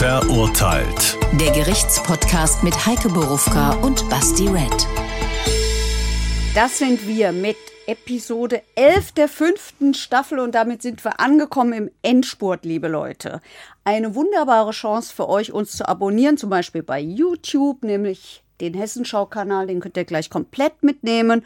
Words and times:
Verurteilt. 0.00 1.18
Der 1.38 1.52
Gerichtspodcast 1.52 2.62
mit 2.62 2.86
Heike 2.86 3.10
Borufka 3.10 3.74
und 3.82 4.08
Basti 4.08 4.48
Red. 4.48 4.88
Das 6.54 6.78
sind 6.78 7.06
wir 7.06 7.32
mit 7.32 7.58
Episode 7.86 8.62
11 8.76 9.12
der 9.12 9.28
fünften 9.28 9.92
Staffel 9.92 10.38
und 10.38 10.54
damit 10.54 10.80
sind 10.80 11.04
wir 11.04 11.20
angekommen 11.20 11.74
im 11.74 11.90
Endspurt, 12.00 12.64
liebe 12.64 12.88
Leute. 12.88 13.42
Eine 13.84 14.14
wunderbare 14.14 14.70
Chance 14.70 15.14
für 15.14 15.28
euch, 15.28 15.52
uns 15.52 15.72
zu 15.72 15.86
abonnieren, 15.86 16.38
zum 16.38 16.48
Beispiel 16.48 16.82
bei 16.82 16.98
YouTube, 16.98 17.82
nämlich 17.82 18.42
den 18.62 18.72
Hessenschau-Kanal, 18.72 19.66
den 19.66 19.80
könnt 19.80 19.98
ihr 19.98 20.06
gleich 20.06 20.30
komplett 20.30 20.82
mitnehmen 20.82 21.44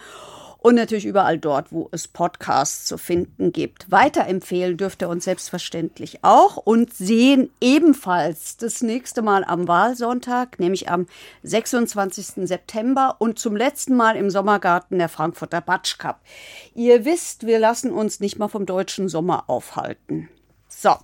und 0.65 0.77
natürlich 0.77 1.05
überall 1.05 1.37
dort, 1.37 1.73
wo 1.73 1.91
es 1.93 2.09
Podcasts 2.09 2.87
zu 2.87 2.96
finden 2.96 3.53
gibt. 3.53 3.91
Weiterempfehlen 3.91 4.79
dürft 4.79 5.03
ihr 5.03 5.11
uns 5.11 5.25
selbstverständlich 5.25 6.21
auch 6.23 6.57
und 6.57 6.95
sehen 6.95 7.51
ebenfalls 7.61 8.57
das 8.57 8.81
nächste 8.81 9.21
Mal 9.21 9.45
am 9.45 9.68
Wahlsonntag, 9.68 10.59
nämlich 10.59 10.89
am 10.89 11.07
26. 11.43 12.49
September 12.49 13.17
und 13.18 13.39
zum 13.39 13.57
letzten 13.57 13.95
Mal 13.95 14.17
im 14.17 14.31
Sommergarten 14.31 14.99
der 14.99 15.11
Frankfurter 15.11 15.61
Batsch 15.61 15.99
Cup. 15.99 16.23
Ihr 16.75 17.04
wisst, 17.04 17.46
wir 17.46 17.59
lassen 17.59 17.93
uns 17.93 18.21
nicht 18.21 18.39
mal 18.39 18.49
vom 18.49 18.65
deutschen 18.65 19.11
Sommer 19.11 19.51
aufhalten. 19.51 20.31
So, 20.67 20.95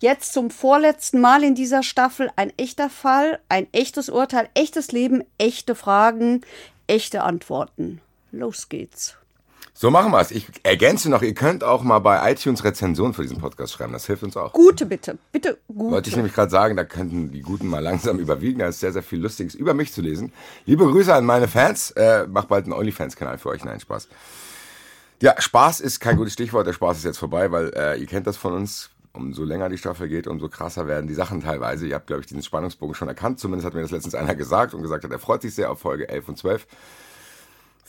jetzt 0.00 0.32
zum 0.32 0.50
vorletzten 0.50 1.20
Mal 1.20 1.44
in 1.44 1.54
dieser 1.54 1.84
Staffel 1.84 2.32
ein 2.34 2.52
echter 2.56 2.90
Fall, 2.90 3.38
ein 3.48 3.68
echtes 3.70 4.08
Urteil, 4.08 4.48
echtes 4.54 4.90
Leben, 4.90 5.22
echte 5.38 5.76
Fragen, 5.76 6.40
echte 6.88 7.22
Antworten. 7.22 8.00
Los 8.38 8.68
geht's. 8.68 9.16
So 9.76 9.90
machen 9.90 10.12
wir 10.12 10.20
es. 10.20 10.30
Ich 10.30 10.46
ergänze 10.62 11.10
noch, 11.10 11.22
ihr 11.22 11.34
könnt 11.34 11.64
auch 11.64 11.82
mal 11.82 11.98
bei 11.98 12.30
iTunes 12.30 12.62
Rezensionen 12.62 13.12
für 13.12 13.22
diesen 13.22 13.38
Podcast 13.38 13.72
schreiben. 13.72 13.92
Das 13.92 14.06
hilft 14.06 14.22
uns 14.22 14.36
auch. 14.36 14.52
Gute 14.52 14.86
bitte. 14.86 15.18
Bitte 15.32 15.58
gute. 15.66 15.90
Wollte 15.90 16.10
ich 16.10 16.16
nämlich 16.16 16.32
gerade 16.32 16.50
sagen, 16.50 16.76
da 16.76 16.84
könnten 16.84 17.32
die 17.32 17.40
Guten 17.40 17.66
mal 17.66 17.80
langsam 17.80 18.18
überwiegen. 18.20 18.60
Da 18.60 18.68
ist 18.68 18.78
sehr, 18.78 18.92
sehr 18.92 19.02
viel 19.02 19.20
Lustiges 19.20 19.56
über 19.56 19.74
mich 19.74 19.92
zu 19.92 20.00
lesen. 20.00 20.32
Liebe 20.64 20.84
Grüße 20.84 21.12
an 21.12 21.24
meine 21.24 21.48
Fans. 21.48 21.90
Äh, 21.92 22.26
mach 22.28 22.44
bald 22.44 22.66
einen 22.66 22.72
OnlyFans-Kanal 22.72 23.38
für 23.38 23.48
euch. 23.48 23.64
Nein, 23.64 23.80
Spaß. 23.80 24.08
Ja, 25.20 25.40
Spaß 25.40 25.80
ist 25.80 25.98
kein 25.98 26.16
gutes 26.16 26.34
Stichwort. 26.34 26.66
Der 26.68 26.72
Spaß 26.72 26.98
ist 26.98 27.04
jetzt 27.04 27.18
vorbei, 27.18 27.50
weil 27.50 27.72
äh, 27.74 27.98
ihr 27.98 28.06
kennt 28.06 28.26
das 28.26 28.36
von 28.36 28.52
uns. 28.52 28.90
Umso 29.12 29.44
länger 29.44 29.68
die 29.68 29.78
Staffel 29.78 30.08
geht, 30.08 30.26
umso 30.26 30.48
krasser 30.48 30.88
werden 30.88 31.06
die 31.06 31.14
Sachen 31.14 31.40
teilweise. 31.40 31.86
Ihr 31.86 31.94
habt, 31.94 32.08
glaube 32.08 32.20
ich, 32.20 32.26
diesen 32.26 32.42
Spannungsbogen 32.42 32.96
schon 32.96 33.06
erkannt. 33.06 33.38
Zumindest 33.38 33.66
hat 33.66 33.74
mir 33.74 33.82
das 33.82 33.92
letztens 33.92 34.14
einer 34.14 34.34
gesagt 34.36 34.74
und 34.74 34.82
gesagt 34.82 35.04
hat, 35.04 35.10
er 35.10 35.20
freut 35.20 35.42
sich 35.42 35.54
sehr 35.54 35.70
auf 35.70 35.80
Folge 35.80 36.08
11 36.08 36.28
und 36.28 36.38
12. 36.38 36.66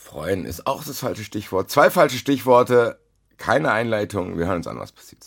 Freuen 0.06 0.46
ist 0.46 0.68
auch 0.68 0.84
das 0.84 1.00
falsche 1.00 1.24
Stichwort. 1.24 1.72
Zwei 1.72 1.90
falsche 1.90 2.18
Stichworte, 2.18 3.00
keine 3.38 3.72
Einleitung. 3.72 4.38
Wir 4.38 4.46
hören 4.46 4.58
uns 4.58 4.68
an, 4.68 4.78
was 4.80 4.92
passiert. 4.92 5.26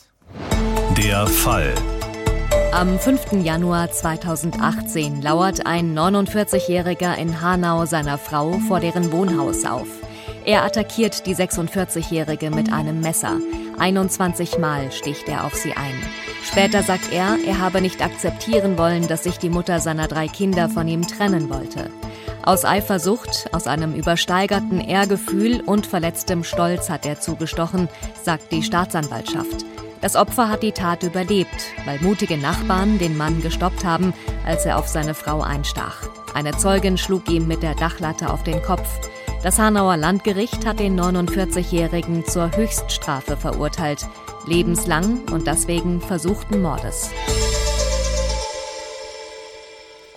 Der 0.97 1.27
Fall. 1.27 1.75
Am 2.71 2.97
5. 2.97 3.43
Januar 3.43 3.91
2018 3.91 5.21
lauert 5.21 5.67
ein 5.67 5.99
49-Jähriger 5.99 7.17
in 7.17 7.41
Hanau 7.41 7.87
seiner 7.87 8.19
Frau 8.19 8.53
vor 8.69 8.79
deren 8.79 9.11
Wohnhaus 9.11 9.65
auf. 9.65 9.89
Er 10.45 10.63
attackiert 10.63 11.27
die 11.27 11.35
46-Jährige 11.35 12.53
mit 12.53 12.73
einem 12.73 13.01
Messer. 13.01 13.41
21 13.79 14.59
Mal 14.59 14.93
sticht 14.93 15.29
er 15.29 15.45
auf 15.45 15.55
sie 15.55 15.73
ein. 15.73 15.95
Später 16.45 16.85
sagt 16.85 17.13
er, 17.13 17.37
er 17.45 17.59
habe 17.59 17.81
nicht 17.81 18.01
akzeptieren 18.01 18.79
wollen, 18.79 19.09
dass 19.09 19.25
sich 19.25 19.39
die 19.39 19.51
Mutter 19.51 19.81
seiner 19.81 20.07
drei 20.07 20.29
Kinder 20.29 20.69
von 20.69 20.87
ihm 20.87 21.07
trennen 21.07 21.51
wollte. 21.51 21.91
Aus 22.49 22.65
Eifersucht, 22.65 23.51
aus 23.53 23.67
einem 23.67 23.93
übersteigerten 23.93 24.81
Ehrgefühl 24.81 25.61
und 25.61 25.87
verletztem 25.87 26.45
Stolz 26.45 26.89
hat 26.89 27.05
er 27.05 27.21
zugestochen, 27.21 27.91
sagt 28.23 28.53
die 28.53 28.63
Staatsanwaltschaft. 28.63 29.67
Das 30.01 30.17
Opfer 30.17 30.49
hat 30.49 30.63
die 30.63 30.73
Tat 30.73 31.03
überlebt, 31.03 31.67
weil 31.85 32.01
mutige 32.01 32.39
Nachbarn 32.39 32.99
den 32.99 33.19
Mann 33.19 33.43
gestoppt 33.43 33.85
haben, 33.85 34.15
als 34.47 34.65
er 34.65 34.79
auf 34.79 34.89
seine 34.89 35.13
Frau 35.13 35.43
einstach. 35.43 36.09
Eine 36.33 36.57
Zeugin 36.57 36.97
schlug 36.97 37.29
ihm 37.29 37.47
mit 37.47 37.63
der 37.63 37.75
Dachlatte 37.75 38.31
auf 38.31 38.45
den 38.45 38.63
Kopf. 38.63 38.89
Das 39.43 39.59
Hanauer 39.59 39.99
Landgericht 39.99 40.65
hat 40.65 40.81
den 40.81 40.99
49-Jährigen 40.99 42.25
zur 42.25 42.57
Höchststrafe 42.57 43.37
verurteilt, 43.37 44.07
lebenslang 44.47 45.21
und 45.31 45.47
deswegen 45.47 46.01
versuchten 46.01 46.63
Mordes 46.63 47.11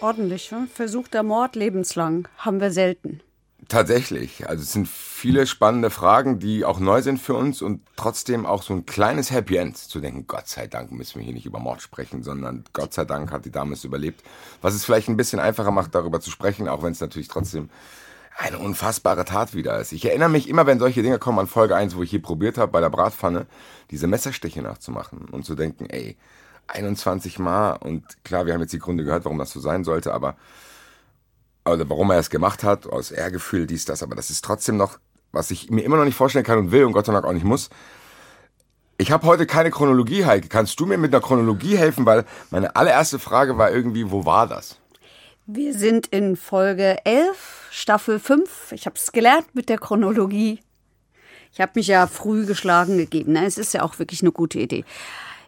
ordentlich. 0.02 0.52
Ne? 0.52 0.68
Versuchter 0.74 1.24
Mord 1.24 1.56
lebenslang 1.56 2.28
haben 2.38 2.60
wir 2.60 2.72
selten. 2.72 3.22
Tatsächlich. 3.68 4.50
Also 4.50 4.64
es 4.64 4.74
sind 4.74 4.88
viele 4.90 5.48
spannende 5.48 5.90
Fragen, 5.92 6.40
die 6.40 6.66
auch 6.66 6.80
neu 6.80 7.02
sind 7.02 7.20
für 7.20 7.36
uns 7.36 7.62
und 7.62 7.82
trotzdem 7.96 8.46
auch 8.46 8.64
so 8.64 8.74
ein 8.74 8.86
kleines 8.86 9.32
Happy 9.32 9.56
End 9.56 9.78
zu 9.78 10.02
denken, 10.02 10.26
Gott 10.28 10.48
sei 10.48 10.68
Dank 10.68 10.92
müssen 10.92 11.20
wir 11.20 11.24
hier 11.24 11.34
nicht 11.34 11.46
über 11.46 11.60
Mord 11.60 11.82
sprechen, 11.82 12.22
sondern 12.22 12.66
Gott 12.74 12.94
sei 12.94 13.06
Dank 13.06 13.32
hat 13.32 13.46
die 13.46 13.52
Dame 13.52 13.74
es 13.74 13.84
überlebt. 13.84 14.24
Was 14.62 14.74
es 14.74 14.84
vielleicht 14.84 15.08
ein 15.08 15.16
bisschen 15.16 15.40
einfacher 15.40 15.72
macht, 15.72 15.96
darüber 15.96 16.20
zu 16.20 16.32
sprechen, 16.32 16.68
auch 16.68 16.84
wenn 16.84 16.92
es 16.92 17.00
natürlich 17.00 17.30
trotzdem 17.30 17.70
eine 18.38 18.60
unfassbare 18.60 19.26
Tat 19.26 19.54
wieder 19.54 19.80
ist. 19.80 19.92
Ich 19.92 20.06
erinnere 20.06 20.30
mich 20.30 20.50
immer, 20.50 20.66
wenn 20.66 20.80
solche 20.80 21.04
Dinge 21.04 21.20
kommen 21.20 21.40
an 21.40 21.48
Folge 21.48 21.76
1, 21.76 21.96
wo 21.96 22.04
ich 22.04 22.10
hier 22.10 22.22
probiert 22.22 22.58
habe, 22.58 22.72
bei 22.72 22.82
der 22.82 22.90
Bratpfanne, 22.90 23.46
diese 23.92 24.08
Messerstiche 24.08 24.62
nachzumachen 24.62 25.30
und 25.32 25.46
zu 25.46 25.56
denken, 25.56 25.86
ey, 25.90 26.18
21 26.72 27.40
Mal 27.40 27.74
und 27.74 28.24
klar, 28.24 28.46
wir 28.46 28.54
haben 28.54 28.62
jetzt 28.62 28.74
die 28.74 28.80
Gründe 28.80 29.04
gehört, 29.04 29.26
warum 29.26 29.38
das 29.38 29.52
so 29.52 29.60
sein 29.60 29.84
sollte, 29.84 30.14
aber 30.14 30.36
oder 31.66 31.88
warum 31.90 32.10
er 32.10 32.18
es 32.18 32.30
gemacht 32.30 32.64
hat, 32.64 32.88
aus 32.88 33.12
Ehrgefühl, 33.12 33.68
dies, 33.68 33.86
das, 33.86 34.02
aber 34.02 34.16
das 34.16 34.30
ist 34.30 34.44
trotzdem 34.44 34.78
noch, 34.78 35.00
was 35.32 35.52
ich 35.52 35.70
mir 35.70 35.84
immer 35.84 35.98
noch 35.98 36.06
nicht 36.06 36.16
vorstellen 36.16 36.46
kann 36.46 36.58
und 36.58 36.72
will 36.72 36.86
und 36.86 36.94
Gott 36.94 37.06
sei 37.06 37.14
Dank 37.14 37.26
auch 37.26 37.34
nicht 37.34 37.46
muss. 37.46 37.70
Ich 38.98 39.12
habe 39.12 39.26
heute 39.26 39.48
keine 39.48 39.72
Chronologie, 39.72 40.26
Heike. 40.26 40.48
Kannst 40.48 40.80
du 40.80 40.86
mir 40.86 40.98
mit 40.98 41.14
einer 41.14 41.24
Chronologie 41.24 41.76
helfen? 41.76 42.06
Weil 42.06 42.26
meine 42.52 42.76
allererste 42.76 43.18
Frage 43.18 43.58
war 43.58 43.72
irgendwie, 43.72 44.12
wo 44.12 44.26
war 44.26 44.48
das? 44.48 44.78
Wir 45.48 45.74
sind 45.74 46.08
in 46.08 46.36
Folge 46.36 47.04
11, 47.04 47.70
Staffel 47.72 48.20
5. 48.20 48.74
Ich 48.74 48.86
habe 48.86 48.96
es 48.96 49.12
gelernt 49.12 49.48
mit 49.54 49.70
der 49.70 49.80
Chronologie. 49.80 50.60
Ich 51.52 51.60
habe 51.60 51.72
mich 51.76 51.88
ja 51.88 52.06
früh 52.06 52.46
geschlagen 52.46 52.98
gegeben. 52.98 53.34
Ne? 53.34 53.46
Es 53.46 53.58
ist 53.58 53.74
ja 53.74 53.82
auch 53.82 53.98
wirklich 53.98 54.22
eine 54.22 54.32
gute 54.32 54.60
Idee. 54.60 54.86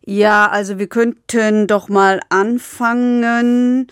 Ja, 0.06 0.50
also 0.50 0.80
wir 0.80 0.88
könnten 0.88 1.68
doch 1.68 1.88
mal 1.88 2.20
anfangen. 2.30 3.88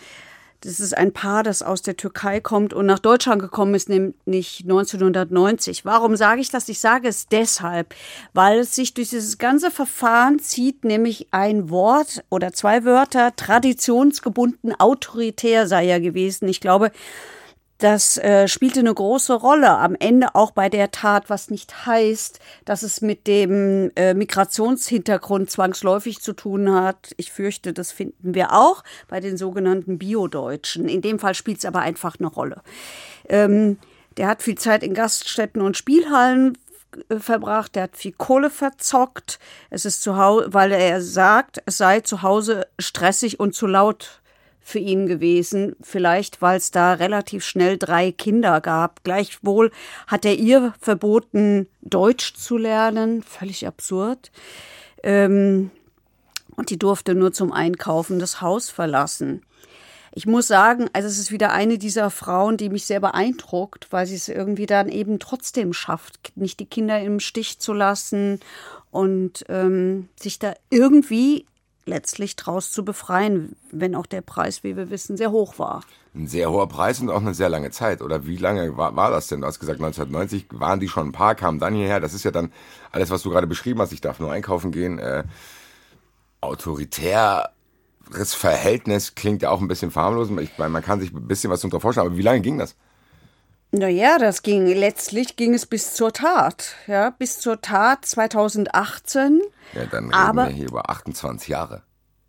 Das 0.59 0.79
ist 0.79 0.95
ein 0.95 1.11
Paar, 1.11 1.41
das 1.41 1.63
aus 1.63 1.81
der 1.81 1.97
Türkei 1.97 2.39
kommt 2.39 2.73
und 2.73 2.85
nach 2.85 2.99
Deutschland 2.99 3.41
gekommen 3.41 3.73
ist, 3.73 3.89
nämlich 3.89 4.59
1990. 4.61 5.85
Warum 5.85 6.15
sage 6.15 6.41
ich 6.41 6.49
das? 6.49 6.69
Ich 6.69 6.79
sage 6.79 7.07
es 7.07 7.27
deshalb, 7.27 7.95
weil 8.33 8.59
es 8.59 8.75
sich 8.75 8.93
durch 8.93 9.09
dieses 9.09 9.39
ganze 9.39 9.71
Verfahren 9.71 10.37
zieht, 10.37 10.83
nämlich 10.83 11.27
ein 11.31 11.71
Wort 11.71 12.23
oder 12.29 12.53
zwei 12.53 12.83
Wörter, 12.85 13.35
traditionsgebunden, 13.35 14.79
autoritär 14.79 15.65
sei 15.65 15.87
er 15.87 15.99
gewesen. 15.99 16.47
Ich 16.47 16.61
glaube, 16.61 16.91
das 17.81 18.17
äh, 18.17 18.47
spielte 18.47 18.79
eine 18.79 18.93
große 18.93 19.33
Rolle 19.33 19.69
am 19.69 19.95
Ende 19.99 20.35
auch 20.35 20.51
bei 20.51 20.69
der 20.69 20.91
Tat, 20.91 21.31
was 21.31 21.49
nicht 21.49 21.87
heißt, 21.87 22.39
dass 22.63 22.83
es 22.83 23.01
mit 23.01 23.25
dem 23.25 23.91
äh, 23.95 24.13
Migrationshintergrund 24.13 25.49
zwangsläufig 25.49 26.21
zu 26.21 26.33
tun 26.33 26.71
hat. 26.71 27.13
Ich 27.17 27.31
fürchte, 27.31 27.73
das 27.73 27.91
finden 27.91 28.35
wir 28.35 28.53
auch 28.53 28.83
bei 29.07 29.19
den 29.19 29.35
sogenannten 29.35 29.97
Biodeutschen. 29.97 30.87
In 30.87 31.01
dem 31.01 31.17
Fall 31.17 31.33
spielt 31.33 31.57
es 31.57 31.65
aber 31.65 31.79
einfach 31.79 32.19
eine 32.19 32.27
Rolle. 32.27 32.61
Ähm, 33.27 33.79
der 34.17 34.27
hat 34.27 34.43
viel 34.43 34.57
Zeit 34.57 34.83
in 34.83 34.93
Gaststätten 34.93 35.61
und 35.61 35.75
Spielhallen 35.75 36.59
äh, 37.09 37.17
verbracht, 37.17 37.75
der 37.75 37.83
hat 37.83 37.97
viel 37.97 38.13
Kohle 38.13 38.51
verzockt. 38.51 39.39
Es 39.71 39.85
ist 39.85 40.03
zu 40.03 40.17
Hause, 40.17 40.53
weil 40.53 40.71
er 40.71 41.01
sagt, 41.01 41.63
es 41.65 41.77
sei 41.77 42.01
zu 42.01 42.21
Hause 42.21 42.67
stressig 42.77 43.39
und 43.39 43.55
zu 43.55 43.65
laut 43.65 44.20
für 44.61 44.79
ihn 44.79 45.07
gewesen, 45.07 45.75
vielleicht 45.81 46.41
weil 46.41 46.57
es 46.57 46.71
da 46.71 46.93
relativ 46.93 47.43
schnell 47.43 47.77
drei 47.77 48.11
Kinder 48.11 48.61
gab. 48.61 49.03
Gleichwohl 49.03 49.71
hat 50.07 50.23
er 50.25 50.35
ihr 50.35 50.73
verboten, 50.79 51.67
Deutsch 51.81 52.35
zu 52.35 52.57
lernen, 52.57 53.23
völlig 53.23 53.67
absurd. 53.67 54.31
Ähm, 55.03 55.71
und 56.55 56.69
die 56.69 56.77
durfte 56.77 57.15
nur 57.15 57.33
zum 57.33 57.51
Einkaufen 57.51 58.19
das 58.19 58.41
Haus 58.41 58.69
verlassen. 58.69 59.41
Ich 60.13 60.25
muss 60.25 60.47
sagen, 60.47 60.89
also 60.91 61.07
es 61.07 61.17
ist 61.17 61.31
wieder 61.31 61.53
eine 61.53 61.77
dieser 61.77 62.09
Frauen, 62.09 62.57
die 62.57 62.69
mich 62.69 62.85
sehr 62.85 62.99
beeindruckt, 62.99 63.87
weil 63.91 64.05
sie 64.05 64.15
es 64.15 64.27
irgendwie 64.27 64.65
dann 64.65 64.89
eben 64.89 65.19
trotzdem 65.19 65.71
schafft, 65.71 66.33
nicht 66.35 66.59
die 66.59 66.65
Kinder 66.65 66.99
im 66.99 67.21
Stich 67.21 67.59
zu 67.59 67.73
lassen 67.73 68.41
und 68.91 69.45
ähm, 69.47 70.09
sich 70.17 70.37
da 70.37 70.53
irgendwie 70.69 71.45
letztlich 71.85 72.35
draus 72.35 72.71
zu 72.71 72.85
befreien, 72.85 73.55
wenn 73.71 73.95
auch 73.95 74.05
der 74.05 74.21
Preis, 74.21 74.63
wie 74.63 74.75
wir 74.75 74.89
wissen, 74.89 75.17
sehr 75.17 75.31
hoch 75.31 75.57
war. 75.59 75.83
Ein 76.13 76.27
sehr 76.27 76.51
hoher 76.51 76.67
Preis 76.67 76.99
und 76.99 77.09
auch 77.09 77.21
eine 77.21 77.33
sehr 77.33 77.49
lange 77.49 77.71
Zeit. 77.71 78.01
Oder 78.01 78.25
wie 78.25 78.37
lange 78.37 78.77
war, 78.77 78.95
war 78.95 79.11
das 79.11 79.27
denn? 79.27 79.41
Du 79.41 79.47
hast 79.47 79.59
gesagt, 79.59 79.79
1990 79.79 80.47
waren 80.51 80.79
die 80.79 80.89
schon 80.89 81.07
ein 81.07 81.11
paar, 81.11 81.35
kamen 81.35 81.59
dann 81.59 81.73
hierher. 81.73 81.99
Das 81.99 82.13
ist 82.13 82.23
ja 82.23 82.31
dann 82.31 82.51
alles, 82.91 83.09
was 83.09 83.23
du 83.23 83.29
gerade 83.29 83.47
beschrieben 83.47 83.79
hast. 83.81 83.93
Ich 83.93 84.01
darf 84.01 84.19
nur 84.19 84.31
einkaufen 84.31 84.71
gehen. 84.71 84.99
Äh, 84.99 85.23
autoritäres 86.41 87.49
Verhältnis 88.33 89.15
klingt 89.15 89.41
ja 89.41 89.49
auch 89.49 89.61
ein 89.61 89.67
bisschen 89.67 89.91
verharmlos. 89.91 90.29
Ich 90.41 90.57
meine, 90.57 90.71
man 90.71 90.83
kann 90.83 90.99
sich 90.99 91.13
ein 91.13 91.27
bisschen 91.27 91.49
was 91.49 91.61
darunter 91.61 91.79
vorstellen. 91.79 92.07
Aber 92.07 92.17
wie 92.17 92.23
lange 92.23 92.41
ging 92.41 92.57
das? 92.57 92.75
Naja, 93.73 94.17
das 94.17 94.43
ging, 94.43 94.67
letztlich 94.67 95.37
ging 95.37 95.53
es 95.53 95.65
bis 95.65 95.93
zur 95.93 96.11
Tat, 96.11 96.75
ja, 96.87 97.11
bis 97.11 97.39
zur 97.39 97.61
Tat 97.61 98.05
2018. 98.05 99.41
Ja, 99.73 99.85
dann 99.85 100.05
reden 100.05 100.13
aber, 100.13 100.47
wir 100.47 100.53
hier 100.53 100.67
über 100.67 100.89
28 100.89 101.47
Jahre. 101.47 101.81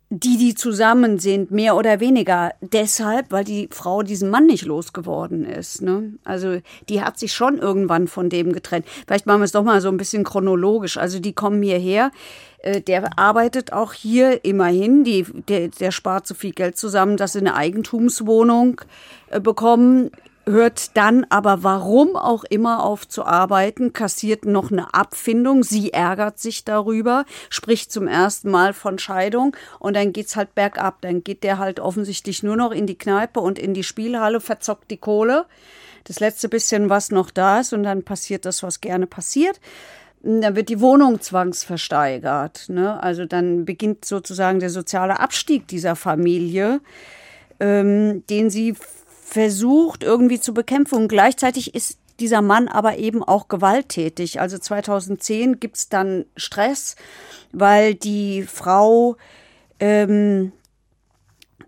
die, 0.09 0.37
die 0.37 0.55
zusammen 0.55 1.19
sind, 1.19 1.51
mehr 1.51 1.75
oder 1.75 1.99
weniger. 1.99 2.53
Deshalb, 2.61 3.29
weil 3.31 3.43
die 3.43 3.67
Frau 3.71 4.03
diesen 4.03 4.29
Mann 4.29 4.45
nicht 4.45 4.63
losgeworden 4.63 5.43
ist. 5.43 5.81
Ne? 5.81 6.13
Also 6.23 6.59
die 6.87 7.01
hat 7.01 7.19
sich 7.19 7.33
schon 7.33 7.57
irgendwann 7.57 8.07
von 8.07 8.29
dem 8.29 8.53
getrennt. 8.53 8.85
Vielleicht 9.05 9.25
machen 9.25 9.41
wir 9.41 9.45
es 9.45 9.51
doch 9.51 9.63
mal 9.63 9.81
so 9.81 9.89
ein 9.89 9.97
bisschen 9.97 10.23
chronologisch. 10.23 10.95
Also 10.95 11.19
die 11.19 11.33
kommen 11.33 11.61
hierher. 11.61 12.11
Äh, 12.59 12.79
der 12.79 13.19
arbeitet 13.19 13.73
auch 13.73 13.91
hier 13.91 14.45
immerhin. 14.45 15.03
Die, 15.03 15.25
der, 15.49 15.67
der 15.67 15.91
spart 15.91 16.25
so 16.25 16.35
viel 16.35 16.53
Geld 16.53 16.77
zusammen, 16.77 17.17
dass 17.17 17.33
sie 17.33 17.39
eine 17.39 17.55
Eigentumswohnung 17.55 18.79
äh, 19.29 19.41
bekommen 19.41 20.09
hört 20.45 20.97
dann 20.97 21.25
aber 21.29 21.63
warum 21.63 22.15
auch 22.15 22.43
immer 22.43 22.83
auf 22.83 23.07
zu 23.07 23.25
arbeiten, 23.25 23.93
kassiert 23.93 24.45
noch 24.45 24.71
eine 24.71 24.93
Abfindung, 24.93 25.63
sie 25.63 25.93
ärgert 25.93 26.39
sich 26.39 26.65
darüber, 26.65 27.25
spricht 27.49 27.91
zum 27.91 28.07
ersten 28.07 28.51
Mal 28.51 28.73
von 28.73 28.99
Scheidung 28.99 29.55
und 29.79 29.95
dann 29.95 30.11
geht's 30.11 30.35
halt 30.35 30.53
bergab, 30.55 31.01
dann 31.01 31.23
geht 31.23 31.43
der 31.43 31.59
halt 31.59 31.79
offensichtlich 31.79 32.43
nur 32.43 32.57
noch 32.57 32.71
in 32.71 32.87
die 32.87 32.97
Kneipe 32.97 33.39
und 33.39 33.57
in 33.57 33.73
die 33.73 33.83
Spielhalle, 33.83 34.41
verzockt 34.41 34.91
die 34.91 34.97
Kohle, 34.97 35.45
das 36.03 36.19
letzte 36.19 36.49
bisschen, 36.49 36.89
was 36.89 37.11
noch 37.11 37.31
da 37.31 37.61
ist 37.61 37.73
und 37.73 37.83
dann 37.83 38.03
passiert 38.03 38.45
das, 38.45 38.63
was 38.63 38.81
gerne 38.81 39.07
passiert. 39.07 39.61
Dann 40.21 40.55
wird 40.55 40.69
die 40.69 40.79
Wohnung 40.79 41.19
zwangsversteigert. 41.19 42.69
Ne? 42.69 43.01
Also 43.01 43.25
dann 43.25 43.65
beginnt 43.65 44.05
sozusagen 44.05 44.59
der 44.59 44.69
soziale 44.69 45.19
Abstieg 45.19 45.67
dieser 45.67 45.97
Familie, 45.97 46.79
ähm, 47.59 48.25
den 48.27 48.49
sie 48.49 48.75
versucht 49.23 50.03
irgendwie 50.03 50.39
zu 50.39 50.53
bekämpfen. 50.53 50.95
Und 50.95 51.07
gleichzeitig 51.07 51.73
ist 51.75 51.97
dieser 52.19 52.41
Mann 52.41 52.67
aber 52.67 52.97
eben 52.97 53.23
auch 53.23 53.47
gewalttätig. 53.47 54.39
Also 54.39 54.57
2010 54.57 55.59
gibt 55.59 55.77
es 55.77 55.89
dann 55.89 56.25
Stress, 56.37 56.95
weil 57.51 57.95
die 57.95 58.43
Frau 58.43 59.17
ähm, 59.79 60.51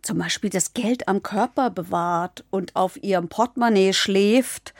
zum 0.02 0.20
Beispiel 0.20 0.50
das 0.50 0.74
Geld 0.74 1.08
am 1.08 1.24
Körper 1.24 1.70
bewahrt 1.72 2.44
und 2.52 2.76
auf 2.76 3.02
ihrem 3.02 3.28
Portemonnaie 3.28 3.94
schläft. 3.94 4.74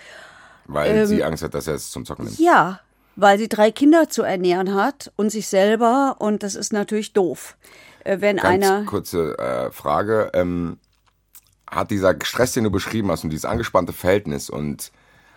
Weil 0.66 0.98
ähm, 0.98 1.06
sie 1.08 1.24
Angst 1.24 1.44
hat, 1.44 1.54
dass 1.54 1.68
er 1.68 1.76
es 1.76 1.90
zum 1.90 2.06
Zocken 2.06 2.26
nimmt. 2.26 2.40
Ja, 2.40 2.80
weil 3.16 3.40
sie 3.40 3.50
drei 3.50 3.72
Kinder 3.72 4.10
zu 4.10 4.24
ernähren 4.24 4.76
hat 4.76 5.12
und 5.16 5.30
sich 5.30 5.48
selber 5.48 6.18
und 6.20 6.44
das 6.44 6.56
ist 6.56 6.74
natürlich 6.74 7.14
doof. 7.14 7.58
Äh, 8.04 8.22
wenn 8.22 8.38
Ganz 8.38 8.48
einer. 8.48 8.86
Kurze 8.86 9.38
äh, 9.38 9.72
Frage. 9.72 10.32
Ähm, 10.34 10.78
hat 11.70 11.92
dieser 11.92 12.16
Stress, 12.24 12.54
den 12.54 12.64
du 12.64 12.72
beschrieben 12.72 13.12
hast 13.12 13.24
und 13.24 13.30
dieses 13.30 13.46
angespannte 13.46 13.94
Verhältnis 13.94 14.50
und 14.50 14.92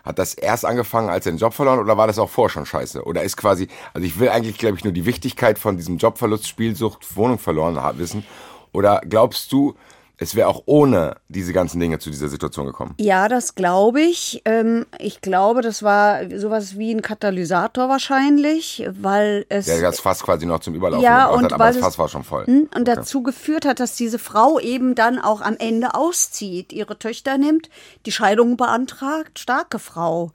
hat 0.05 0.19
das 0.19 0.35
erst 0.35 0.65
angefangen, 0.65 1.11
als 1.11 1.27
er 1.27 1.33
den 1.33 1.39
Job 1.39 1.53
verloren 1.53 1.81
oder 1.81 1.97
war 1.97 2.07
das 2.07 2.19
auch 2.19 2.31
vorher 2.31 2.51
schon 2.51 2.67
scheiße? 2.67 3.05
Oder 3.05 3.23
ist 3.23 3.37
quasi, 3.37 3.69
also 3.93 4.07
ich 4.07 4.19
will 4.19 4.31
eigentlich, 4.31 4.59
glaube 4.59 4.77
ich, 4.77 4.85
nur 4.85 4.93
die 4.93 5.05
Wichtigkeit 5.05 5.59
von 5.59 5.77
diesem 5.77 5.99
Jobverlust, 5.99 6.49
Spielsucht, 6.49 7.17
Wohnung 7.17 7.39
verloren 7.39 7.79
wissen. 7.99 8.25
Oder 8.73 9.03
glaubst 9.07 9.53
du, 9.53 9.75
es 10.21 10.35
wäre 10.35 10.49
auch 10.49 10.65
ohne 10.67 11.17
diese 11.29 11.53
ganzen 11.53 11.79
Dinge 11.79 12.01
zu 12.01 12.11
dieser 12.11 12.29
Situation 12.29 12.67
gekommen. 12.67 12.95
Ja, 12.99 13.29
das 13.29 13.55
glaube 13.55 14.01
ich. 14.01 14.43
Ähm, 14.45 14.85
ich 14.99 15.21
glaube, 15.21 15.63
das 15.63 15.85
war 15.85 16.29
sowas 16.37 16.77
wie 16.77 16.93
ein 16.93 17.03
Katalysator 17.03 17.89
wahrscheinlich, 17.89 18.85
weil 19.01 19.47
es. 19.49 19.67
Der 19.67 19.81
das 19.81 20.01
Fass 20.01 20.25
quasi 20.25 20.45
noch 20.45 20.59
zum 20.59 20.75
Überlaufen 20.75 21.05
ja, 21.05 21.29
und 21.29 21.45
hat, 21.45 21.53
aber 21.53 21.69
das 21.69 21.77
Fass 21.77 21.99
war 21.99 22.09
schon 22.09 22.25
voll. 22.25 22.47
Hm, 22.47 22.69
und 22.75 22.89
okay. 22.89 22.97
dazu 22.97 23.23
geführt 23.23 23.65
hat, 23.65 23.79
dass 23.79 23.95
diese 23.95 24.19
Frau 24.19 24.59
eben 24.59 24.97
dann 24.97 25.21
auch 25.21 25.41
am 25.41 25.57
Ende 25.57 25.95
auszieht, 25.95 26.73
ihre 26.73 26.99
Töchter 26.99 27.39
nimmt, 27.39 27.71
die 28.05 28.13
Scheidung 28.13 28.57
beantragt. 28.57 29.39
Starke 29.39 29.79
Frau. 29.79 30.33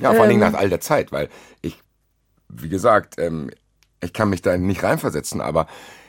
Ja, 0.00 0.12
vor 0.14 0.24
allem 0.24 0.32
ähm, 0.32 0.40
nach 0.40 0.54
all 0.54 0.68
der 0.68 0.80
Zeit, 0.80 1.12
weil 1.12 1.28
ich, 1.62 1.78
wie 2.48 2.68
gesagt, 2.68 3.14
ähm, 3.18 3.50
ich 4.02 4.12
kann 4.12 4.30
mich 4.30 4.42
da 4.42 4.56
nicht 4.56 4.82
reinversetzen, 4.82 5.40
aber 5.40 5.68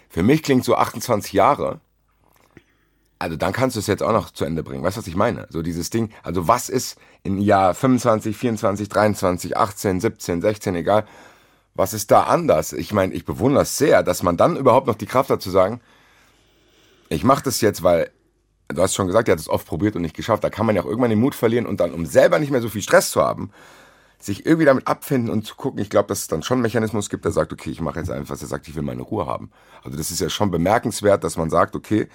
für 0.09 0.23
mich 0.23 0.41
klingt 0.41 0.65
so 0.65 0.75
28 0.75 1.31
Jahre 1.33 1.79
also 3.19 3.36
dann 3.36 3.54
kannst 3.54 3.75
du 3.75 3.80
es 3.80 3.88
jetzt 3.88 4.04
auch 4.04 4.12
noch 4.12 4.31
zu 4.31 4.46
Ende 4.46 4.64
bringen. 4.64 4.84
Weißt 4.84 4.98
du, 4.98 5.02
was 5.02 5.08
ich 5.08 5.16
meine? 5.16 5.48
So 5.50 5.62
dieses 5.62 5.90
Ding, 5.90 6.12
also 6.24 6.48
was 6.48 6.69
ist 6.69 6.98
im 7.24 7.40
Jahr 7.40 7.74
25, 7.74 8.36
24, 8.36 8.90
23, 8.90 9.58
18, 9.58 10.00
17, 10.00 10.42
16, 10.42 10.75
egal, 10.75 11.06
was 11.74 11.94
ist 11.94 12.12
da 12.12 12.24
anders? 12.24 12.74
Ich 12.74 12.94
meine, 12.94 13.14
ich 13.14 13.25
bewundere 13.25 13.64
es 13.64 13.78
sehr, 13.78 14.04
dass 14.04 14.24
man 14.24 14.38
dann 14.38 14.56
überhaupt 14.56 14.88
noch 14.88 14.96
die 14.96 15.06
Kraft 15.06 15.30
hat 15.30 15.42
zu 15.42 15.52
sagen, 15.52 15.81
ich 17.10 17.24
mache 17.24 17.44
das 17.44 17.62
jetzt, 17.62 17.84
weil 17.84 18.10
du 18.68 18.81
hast 18.81 18.96
schon 18.96 19.08
gesagt, 19.08 19.30
er 19.30 19.34
hat 19.34 19.40
es 19.40 19.50
oft 19.50 19.68
probiert 19.68 19.96
und 19.96 20.02
nicht 20.02 20.16
geschafft. 20.16 20.44
Da 20.44 20.50
kann 20.50 20.66
man 20.66 20.75
ja 20.75 20.81
auch 20.81 20.88
irgendwann 20.88 21.10
den 21.10 21.19
Mut 21.19 21.36
verlieren 21.36 21.66
und 21.66 21.80
dann, 21.80 21.94
um 21.94 22.06
selber 22.06 22.40
nicht 22.40 22.52
mehr 22.52 22.62
so 22.62 22.69
viel 22.69 22.81
Stress 22.81 23.12
zu 23.12 23.22
haben, 23.22 23.52
sich 24.19 24.46
irgendwie 24.46 24.66
damit 24.66 24.88
abfinden 24.88 25.31
und 25.31 25.46
zu 25.46 25.56
gucken. 25.56 25.80
Ich 25.80 25.90
glaube, 25.90 26.08
dass 26.08 26.19
es 26.19 26.28
dann 26.28 26.44
schon 26.44 26.56
einen 26.56 26.64
Mechanismus 26.64 27.10
gibt, 27.10 27.24
der 27.25 27.31
sagt, 27.31 27.54
okay, 27.54 27.69
ich 27.69 27.81
mache 27.81 28.00
jetzt 28.00 28.10
einfach, 28.10 28.31
was 28.31 28.42
er 28.42 28.48
sagt, 28.48 28.68
ich 28.68 28.75
will 28.75 28.84
meine 28.84 29.04
Ruhe 29.04 29.28
haben. 29.28 29.52
Also 29.84 29.98
das 29.98 30.12
ist 30.12 30.19
ja 30.19 30.30
schon 30.30 30.52
bemerkenswert, 30.52 31.24
dass 31.24 31.38
man 31.38 31.50
sagt, 31.50 31.75
okay, 31.75 32.10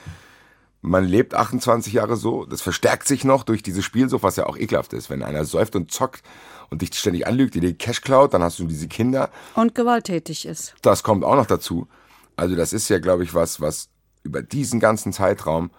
man 0.83 1.05
lebt 1.05 1.35
28 1.35 1.93
Jahre 1.93 2.17
so, 2.17 2.45
das 2.45 2.61
verstärkt 2.61 3.07
sich 3.07 3.25
noch 3.25 3.45
durch 3.45 3.63
diese 3.63 3.83
Spielsucht, 3.83 4.25
was 4.25 4.37
ja 4.37 4.47
auch 4.47 4.57
ekelhaft 4.59 4.93
ist. 4.93 5.09
Wenn 5.09 5.23
einer 5.23 5.45
säuft 5.45 5.77
und 5.77 5.93
zockt 5.93 6.23
und 6.71 6.83
dich 6.83 6.93
ständig 6.95 7.27
anlügt, 7.27 7.55
dir 7.55 7.61
den 7.61 7.79
Cash 7.79 8.01
klaut, 8.01 8.35
dann 8.35 8.43
hast 8.43 8.59
du 8.59 8.67
diese 8.67 8.89
Kinder. 8.89 9.31
Und 9.55 9.77
gewalttätig 9.77 10.45
ist. 10.45 10.75
Das 10.83 11.05
kommt 11.05 11.25
auch 11.25 11.37
noch 11.37 11.47
dazu. 11.47 11.87
Also 12.35 12.57
das 12.57 12.73
ist 12.73 12.89
ja, 12.89 12.99
glaube 12.99 13.23
ich, 13.23 13.33
was, 13.33 13.61
was 13.61 13.91
über 14.25 14.43
diesen 14.43 14.81
ganzen 14.81 15.13
Zeitraum 15.13 15.71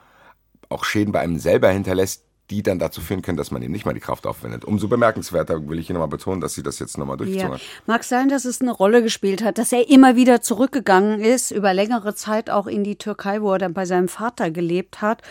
auch 0.69 0.85
Schäden 0.85 1.11
bei 1.11 1.19
einem 1.19 1.37
selber 1.37 1.69
hinterlässt, 1.69 2.23
die 2.49 2.61
dann 2.61 2.77
dazu 2.77 3.01
führen 3.01 3.21
können, 3.21 3.37
dass 3.37 3.51
man 3.51 3.61
eben 3.61 3.71
nicht 3.71 3.85
mal 3.85 3.93
die 3.93 3.99
Kraft 3.99 4.27
aufwendet. 4.27 4.65
Umso 4.65 4.87
bemerkenswerter 4.87 5.67
will 5.69 5.79
ich 5.79 5.87
hier 5.87 5.93
nochmal 5.93 6.09
betonen, 6.09 6.41
dass 6.41 6.53
sie 6.53 6.63
das 6.63 6.79
jetzt 6.79 6.97
nochmal 6.97 7.17
durchgezogen 7.17 7.53
ja. 7.53 7.55
hat. 7.55 7.87
Mag 7.87 8.03
sein, 8.03 8.29
dass 8.29 8.45
es 8.45 8.61
eine 8.61 8.71
Rolle 8.71 9.01
gespielt 9.01 9.43
hat, 9.43 9.57
dass 9.57 9.71
er 9.71 9.89
immer 9.89 10.15
wieder 10.15 10.41
zurückgegangen 10.41 11.21
ist, 11.21 11.51
über 11.51 11.73
längere 11.73 12.15
Zeit 12.15 12.49
auch 12.49 12.67
in 12.67 12.83
die 12.83 12.97
Türkei, 12.97 13.41
wo 13.41 13.53
er 13.53 13.59
dann 13.59 13.73
bei 13.73 13.85
seinem 13.85 14.09
Vater 14.09 14.51
gelebt 14.51 15.01
hat. 15.01 15.21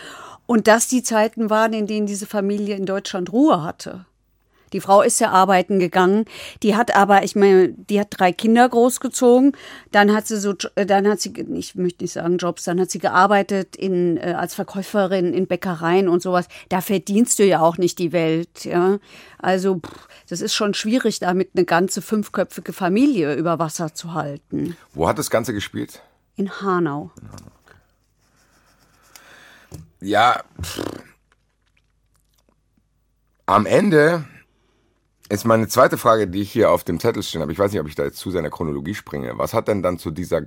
Und 0.46 0.66
dass 0.66 0.88
die 0.88 1.02
Zeiten 1.02 1.50
waren, 1.50 1.72
in 1.72 1.86
denen 1.86 2.06
diese 2.06 2.26
Familie 2.26 2.76
in 2.76 2.86
Deutschland 2.86 3.32
Ruhe 3.32 3.62
hatte. 3.62 4.06
Die 4.72 4.80
Frau 4.80 5.02
ist 5.02 5.20
ja 5.20 5.30
arbeiten 5.30 5.78
gegangen. 5.78 6.24
Die 6.62 6.76
hat 6.76 6.94
aber, 6.94 7.22
ich 7.22 7.36
meine, 7.36 7.68
die 7.70 8.00
hat 8.00 8.08
drei 8.10 8.32
Kinder 8.32 8.68
großgezogen. 8.68 9.52
Dann 9.90 10.12
hat 10.12 10.26
sie 10.26 10.38
so, 10.38 10.54
äh, 10.74 10.86
dann 10.86 11.06
hat 11.08 11.20
sie, 11.20 11.32
ich 11.54 11.74
möchte 11.74 12.04
nicht 12.04 12.12
sagen 12.12 12.38
Jobs, 12.38 12.64
dann 12.64 12.80
hat 12.80 12.90
sie 12.90 12.98
gearbeitet 12.98 13.76
in, 13.76 14.16
äh, 14.16 14.34
als 14.36 14.54
Verkäuferin 14.54 15.32
in 15.34 15.46
Bäckereien 15.46 16.08
und 16.08 16.22
sowas. 16.22 16.46
Da 16.68 16.80
verdienst 16.80 17.38
du 17.38 17.44
ja 17.44 17.60
auch 17.60 17.78
nicht 17.78 17.98
die 17.98 18.12
Welt, 18.12 18.64
ja. 18.64 18.98
Also, 19.38 19.80
pff, 19.80 20.08
das 20.28 20.40
ist 20.40 20.54
schon 20.54 20.74
schwierig, 20.74 21.18
damit 21.18 21.50
eine 21.54 21.64
ganze 21.64 22.00
fünfköpfige 22.02 22.72
Familie 22.72 23.34
über 23.34 23.58
Wasser 23.58 23.94
zu 23.94 24.14
halten. 24.14 24.76
Wo 24.94 25.08
hat 25.08 25.18
das 25.18 25.30
Ganze 25.30 25.52
gespielt? 25.52 26.02
In 26.36 26.50
Hanau. 26.60 27.10
Ja, 30.00 30.42
pff. 30.60 30.82
am 33.46 33.66
Ende 33.66 34.24
ist 35.32 35.44
meine 35.44 35.66
zweite 35.68 35.96
Frage, 35.96 36.28
die 36.28 36.42
ich 36.42 36.52
hier 36.52 36.70
auf 36.70 36.84
dem 36.84 37.00
Zettel 37.00 37.22
stehen 37.22 37.40
habe. 37.40 37.52
Ich 37.52 37.58
weiß 37.58 37.72
nicht, 37.72 37.80
ob 37.80 37.88
ich 37.88 37.94
da 37.94 38.04
jetzt 38.04 38.18
zu 38.18 38.30
seiner 38.30 38.50
Chronologie 38.50 38.94
springe. 38.94 39.32
Was 39.38 39.54
hat 39.54 39.68
denn 39.68 39.82
dann 39.82 39.98
zu 39.98 40.10
dieser 40.10 40.42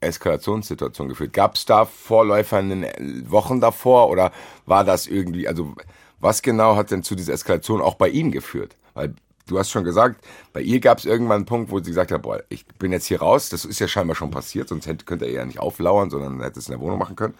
Eskalationssituation 0.00 1.08
geführt? 1.08 1.32
Gab 1.32 1.54
es 1.54 1.66
da 1.66 1.84
Vorläufer 1.84 2.58
in 2.58 2.70
den 2.70 3.30
Wochen 3.30 3.60
davor 3.60 4.10
oder 4.10 4.32
war 4.66 4.84
das 4.84 5.06
irgendwie, 5.06 5.46
also 5.46 5.74
was 6.18 6.42
genau 6.42 6.74
hat 6.74 6.90
denn 6.90 7.04
zu 7.04 7.14
dieser 7.14 7.32
Eskalation 7.32 7.80
auch 7.80 7.94
bei 7.94 8.08
Ihnen 8.08 8.32
geführt? 8.32 8.76
Weil 8.94 9.14
du 9.46 9.58
hast 9.58 9.70
schon 9.70 9.84
gesagt, 9.84 10.24
bei 10.52 10.62
ihr 10.62 10.80
gab 10.80 10.98
es 10.98 11.04
irgendwann 11.04 11.36
einen 11.36 11.46
Punkt, 11.46 11.70
wo 11.70 11.78
sie 11.78 11.90
gesagt 11.90 12.10
hat, 12.10 12.22
boah, 12.22 12.42
ich 12.48 12.66
bin 12.66 12.92
jetzt 12.92 13.06
hier 13.06 13.20
raus. 13.20 13.48
Das 13.48 13.64
ist 13.64 13.78
ja 13.78 13.88
scheinbar 13.88 14.16
schon 14.16 14.30
passiert, 14.30 14.68
sonst 14.68 14.86
hätte, 14.86 15.04
könnte 15.04 15.26
er 15.26 15.32
ja 15.32 15.44
nicht 15.44 15.60
auflauern, 15.60 16.10
sondern 16.10 16.42
hätte 16.42 16.58
es 16.58 16.68
in 16.68 16.72
der 16.72 16.80
Wohnung 16.80 16.98
machen 16.98 17.16
können. 17.16 17.34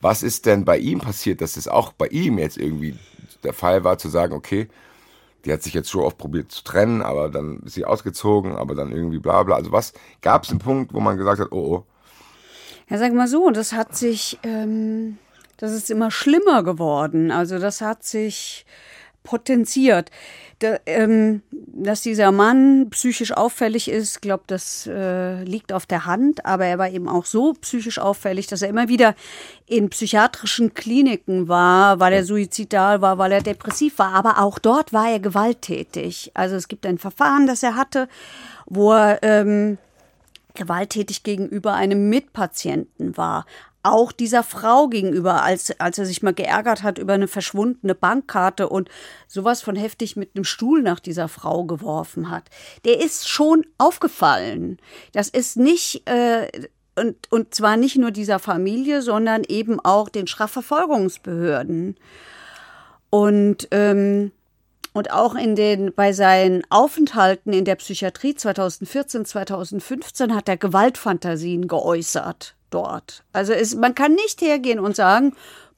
Was 0.00 0.24
ist 0.24 0.46
denn 0.46 0.64
bei 0.64 0.78
ihm 0.78 0.98
passiert, 0.98 1.40
dass 1.40 1.56
es 1.56 1.68
auch 1.68 1.92
bei 1.92 2.08
ihm 2.08 2.38
jetzt 2.38 2.58
irgendwie 2.58 2.98
der 3.44 3.52
Fall 3.52 3.84
war, 3.84 3.98
zu 3.98 4.08
sagen, 4.08 4.34
okay, 4.34 4.68
die 5.44 5.52
hat 5.52 5.62
sich 5.62 5.74
jetzt 5.74 5.90
schon 5.90 6.02
oft 6.02 6.18
probiert 6.18 6.52
zu 6.52 6.62
trennen, 6.64 7.02
aber 7.02 7.28
dann 7.28 7.60
ist 7.60 7.74
sie 7.74 7.84
ausgezogen, 7.84 8.56
aber 8.56 8.74
dann 8.74 8.92
irgendwie 8.92 9.18
bla 9.18 9.42
bla. 9.42 9.56
Also 9.56 9.72
was, 9.72 9.92
gab 10.20 10.44
es 10.44 10.50
einen 10.50 10.58
Punkt, 10.58 10.92
wo 10.94 11.00
man 11.00 11.16
gesagt 11.16 11.40
hat, 11.40 11.52
oh 11.52 11.76
oh. 11.76 11.84
Ja, 12.88 12.98
sag 12.98 13.12
mal 13.14 13.28
so, 13.28 13.50
das 13.50 13.72
hat 13.72 13.96
sich, 13.96 14.38
ähm, 14.42 15.18
das 15.56 15.72
ist 15.72 15.90
immer 15.90 16.10
schlimmer 16.10 16.62
geworden. 16.62 17.30
Also 17.30 17.58
das 17.58 17.80
hat 17.80 18.04
sich 18.04 18.66
potenziert. 19.22 20.10
Da, 20.58 20.78
ähm, 20.86 21.42
dass 21.50 22.02
dieser 22.02 22.30
Mann 22.30 22.88
psychisch 22.90 23.32
auffällig 23.32 23.88
ist, 23.88 24.22
glaube 24.22 24.44
das 24.46 24.86
äh, 24.86 25.42
liegt 25.42 25.72
auf 25.72 25.86
der 25.86 26.06
Hand, 26.06 26.46
aber 26.46 26.66
er 26.66 26.78
war 26.78 26.88
eben 26.88 27.08
auch 27.08 27.24
so 27.24 27.54
psychisch 27.54 27.98
auffällig, 27.98 28.46
dass 28.46 28.62
er 28.62 28.68
immer 28.68 28.88
wieder 28.88 29.16
in 29.66 29.88
psychiatrischen 29.90 30.74
Kliniken 30.74 31.48
war, 31.48 31.98
weil 31.98 32.12
er 32.12 32.24
suizidal 32.24 33.00
war, 33.00 33.18
weil 33.18 33.32
er 33.32 33.42
depressiv 33.42 33.98
war, 33.98 34.12
aber 34.12 34.38
auch 34.38 34.60
dort 34.60 34.92
war 34.92 35.10
er 35.10 35.18
gewalttätig. 35.18 36.30
Also 36.34 36.54
es 36.54 36.68
gibt 36.68 36.86
ein 36.86 36.98
Verfahren, 36.98 37.46
das 37.46 37.64
er 37.64 37.74
hatte, 37.74 38.08
wo 38.66 38.92
er 38.92 39.20
ähm, 39.22 39.78
gewalttätig 40.54 41.22
gegenüber 41.24 41.74
einem 41.74 42.08
Mitpatienten 42.08 43.16
war 43.16 43.46
auch 43.82 44.12
dieser 44.12 44.42
Frau 44.42 44.88
gegenüber, 44.88 45.42
als, 45.42 45.78
als 45.80 45.98
er 45.98 46.06
sich 46.06 46.22
mal 46.22 46.34
geärgert 46.34 46.82
hat 46.82 46.98
über 46.98 47.14
eine 47.14 47.28
verschwundene 47.28 47.94
Bankkarte 47.94 48.68
und 48.68 48.88
sowas 49.26 49.62
von 49.62 49.76
heftig 49.76 50.16
mit 50.16 50.30
einem 50.34 50.44
Stuhl 50.44 50.82
nach 50.82 51.00
dieser 51.00 51.28
Frau 51.28 51.64
geworfen 51.64 52.30
hat. 52.30 52.44
Der 52.84 53.00
ist 53.00 53.28
schon 53.28 53.66
aufgefallen. 53.78 54.78
Das 55.12 55.28
ist 55.28 55.56
nicht, 55.56 56.08
äh, 56.08 56.48
und, 56.94 57.16
und 57.30 57.54
zwar 57.54 57.76
nicht 57.76 57.96
nur 57.96 58.10
dieser 58.10 58.38
Familie, 58.38 59.02
sondern 59.02 59.42
eben 59.48 59.80
auch 59.80 60.08
den 60.08 60.26
Strafverfolgungsbehörden. 60.26 61.96
Und, 63.10 63.68
ähm, 63.72 64.32
und 64.92 65.10
auch 65.10 65.34
in 65.34 65.56
den, 65.56 65.92
bei 65.94 66.12
seinen 66.12 66.62
Aufenthalten 66.70 67.52
in 67.52 67.64
der 67.64 67.76
Psychiatrie 67.76 68.34
2014, 68.34 69.24
2015 69.24 70.34
hat 70.34 70.48
er 70.48 70.56
Gewaltfantasien 70.56 71.68
geäußert 71.68 72.54
dort. 72.70 73.24
Also 73.32 73.52
es, 73.52 73.74
man 73.74 73.94
kann 73.94 74.14
nicht 74.14 74.40
hergehen 74.40 74.78
und 74.78 74.96
sagen, 74.96 75.32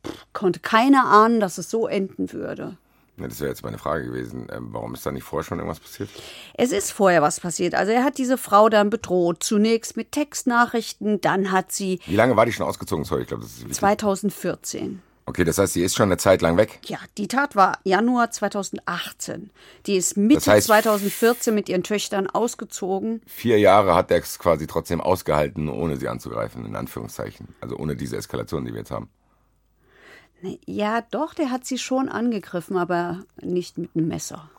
pff, 0.06 0.26
konnte 0.32 0.60
keiner 0.60 1.06
ahnen, 1.06 1.40
dass 1.40 1.58
es 1.58 1.70
so 1.70 1.86
enden 1.86 2.32
würde. 2.32 2.76
Ja, 3.16 3.28
das 3.28 3.38
wäre 3.40 3.50
jetzt 3.50 3.62
meine 3.62 3.78
Frage 3.78 4.06
gewesen. 4.06 4.48
Ähm, 4.52 4.68
warum 4.72 4.94
ist 4.94 5.06
da 5.06 5.12
nicht 5.12 5.22
vorher 5.22 5.44
schon 5.44 5.58
irgendwas 5.58 5.78
passiert? 5.78 6.08
Es 6.54 6.72
ist 6.72 6.90
vorher 6.90 7.22
was 7.22 7.38
passiert. 7.38 7.74
Also 7.74 7.92
er 7.92 8.02
hat 8.02 8.18
diese 8.18 8.36
Frau 8.36 8.68
dann 8.68 8.90
bedroht. 8.90 9.44
Zunächst 9.44 9.96
mit 9.96 10.10
Textnachrichten, 10.10 11.20
dann 11.20 11.52
hat 11.52 11.70
sie. 11.70 12.00
Wie 12.06 12.16
lange 12.16 12.36
war 12.36 12.44
die 12.44 12.52
schon 12.52 12.66
ausgezogen? 12.66 13.04
Sorry, 13.04 13.22
ich 13.22 13.28
glaube, 13.28 13.44
das 13.44 13.52
ist 13.52 13.60
wichtig. 13.60 13.76
2014. 13.76 15.02
Okay, 15.26 15.44
das 15.44 15.56
heißt, 15.56 15.72
sie 15.72 15.82
ist 15.82 15.94
schon 15.94 16.08
eine 16.08 16.18
Zeit 16.18 16.42
lang 16.42 16.58
weg. 16.58 16.80
Ja, 16.84 16.98
die 17.16 17.28
Tat 17.28 17.56
war 17.56 17.78
Januar 17.84 18.30
2018. 18.30 19.50
Die 19.86 19.96
ist 19.96 20.16
Mitte 20.18 20.34
Das 20.34 20.48
heißt- 20.48 20.66
2014 20.66 21.54
mit 21.54 21.68
ihren 21.70 21.82
Töchtern 21.82 22.28
ausgezogen. 22.28 23.22
Vier 23.26 23.58
Jahre 23.58 23.94
hat 23.94 24.10
er 24.10 24.18
es 24.18 24.38
quasi 24.38 24.66
trotzdem 24.66 25.00
ausgehalten, 25.00 25.68
ohne 25.70 25.96
sie 25.96 26.08
anzugreifen, 26.08 26.66
in 26.66 26.76
Anführungszeichen. 26.76 27.48
Also 27.62 27.76
ohne 27.76 27.96
diese 27.96 28.16
Eskalation, 28.18 28.66
die 28.66 28.72
wir 28.72 28.80
jetzt 28.80 28.90
haben. 28.90 29.08
Ja, 30.66 31.00
doch, 31.10 31.32
der 31.32 31.50
hat 31.50 31.64
sie 31.64 31.78
schon 31.78 32.10
angegriffen, 32.10 32.76
aber 32.76 33.22
nicht 33.40 33.78
mit 33.78 33.90
einem 33.96 34.08
Messer. 34.08 34.50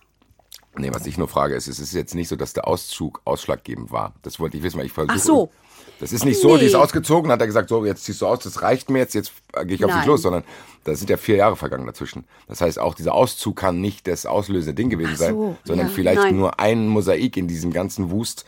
Nee, 0.78 0.90
was 0.92 1.06
ich 1.06 1.18
nur 1.18 1.28
frage, 1.28 1.56
ist, 1.56 1.68
es 1.68 1.80
ist 1.80 1.94
jetzt 1.94 2.16
nicht 2.16 2.28
so, 2.28 2.36
dass 2.36 2.54
der 2.54 2.68
Auszug 2.68 3.22
ausschlaggebend 3.24 3.92
war. 3.92 4.14
Das 4.24 4.40
wollte 4.40 4.58
ich 4.58 4.64
wissen, 4.64 4.78
weil 4.80 4.88
ich 4.88 4.92
versuche. 4.92 5.16
Ach 5.16 5.24
so. 5.24 5.52
Das 6.00 6.12
ist 6.12 6.26
nicht 6.26 6.42
so, 6.42 6.58
die 6.58 6.66
ist 6.66 6.74
Nee. 6.74 6.80
ausgezogen, 6.80 7.32
hat 7.32 7.40
er 7.40 7.48
gesagt, 7.48 7.70
so, 7.70 7.86
jetzt 7.86 8.04
ziehst 8.04 8.22
du 8.22 8.28
aus, 8.28 8.40
das 8.40 8.62
reicht 8.62 8.90
mir 8.90 9.00
jetzt, 9.00 9.14
jetzt 9.16 9.32
gehe 9.64 9.76
ich 9.76 9.86
auf 9.86 9.92
dich 9.92 10.00
Nein. 10.00 10.08
los, 10.08 10.22
sondern 10.22 10.44
da 10.84 10.94
sind 10.96 11.10
ja 11.10 11.18
vier 11.18 11.38
Jahre 11.38 11.56
vergangen 11.56 11.86
dazwischen. 11.88 12.26
Das 12.48 12.62
heißt, 12.62 12.80
auch 12.80 12.96
dieser 12.96 13.14
Auszug 13.14 13.56
kann 13.56 13.80
nicht 13.82 14.06
das 14.08 14.26
auslösende 14.26 14.74
Ding 14.74 14.90
gewesen 14.90 15.16
so, 15.16 15.24
sein, 15.24 15.58
sondern 15.64 15.88
ja, 15.88 15.94
vielleicht 15.94 16.22
nein. 16.22 16.36
nur 16.36 16.60
ein 16.60 16.88
Mosaik 16.88 17.38
in 17.38 17.48
diesem 17.48 17.72
ganzen 17.72 18.12
Wust. 18.12 18.46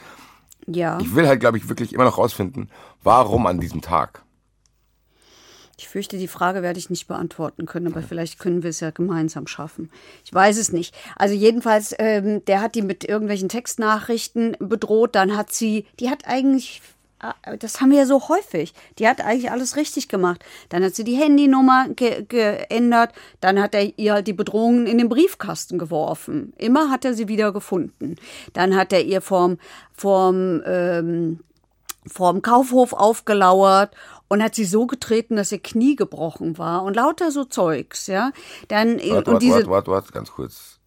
Ja, 0.68 1.00
Ich 1.00 1.16
will 1.16 1.28
halt, 1.28 1.40
glaube 1.40 1.58
ich, 1.58 1.70
wirklich 1.70 1.94
immer 1.94 2.04
noch 2.04 2.18
rausfinden, 2.18 2.70
warum 3.02 3.48
an 3.48 3.60
diesem 3.62 3.82
Tag. 3.82 4.22
ich 5.80 5.88
fürchte, 5.88 6.18
die 6.18 6.28
Frage 6.28 6.62
werde 6.64 6.80
ich 6.80 6.90
nicht 6.90 7.08
beantworten 7.08 7.66
können, 7.68 7.88
aber 7.88 8.02
vielleicht 8.02 8.40
können 8.40 8.64
wir 8.64 8.72
es 8.72 8.80
ja 8.82 8.90
gemeinsam 8.90 9.46
schaffen. 9.48 9.90
Ich 10.26 10.34
weiß 10.34 10.58
es 10.58 10.72
nicht. 10.74 10.94
Also 11.16 11.36
jedenfalls, 11.36 11.94
ähm, 12.00 12.44
der 12.46 12.62
hat 12.62 12.74
die 12.76 12.82
mit 12.82 13.04
irgendwelchen 13.06 13.48
Textnachrichten 13.48 14.58
bedroht. 14.60 15.16
Dann 15.16 15.38
hat 15.38 15.54
sie, 15.54 15.86
die 16.00 16.10
hat 16.10 16.28
eigentlich, 16.28 16.82
das 17.60 17.82
haben 17.82 17.92
wir 17.92 18.00
ja 18.00 18.06
so 18.06 18.30
häufig, 18.30 18.74
die 19.00 19.08
hat 19.08 19.22
eigentlich 19.22 19.52
alles 19.52 19.76
richtig 19.76 20.08
gemacht. 20.08 20.44
Dann 20.70 20.84
hat 20.84 20.96
sie 20.96 21.04
die 21.04 21.16
Handynummer 21.16 21.88
ge 21.90 22.24
geändert. 22.28 23.12
Dann 23.42 23.60
hat 23.60 23.74
er 23.74 23.98
ihr 23.98 24.14
halt 24.14 24.28
die 24.28 24.34
Bedrohungen 24.34 24.86
in 24.86 24.98
den 24.98 25.10
Briefkasten 25.10 25.80
geworfen. 25.80 26.54
Immer 26.58 26.92
hat 26.92 27.06
er 27.06 27.14
sie 27.14 27.28
wieder 27.28 27.52
gefunden. 27.52 28.18
Dann 28.54 28.76
hat 28.76 28.94
er 28.94 29.04
ihr 29.04 29.22
vorm, 29.22 29.58
vorm 29.94 30.62
ähm, 30.66 31.40
vorm 32.06 32.42
Kaufhof 32.42 32.94
aufgelauert 32.94 33.96
und 34.30 34.42
hat 34.42 34.56
sie 34.56 34.66
so 34.66 34.88
getreten, 34.88 35.36
dass 35.36 35.52
ihr 35.52 35.60
Knie 35.60 35.96
gebrochen 35.96 36.58
war 36.58 36.84
und 36.84 36.96
lauter 36.96 37.32
so 37.32 37.44
Zeugs, 37.46 38.08
ja. 38.08 38.32
Dann 38.68 38.98
Warte, 38.98 39.16
und 39.16 39.28
warte, 39.28 39.40
diese 39.40 39.56
warte, 39.56 39.70
warte, 39.70 39.92
warte, 39.92 40.12
ganz 40.14 40.32
kurz. 40.32 40.80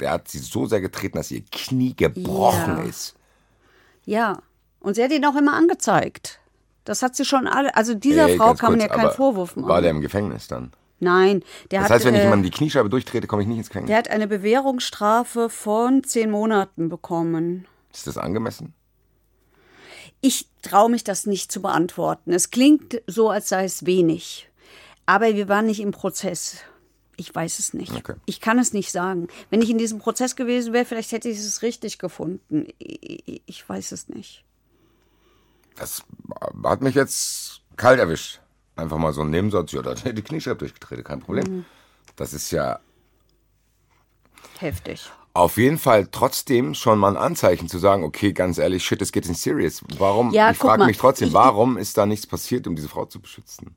Der 0.00 0.10
hat 0.10 0.28
sie 0.28 0.38
so 0.38 0.66
sehr 0.66 0.80
getreten, 0.80 1.16
dass 1.16 1.30
ihr 1.30 1.44
Knie 1.52 1.94
gebrochen 1.94 2.78
Ja. 2.78 2.82
ist. 2.82 3.14
ja 4.04 4.42
und 4.84 4.94
sie 4.94 5.02
hat 5.02 5.10
ihn 5.12 5.24
auch 5.24 5.36
immer 5.36 5.54
angezeigt. 5.54 6.40
Das 6.84 7.02
hat 7.02 7.16
sie 7.16 7.24
schon 7.24 7.46
alle, 7.46 7.74
also 7.74 7.94
dieser 7.94 8.28
Ey, 8.28 8.36
Frau 8.36 8.54
kann 8.54 8.72
man 8.72 8.80
ja 8.80 8.88
keinen 8.88 9.10
Vorwurf 9.10 9.56
machen. 9.56 9.68
War 9.68 9.80
der 9.80 9.90
im 9.90 10.00
Gefängnis 10.02 10.46
dann? 10.48 10.72
Nein, 11.00 11.42
der 11.70 11.80
Das 11.80 11.88
hat 11.88 11.96
heißt, 11.96 12.04
wenn 12.06 12.14
ich 12.14 12.20
äh, 12.20 12.24
jemandem 12.24 12.50
die 12.50 12.56
Kniescheibe 12.56 12.88
durchtrete, 12.90 13.26
komme 13.26 13.42
ich 13.42 13.48
nicht 13.48 13.58
ins 13.58 13.68
Gefängnis. 13.68 13.88
der 13.88 13.96
hat 13.98 14.08
eine 14.10 14.28
Bewährungsstrafe 14.28 15.48
von 15.48 16.04
zehn 16.04 16.30
Monaten 16.30 16.88
bekommen. 16.88 17.66
Ist 17.92 18.06
das 18.06 18.18
angemessen? 18.18 18.74
Ich 20.20 20.48
traue 20.62 20.90
mich 20.90 21.04
das 21.04 21.26
nicht 21.26 21.50
zu 21.50 21.60
beantworten. 21.60 22.32
Es 22.32 22.50
klingt 22.50 23.02
so, 23.06 23.30
als 23.30 23.48
sei 23.48 23.64
es 23.64 23.84
wenig. 23.86 24.48
Aber 25.06 25.34
wir 25.34 25.48
waren 25.48 25.66
nicht 25.66 25.80
im 25.80 25.90
Prozess. 25.90 26.58
Ich 27.16 27.34
weiß 27.34 27.58
es 27.58 27.74
nicht. 27.74 27.92
Okay. 27.94 28.14
Ich 28.26 28.40
kann 28.40 28.58
es 28.58 28.72
nicht 28.72 28.90
sagen. 28.90 29.28
Wenn 29.50 29.62
ich 29.62 29.70
in 29.70 29.78
diesem 29.78 29.98
Prozess 29.98 30.36
gewesen 30.36 30.72
wäre, 30.72 30.84
vielleicht 30.84 31.12
hätte 31.12 31.28
ich 31.28 31.38
es 31.38 31.62
richtig 31.62 31.98
gefunden. 31.98 32.68
Ich 32.78 33.68
weiß 33.68 33.92
es 33.92 34.08
nicht. 34.08 34.44
Das 35.76 36.02
hat 36.64 36.82
mich 36.82 36.94
jetzt 36.94 37.60
kalt 37.76 37.98
erwischt. 37.98 38.40
Einfach 38.76 38.98
mal 38.98 39.12
so 39.12 39.22
ein 39.22 39.30
Nebensatz. 39.30 39.72
Ja, 39.72 39.82
da 39.82 39.90
hat 39.90 40.04
er 40.04 40.12
die 40.12 40.22
Kniescheibe 40.22 40.56
durchgetreten, 40.58 41.04
kein 41.04 41.20
Problem. 41.20 41.44
Mhm. 41.58 41.64
Das 42.16 42.32
ist 42.32 42.50
ja 42.50 42.78
Heftig. 44.58 45.10
auf 45.32 45.56
jeden 45.56 45.78
Fall 45.78 46.08
trotzdem 46.10 46.74
schon 46.74 46.98
mal 46.98 47.10
ein 47.10 47.16
Anzeichen 47.16 47.68
zu 47.68 47.78
sagen, 47.78 48.04
okay, 48.04 48.32
ganz 48.32 48.58
ehrlich, 48.58 48.84
shit, 48.84 49.00
it's 49.02 49.12
getting 49.12 49.34
serious. 49.34 49.82
Warum, 49.98 50.30
Ja, 50.32 50.50
ich 50.50 50.58
frage 50.58 50.84
mich 50.84 50.98
trotzdem, 50.98 51.32
warum 51.32 51.76
ist 51.76 51.96
da 51.98 52.06
nichts 52.06 52.26
passiert, 52.26 52.66
um 52.66 52.76
diese 52.76 52.88
Frau 52.88 53.04
zu 53.04 53.20
beschützen? 53.20 53.76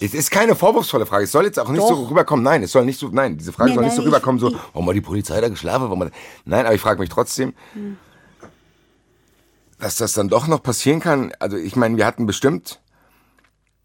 Es 0.00 0.14
ist 0.14 0.30
keine 0.30 0.56
vorwurfsvolle 0.56 1.06
Frage. 1.06 1.24
Es 1.24 1.32
soll 1.32 1.44
jetzt 1.44 1.60
auch 1.60 1.68
nicht 1.68 1.86
so 1.86 1.94
Doch. 1.94 2.10
rüberkommen. 2.10 2.42
Nein, 2.42 2.62
es 2.62 2.72
soll 2.72 2.84
nicht 2.84 2.98
so, 2.98 3.08
nein, 3.08 3.36
diese 3.38 3.52
Frage 3.52 3.70
Nee, 3.70 3.74
soll 3.76 3.84
nicht 3.84 3.94
so 3.94 4.02
rüberkommen, 4.02 4.40
so, 4.40 4.52
warum 4.72 4.88
hat 4.88 4.96
die 4.96 5.00
Polizei 5.00 5.40
da 5.40 5.48
geschlafen? 5.48 5.84
Warum 5.84 6.02
hat, 6.04 6.12
nein, 6.44 6.64
aber 6.66 6.74
ich 6.74 6.80
frage 6.80 6.98
mich 6.98 7.08
trotzdem, 7.10 7.54
dass 9.82 9.96
das 9.96 10.12
dann 10.12 10.28
doch 10.28 10.46
noch 10.46 10.62
passieren 10.62 11.00
kann. 11.00 11.32
Also, 11.40 11.56
ich 11.56 11.74
meine, 11.76 11.96
wir 11.96 12.06
hatten 12.06 12.24
bestimmt 12.24 12.80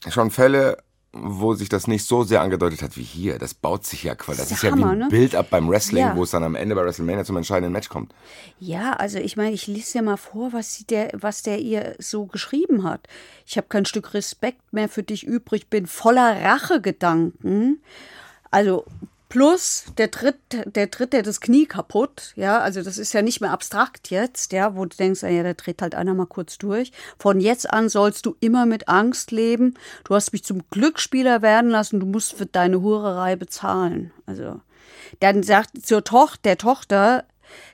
schon 0.07 0.29
Fälle, 0.29 0.77
wo 1.11 1.55
sich 1.55 1.69
das 1.69 1.87
nicht 1.87 2.05
so 2.05 2.23
sehr 2.23 2.41
angedeutet 2.41 2.83
hat 2.83 2.97
wie 2.97 3.01
hier. 3.03 3.39
Das 3.39 3.55
baut 3.55 3.83
sich 3.83 4.03
ja 4.03 4.13
quasi. 4.13 4.37
Das 4.37 4.49
Das 4.49 4.57
ist 4.59 4.63
ja 4.63 4.69
wie 4.69 4.81
Hammer, 4.81 4.91
ein 4.91 4.99
ne? 4.99 5.07
Bild 5.09 5.33
ab 5.33 5.47
beim 5.49 5.67
Wrestling, 5.67 6.03
Ja. 6.03 6.15
wo 6.15 6.21
es 6.21 6.29
dann 6.29 6.43
am 6.43 6.53
Ende 6.53 6.75
bei 6.75 6.83
WrestleMania 6.85 7.23
zum 7.25 7.37
entscheidenden 7.37 7.71
Match 7.73 7.89
kommt. 7.89 8.13
Ja, 8.59 8.91
also 8.93 9.17
ich 9.17 9.35
meine, 9.37 9.53
ich 9.53 9.65
lese 9.65 9.93
dir 9.93 10.01
mal 10.03 10.17
vor, 10.17 10.53
was, 10.53 10.85
der, 10.87 11.09
was 11.13 11.41
der 11.41 11.57
ihr 11.59 11.95
so 11.97 12.27
geschrieben 12.27 12.83
hat. 12.83 13.07
Ich 13.47 13.57
habe 13.57 13.67
kein 13.67 13.85
Stück 13.85 14.13
Respekt 14.13 14.71
mehr 14.71 14.89
für 14.89 15.01
dich 15.01 15.25
übrig, 15.25 15.67
bin 15.71 15.87
voller 15.87 16.43
Rachegedanken. 16.43 17.81
Also 18.51 18.85
plus 19.29 19.85
der 19.97 20.11
tritt, 20.11 20.37
der 20.65 20.91
tritt 20.91 21.13
der 21.13 21.23
das 21.23 21.41
Knie 21.41 21.65
kaputt. 21.65 22.33
Ja, 22.35 22.59
also 22.59 22.81
das 22.81 22.97
ist 22.97 23.13
ja 23.13 23.21
nicht 23.21 23.41
mehr 23.41 23.51
abstrakt 23.51 24.09
jetzt, 24.09 24.53
ja, 24.53 24.75
wo 24.75 24.85
du 24.85 24.95
denkst, 24.95 25.23
ja, 25.23 25.43
der 25.43 25.57
tritt 25.57 25.81
halt 25.81 25.95
einer 25.95 26.13
mal 26.13 26.25
kurz 26.25 26.57
durch. 26.57 26.91
Von 27.19 27.39
jetzt 27.39 27.69
an 27.71 27.89
sollst 27.89 28.25
du 28.25 28.35
immer 28.39 28.65
mit 28.65 28.87
Angst 28.87 29.31
leben. 29.31 29.75
Du 30.03 30.15
hast 30.15 30.33
mich 30.33 30.43
zum 30.43 30.61
Glücksspieler 30.69 31.41
werden 31.41 31.69
lassen, 31.69 31.99
du 31.99 32.05
musst 32.05 32.33
für 32.33 32.45
deine 32.45 32.81
Hurerei 32.81 33.35
bezahlen. 33.35 34.11
Also 34.25 34.61
dann 35.19 35.43
sagt 35.43 35.85
zur 35.85 36.03
Tochter, 36.03 36.39
der 36.43 36.57
Tochter 36.57 37.25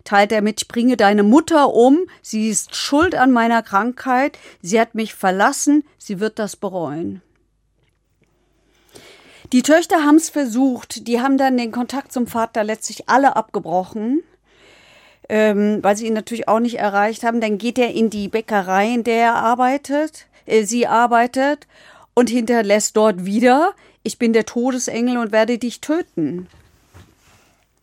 teilt 0.04 0.32
er 0.32 0.42
mit, 0.42 0.62
ich 0.62 0.68
bringe 0.68 0.98
deine 0.98 1.24
Mutter 1.24 1.74
um, 1.74 2.00
sie 2.22 2.50
ist 2.50 2.76
schuld 2.76 3.16
an 3.16 3.32
meiner 3.32 3.64
Krankheit, 3.64 4.38
sie 4.62 4.80
hat 4.80 4.96
mich 4.96 5.16
verlassen, 5.16 5.84
sie 5.98 6.20
wird 6.20 6.40
das 6.40 6.56
bereuen. 6.56 7.22
Die 9.54 9.62
Töchter 9.62 10.04
haben 10.04 10.16
es 10.16 10.32
versucht, 10.32 11.08
die 11.08 11.22
haben 11.22 11.38
dann 11.38 11.58
den 11.58 11.72
Kontakt 11.72 12.12
zum 12.12 12.26
Vater 12.26 12.64
letztlich 12.64 13.08
alle 13.08 13.36
abgebrochen, 13.36 14.24
ähm, 15.30 15.78
weil 15.84 15.96
sie 15.96 16.08
ihn 16.08 16.14
natürlich 16.14 16.48
auch 16.48 16.60
nicht 16.60 16.80
erreicht 16.80 17.24
haben. 17.24 17.40
Dann 17.40 17.60
geht 17.60 17.78
er 17.78 17.94
in 17.94 18.10
die 18.10 18.30
Bäckerei, 18.30 18.92
in 18.92 19.04
der 19.04 19.22
er 19.22 19.36
arbeitet, 19.36 20.26
äh, 20.48 20.64
sie 20.64 20.88
arbeitet 20.88 21.68
und 22.16 22.32
hinterlässt 22.32 22.98
dort 22.98 23.26
wieder, 23.26 23.74
ich 24.02 24.18
bin 24.18 24.34
der 24.34 24.48
Todesengel 24.48 25.18
und 25.18 25.32
werde 25.32 25.60
dich 25.60 25.82
töten. 25.82 26.48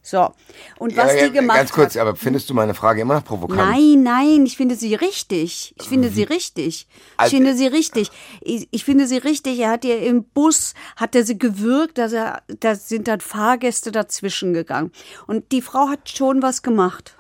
So, 0.02 0.33
und 0.78 0.97
was 0.97 1.14
ja, 1.14 1.26
die 1.28 1.33
gemacht 1.35 1.59
Ganz 1.59 1.73
kurz, 1.73 1.95
hat. 1.95 2.00
aber 2.00 2.16
findest 2.16 2.49
du 2.49 2.54
meine 2.54 2.73
Frage 2.73 3.02
immer 3.02 3.14
noch 3.14 3.25
provokant? 3.25 3.59
Nein, 3.61 4.02
nein, 4.02 4.47
ich 4.47 4.57
finde 4.57 4.75
sie 4.75 4.95
richtig. 4.95 5.75
Ich 5.78 5.88
finde 5.88 6.09
sie 6.09 6.23
richtig. 6.23 6.88
Ich 6.88 6.88
Also- 7.19 7.37
finde 7.37 7.54
sie 7.54 7.66
richtig. 7.66 8.11
Ich, 8.40 8.66
ich 8.71 8.85
finde 8.85 9.07
sie 9.07 9.19
richtig. 9.19 9.59
Er 9.59 9.71
hat 9.71 9.85
ihr 9.85 10.00
im 10.02 10.25
Bus, 10.25 10.73
hat 10.97 11.14
er 11.14 11.25
sie 11.25 11.37
gewürgt, 11.38 11.99
dass 11.99 12.12
er, 12.14 12.42
da 12.61 12.75
sind 12.76 13.09
dann 13.09 13.21
Fahrgäste 13.21 13.92
dazwischen 13.92 14.54
gegangen. 14.54 14.90
Und 15.26 15.52
die 15.52 15.61
Frau 15.61 15.88
hat 15.88 16.09
schon 16.09 16.40
was 16.40 16.62
gemacht. 16.62 17.14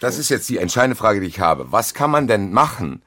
Das 0.00 0.18
ist 0.18 0.28
jetzt 0.28 0.48
die 0.48 0.58
entscheidende 0.58 0.96
Frage, 0.96 1.20
die 1.20 1.26
ich 1.28 1.40
habe. 1.40 1.70
Was 1.70 1.94
kann 1.94 2.10
man 2.10 2.26
denn 2.26 2.52
machen? 2.52 3.02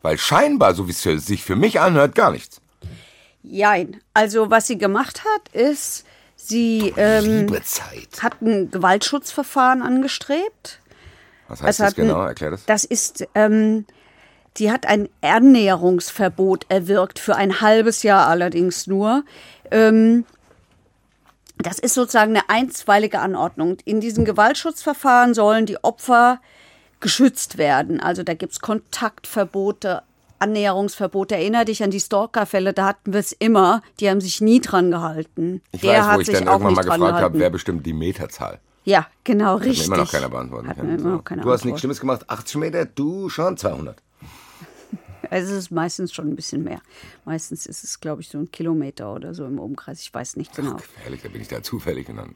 Weil 0.00 0.18
scheinbar, 0.18 0.74
so 0.74 0.88
wie 0.88 0.92
es 0.92 1.02
sich 1.02 1.44
für 1.44 1.56
mich 1.56 1.78
anhört, 1.78 2.14
gar 2.14 2.32
nichts. 2.32 2.60
Jein. 3.42 4.00
Also, 4.14 4.50
was 4.50 4.66
sie 4.66 4.78
gemacht 4.78 5.22
hat, 5.24 5.48
ist, 5.54 6.04
sie 6.48 6.92
ähm, 6.96 7.46
hat 8.20 8.42
ein 8.42 8.70
Gewaltschutzverfahren 8.70 9.82
angestrebt. 9.82 10.80
Was 11.48 11.62
heißt 11.62 11.70
Es 11.80 11.86
das 11.86 11.94
genau? 11.94 12.22
Erklär 12.22 12.50
das. 12.50 12.64
Das 12.66 12.84
ist, 12.84 13.26
ähm, 13.34 13.86
sie 14.56 14.70
hat 14.72 14.86
ein 14.86 15.08
Annäherungsverbot 15.20 16.66
erwirkt, 16.68 17.18
für 17.18 17.36
ein 17.36 17.60
halbes 17.60 18.02
Jahr 18.02 18.26
allerdings 18.26 18.86
nur. 18.86 19.24
Ähm, 19.70 20.24
das 21.58 21.78
ist 21.78 21.94
sozusagen 21.94 22.36
eine 22.36 22.48
einstweilige 22.48 23.20
Anordnung. 23.20 23.76
In 23.84 24.00
diesen 24.00 24.24
Gewaltschutzverfahren 24.24 25.34
sollen 25.34 25.66
die 25.66 25.82
Opfer 25.84 26.40
geschützt 27.00 27.58
werden. 27.58 28.00
Also 28.00 28.22
da 28.22 28.34
gibt 28.34 28.52
es 28.52 28.60
Kontaktverbote, 28.60 30.02
Annäherungsverbote. 30.42 31.36
Erinner 31.36 31.64
dich 31.64 31.82
an 31.82 31.90
die 31.90 32.00
Stalker-Fälle, 32.00 32.72
da 32.72 32.86
hatten 32.86 33.12
wir 33.12 33.20
es 33.20 33.32
immer. 33.32 33.82
Die 34.00 34.10
haben 34.10 34.20
sich 34.20 34.40
nie 34.40 34.60
dran 34.60 34.90
gehalten. 34.90 35.62
Ich 35.72 35.80
Der 35.80 36.00
weiß, 36.00 36.04
hat 36.06 36.16
wo 36.16 36.20
ich 36.20 36.26
sich 36.26 36.38
dann 36.38 36.48
irgendwann 36.48 36.74
mal 36.74 36.82
gefragt 36.82 37.22
habe, 37.22 37.38
wer 37.38 37.50
bestimmt 37.50 37.86
die 37.86 37.92
Meterzahl. 37.92 38.60
Ja, 38.84 39.06
genau, 39.22 39.54
Hat 39.54 39.60
mir 39.60 39.66
richtig. 39.66 39.86
immer 39.86 39.96
noch 39.98 40.10
keiner 40.10 40.28
beantworten 40.28 40.68
Hat 40.68 40.76
können. 40.76 40.98
So. 40.98 41.08
noch 41.08 41.24
keiner 41.24 41.42
du 41.42 41.52
hast 41.52 41.64
nichts. 41.64 41.80
Schlimmes 41.80 42.00
gemacht, 42.00 42.28
80 42.28 42.56
Meter, 42.56 42.84
du 42.84 43.28
schon 43.28 43.56
200. 43.56 44.02
Also 45.30 45.52
es 45.52 45.58
ist 45.58 45.70
meistens 45.70 46.12
schon 46.12 46.28
ein 46.28 46.36
bisschen 46.36 46.64
mehr. 46.64 46.80
Meistens 47.24 47.64
ist 47.66 47.84
es, 47.84 48.00
glaube 48.00 48.20
ich, 48.22 48.28
so 48.28 48.38
ein 48.38 48.50
Kilometer 48.50 49.14
oder 49.14 49.34
so 49.34 49.46
im 49.46 49.58
Umkreis. 49.58 50.02
Ich 50.02 50.12
weiß 50.12 50.36
nicht 50.36 50.54
genau. 50.54 50.74
Gefährlich, 50.74 51.22
da 51.22 51.28
bin 51.28 51.40
ich 51.40 51.48
da 51.48 51.62
zufällig 51.62 52.06
genannt. 52.08 52.34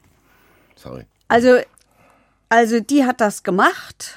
Sorry. 0.75 1.05
Also, 1.27 1.57
also 2.49 2.79
die 2.79 3.03
hat 3.05 3.19
das 3.21 3.43
gemacht. 3.43 4.15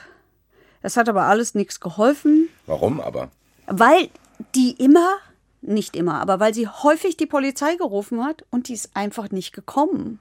Das 0.82 0.97
hat 0.97 1.09
aber 1.11 1.25
alles 1.25 1.54
nichts 1.54 1.80
geholfen, 1.80 2.49
Warum 2.66 3.00
aber? 3.00 3.30
Weil 3.70 4.10
die 4.54 4.72
immer, 4.72 5.16
nicht 5.62 5.96
immer, 5.96 6.20
aber 6.20 6.40
weil 6.40 6.52
sie 6.54 6.66
häufig 6.68 7.16
die 7.16 7.26
Polizei 7.26 7.76
gerufen 7.76 8.24
hat 8.24 8.44
und 8.50 8.68
die 8.68 8.74
ist 8.74 8.90
einfach 8.94 9.30
nicht 9.30 9.52
gekommen. 9.52 10.18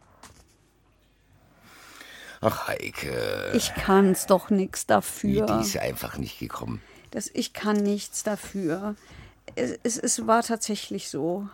Ach, 2.42 2.68
Heike, 2.68 3.52
Ich 3.54 3.74
kann 3.74 4.12
es 4.12 4.26
doch 4.26 4.50
nichts 4.50 4.86
die, 4.86 4.88
dafür. 4.88 5.46
die 5.46 5.62
ist 5.62 5.78
einfach 5.78 6.18
nicht 6.18 6.40
gekommen. 6.40 6.82
Das, 7.12 7.30
ich 7.34 7.54
kann 7.54 7.78
nichts 7.78 8.24
dafür. 8.24 8.96
Es, 9.56 9.78
es, 9.84 9.98
es 9.98 10.28
war 10.28 10.44
tatsächlich 10.44 11.10
so. 11.10 11.50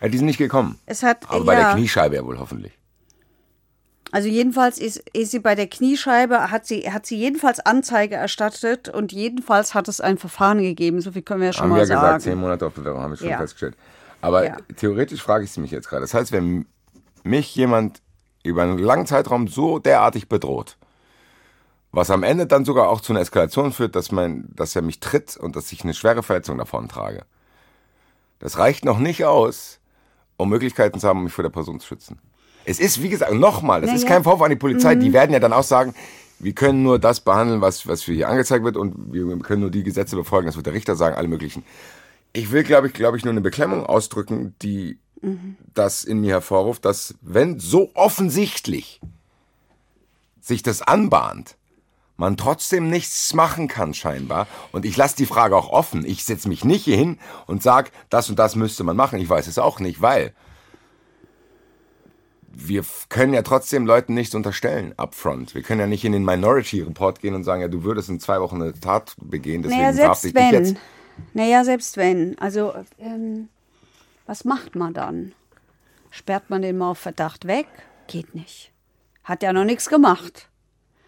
Ja, 0.00 0.08
die 0.08 0.16
sind 0.16 0.26
nicht 0.26 0.38
gekommen. 0.38 0.78
Es 0.86 1.02
hat, 1.02 1.28
Aber 1.28 1.44
bei 1.44 1.54
der 1.54 1.64
ja. 1.64 1.74
Kniescheibe 1.74 2.16
ja 2.16 2.24
wohl 2.24 2.38
hoffentlich. 2.38 2.72
Also 4.12 4.28
jedenfalls 4.28 4.78
ist, 4.78 4.98
ist 5.14 5.30
sie 5.30 5.38
bei 5.38 5.54
der 5.54 5.66
Kniescheibe, 5.66 6.50
hat 6.50 6.66
sie, 6.66 6.82
hat 6.92 7.06
sie 7.06 7.16
jedenfalls 7.16 7.60
Anzeige 7.60 8.14
erstattet 8.14 8.90
und 8.90 9.10
jedenfalls 9.10 9.72
hat 9.74 9.88
es 9.88 10.02
ein 10.02 10.18
Verfahren 10.18 10.60
gegeben. 10.60 11.00
So 11.00 11.12
viel 11.12 11.22
können 11.22 11.40
wir 11.40 11.46
ja 11.46 11.52
schon 11.54 11.62
Haben 11.62 11.70
mal 11.70 11.76
wir 11.76 11.80
ja 11.82 11.86
sagen. 11.86 12.02
gesagt, 12.02 12.22
zehn 12.22 12.38
Monate 12.38 12.66
auf 12.66 12.74
Bewährung, 12.74 13.00
haben 13.00 13.12
wir 13.12 13.16
schon 13.16 13.28
Ja. 13.30 13.38
festgestellt. 13.38 13.74
Aber 14.20 14.44
Ja. 14.44 14.56
theoretisch 14.76 15.22
frage 15.22 15.44
ich 15.44 15.50
sie 15.50 15.60
mich 15.60 15.70
jetzt 15.70 15.88
gerade. 15.88 16.02
Das 16.02 16.12
heißt, 16.12 16.30
wenn 16.30 16.66
mich 17.24 17.56
jemand 17.56 18.02
über 18.44 18.62
einen 18.64 18.76
langen 18.76 19.06
Zeitraum 19.06 19.48
so 19.48 19.78
derartig 19.78 20.28
bedroht, 20.28 20.76
was 21.90 22.10
am 22.10 22.22
Ende 22.22 22.46
dann 22.46 22.66
sogar 22.66 22.90
auch 22.90 23.00
zu 23.00 23.12
einer 23.14 23.20
Eskalation 23.20 23.72
führt, 23.72 23.96
dass, 23.96 24.12
man, 24.12 24.44
dass 24.54 24.76
er 24.76 24.82
mich 24.82 25.00
tritt 25.00 25.38
und 25.38 25.56
dass 25.56 25.72
ich 25.72 25.84
eine 25.84 25.94
schwere 25.94 26.22
Verletzung 26.22 26.58
davon 26.58 26.86
trage. 26.88 27.24
Das 28.40 28.58
reicht 28.58 28.84
noch 28.84 28.98
nicht 28.98 29.24
aus, 29.24 29.78
um 30.36 30.50
Möglichkeiten 30.50 31.00
zu 31.00 31.08
haben, 31.08 31.18
um 31.20 31.24
mich 31.24 31.32
vor 31.32 31.44
der 31.44 31.50
Person 31.50 31.80
zu 31.80 31.86
schützen. 31.86 32.18
Es 32.64 32.78
ist, 32.80 33.02
wie 33.02 33.08
gesagt, 33.08 33.32
nochmal, 33.32 33.80
das 33.80 33.92
ist 33.92 34.02
Naja. 34.02 34.14
kein 34.14 34.24
Vorwurf 34.24 34.42
an 34.42 34.50
die 34.50 34.56
Polizei. 34.56 34.94
Mhm. 34.94 35.00
Die 35.00 35.12
werden 35.12 35.32
ja 35.32 35.40
dann 35.40 35.52
auch 35.52 35.62
sagen, 35.64 35.94
wir 36.38 36.52
können 36.54 36.82
nur 36.82 36.98
das 36.98 37.20
behandeln, 37.20 37.60
was, 37.60 37.86
was 37.86 38.02
für 38.02 38.12
hier 38.12 38.28
angezeigt 38.28 38.64
wird 38.64 38.76
und 38.76 39.12
wir 39.12 39.38
können 39.38 39.60
nur 39.62 39.70
die 39.70 39.84
Gesetze 39.84 40.16
befolgen. 40.16 40.46
Das 40.46 40.56
wird 40.56 40.66
der 40.66 40.72
Richter 40.74 40.96
sagen, 40.96 41.16
alle 41.16 41.28
möglichen. 41.28 41.64
Ich 42.32 42.50
will, 42.50 42.64
glaube 42.64 42.88
ich, 42.88 42.92
glaube 42.94 43.16
ich, 43.16 43.24
nur 43.24 43.32
eine 43.32 43.40
Beklemmung 43.42 43.86
ausdrücken, 43.86 44.54
die 44.62 44.98
das 45.72 46.02
in 46.02 46.20
mir 46.20 46.32
hervorruft, 46.32 46.84
dass 46.84 47.14
wenn 47.20 47.60
so 47.60 47.90
offensichtlich 47.94 49.00
sich 50.40 50.64
das 50.64 50.82
anbahnt, 50.82 51.54
man 52.16 52.36
trotzdem 52.36 52.90
nichts 52.90 53.32
machen 53.32 53.68
kann 53.68 53.94
scheinbar. 53.94 54.48
Und 54.72 54.84
ich 54.84 54.96
lasse 54.96 55.16
die 55.16 55.26
Frage 55.26 55.56
auch 55.56 55.70
offen. 55.70 56.04
Ich 56.04 56.24
setze 56.24 56.48
mich 56.48 56.64
nicht 56.64 56.84
hier 56.84 56.96
hin 56.96 57.18
und 57.46 57.62
sage, 57.62 57.90
das 58.10 58.30
und 58.30 58.38
das 58.38 58.56
müsste 58.56 58.82
man 58.82 58.96
machen. 58.96 59.20
Ich 59.20 59.28
weiß 59.28 59.46
es 59.46 59.58
auch 59.58 59.78
nicht, 59.78 60.02
weil 60.02 60.34
wir 62.54 62.84
können 63.08 63.34
ja 63.34 63.42
trotzdem 63.42 63.86
Leuten 63.86 64.14
nichts 64.14 64.34
unterstellen 64.34 64.94
upfront. 64.96 65.54
Wir 65.54 65.62
können 65.62 65.80
ja 65.80 65.86
nicht 65.86 66.04
in 66.04 66.12
den 66.12 66.24
Minority 66.24 66.82
Report 66.82 67.20
gehen 67.20 67.34
und 67.34 67.44
sagen, 67.44 67.62
ja, 67.62 67.68
du 67.68 67.84
würdest 67.84 68.08
in 68.08 68.20
zwei 68.20 68.40
Wochen 68.40 68.60
eine 68.60 68.74
Tat 68.74 69.14
begehen, 69.20 69.62
deswegen 69.62 69.80
Naja, 69.80 69.92
selbst 69.92 70.24
ich 70.24 70.32
dich 70.34 70.42
wenn. 70.42 70.52
jetzt. 70.52 70.76
Naja, 71.34 71.64
selbst 71.64 71.96
wenn. 71.96 72.38
Also, 72.38 72.72
ähm, 72.98 73.48
was 74.26 74.44
macht 74.44 74.76
man 74.76 74.94
dann? 74.94 75.32
Sperrt 76.10 76.50
man 76.50 76.62
den 76.62 76.78
mal 76.78 76.90
auf 76.90 76.98
Verdacht 76.98 77.46
weg? 77.46 77.66
Geht 78.06 78.34
nicht. 78.34 78.72
Hat 79.24 79.42
ja 79.42 79.52
noch 79.52 79.64
nichts 79.64 79.88
gemacht. 79.88 80.48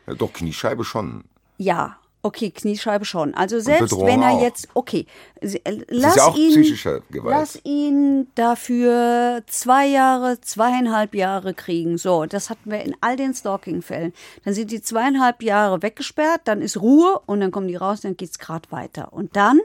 Ja, 0.07 0.15
doch, 0.15 0.33
Kniescheibe 0.33 0.85
schon. 0.85 1.25
Ja, 1.59 1.99
okay, 2.25 2.51
Kniescheibe 2.51 3.05
schon. 3.05 3.35
Also 3.35 3.61
selbst 3.61 3.97
wenn 4.01 4.23
er 4.23 4.33
auch. 4.33 4.43
jetzt, 4.43 4.69
okay, 4.75 5.07
äh, 5.41 5.59
lass 5.89 6.17
ja 6.17 6.25
auch 6.25 6.37
ihn, 6.37 6.51
psychische 6.51 7.03
Gewalt. 7.11 7.37
lass 7.37 7.61
ihn 7.65 8.29
dafür 8.35 9.43
zwei 9.47 9.87
Jahre, 9.87 10.41
zweieinhalb 10.41 11.15
Jahre 11.15 11.53
kriegen. 11.53 11.99
So, 11.99 12.25
das 12.25 12.49
hatten 12.49 12.71
wir 12.71 12.81
in 12.81 12.97
all 13.03 13.17
den 13.17 13.35
Stalking-Fällen. 13.35 14.15
Dann 14.45 14.55
sind 14.55 14.71
die 14.71 14.81
zweieinhalb 14.81 15.43
Jahre 15.43 15.83
weggesperrt, 15.83 16.41
dann 16.45 16.63
ist 16.63 16.81
Ruhe 16.81 17.21
und 17.27 17.41
dann 17.41 17.51
kommen 17.51 17.69
die 17.69 17.77
raus, 17.77 18.01
dann 18.01 18.17
geht's 18.17 18.39
gerade 18.39 18.73
weiter. 18.73 19.13
Und 19.13 19.37
dann? 19.37 19.61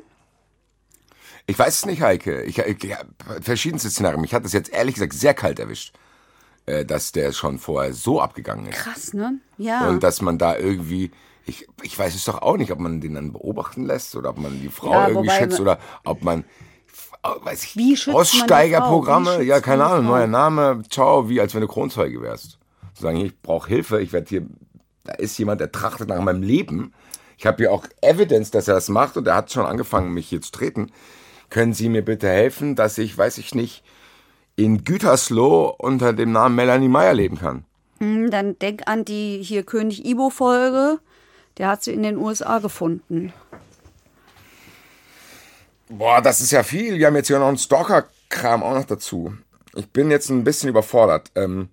Ich 1.48 1.58
weiß 1.58 1.78
es 1.78 1.86
nicht, 1.86 2.02
Heike. 2.02 2.43
Ich, 2.43 2.60
ich, 2.60 2.84
ja, 2.84 2.98
verschiedenste 3.41 3.89
Szenarien. 3.89 4.22
Mich 4.22 4.34
hat 4.34 4.43
das 4.43 4.52
jetzt 4.54 4.72
ehrlich 4.72 4.95
gesagt 4.95 5.13
sehr 5.13 5.34
kalt 5.34 5.60
erwischt, 5.60 5.95
äh, 6.65 6.84
dass 6.84 7.13
der 7.13 7.32
schon 7.32 7.58
vorher 7.58 7.93
so 7.93 8.22
abgegangen 8.22 8.67
ist. 8.67 8.76
Krass, 8.76 9.13
ne? 9.13 9.39
Ja. 9.58 9.88
Und 9.88 10.04
dass 10.04 10.22
man 10.22 10.38
da 10.38 10.58
irgendwie, 10.58 11.12
ich, 11.49 11.67
ich 11.81 11.97
weiß 11.97 12.15
es 12.15 12.25
doch 12.25 12.41
auch 12.41 12.57
nicht, 12.57 12.71
ob 12.71 12.79
man 12.79 13.01
den 13.01 13.15
dann 13.15 13.33
beobachten 13.33 13.85
lässt 13.85 14.15
oder 14.15 14.29
ob 14.29 14.38
man 14.38 14.59
die 14.62 14.69
Frau 14.69 14.91
Ja, 14.93 15.07
irgendwie 15.09 15.29
schützt 15.29 15.59
oder 15.59 15.79
ob 16.05 16.23
man, 16.23 16.45
äh, 17.23 17.45
weiß 17.45 17.63
ich, 17.63 17.75
Wie? 17.75 17.97
Aussteigerprogramme, 18.12 19.43
ja, 19.43 19.59
keine 19.59 19.85
Ahnung, 19.85 20.05
neuer 20.07 20.27
Name, 20.27 20.83
ciao, 20.89 21.29
wie 21.29 21.41
als 21.41 21.53
wenn 21.53 21.62
du 21.62 21.67
Kronzeuge 21.67 22.21
wärst. 22.21 22.59
Zu 22.93 23.03
sagen, 23.03 23.17
ich 23.17 23.39
brauche 23.41 23.67
Hilfe, 23.67 24.01
ich 24.01 24.13
werde 24.13 24.29
hier, 24.29 24.45
da 25.03 25.13
ist 25.13 25.38
jemand, 25.38 25.62
der 25.62 25.71
trachtet 25.71 26.09
nach 26.09 26.21
meinem 26.21 26.43
Leben. 26.43 26.93
Ich 27.38 27.45
habe 27.45 27.57
hier 27.57 27.71
auch 27.71 27.85
Evidence, 28.01 28.51
dass 28.51 28.67
er 28.67 28.75
das 28.75 28.89
macht 28.89 29.15
und 29.17 29.27
er 29.27 29.35
hat 29.35 29.51
schon 29.51 29.65
angefangen, 29.65 30.13
mich 30.13 30.27
hier 30.27 30.41
zu 30.41 30.51
treten. 30.51 30.91
Können 31.49 31.73
Sie 31.73 31.89
mir 31.89 32.03
bitte 32.03 32.27
helfen, 32.27 32.75
dass 32.75 32.97
ich, 32.97 33.17
weiß 33.17 33.38
ich 33.38 33.55
nicht, 33.55 33.83
in 34.55 34.83
Gütersloh 34.83 35.73
unter 35.77 36.13
dem 36.13 36.31
Namen 36.31 36.55
Melanie 36.55 36.89
Meyer 36.89 37.13
leben 37.13 37.38
kann? 37.39 37.63
Hm, 37.99 38.29
Dann 38.29 38.59
denk 38.59 38.83
an 38.88 39.05
die 39.05 39.41
hier 39.41 39.63
König 39.63 40.05
Ibo-Folge. 40.05 40.99
Der 41.60 41.67
hat 41.67 41.84
sie 41.84 41.91
in 41.91 42.02
den 42.02 42.17
USA 42.17 42.58
gefunden. 42.60 43.32
Boah, 45.89 46.22
das 46.22 46.39
ist 46.41 46.52
ja 46.52 46.63
viel. 46.63 46.98
Wir 46.98 47.08
haben 47.08 47.15
jetzt 47.15 47.28
hier 47.28 47.39
noch 47.39 47.48
einen 47.48 47.58
Stalker-Kram 47.58 48.63
auch 48.63 48.74
noch 48.74 48.86
dazu. 48.86 49.34
Ich 49.76 49.88
bin 49.89 50.10
jetzt 50.10 50.30
ein 50.30 50.43
bisschen 50.43 50.69
überfordert. 50.69 51.32
Ähm, 51.36 51.69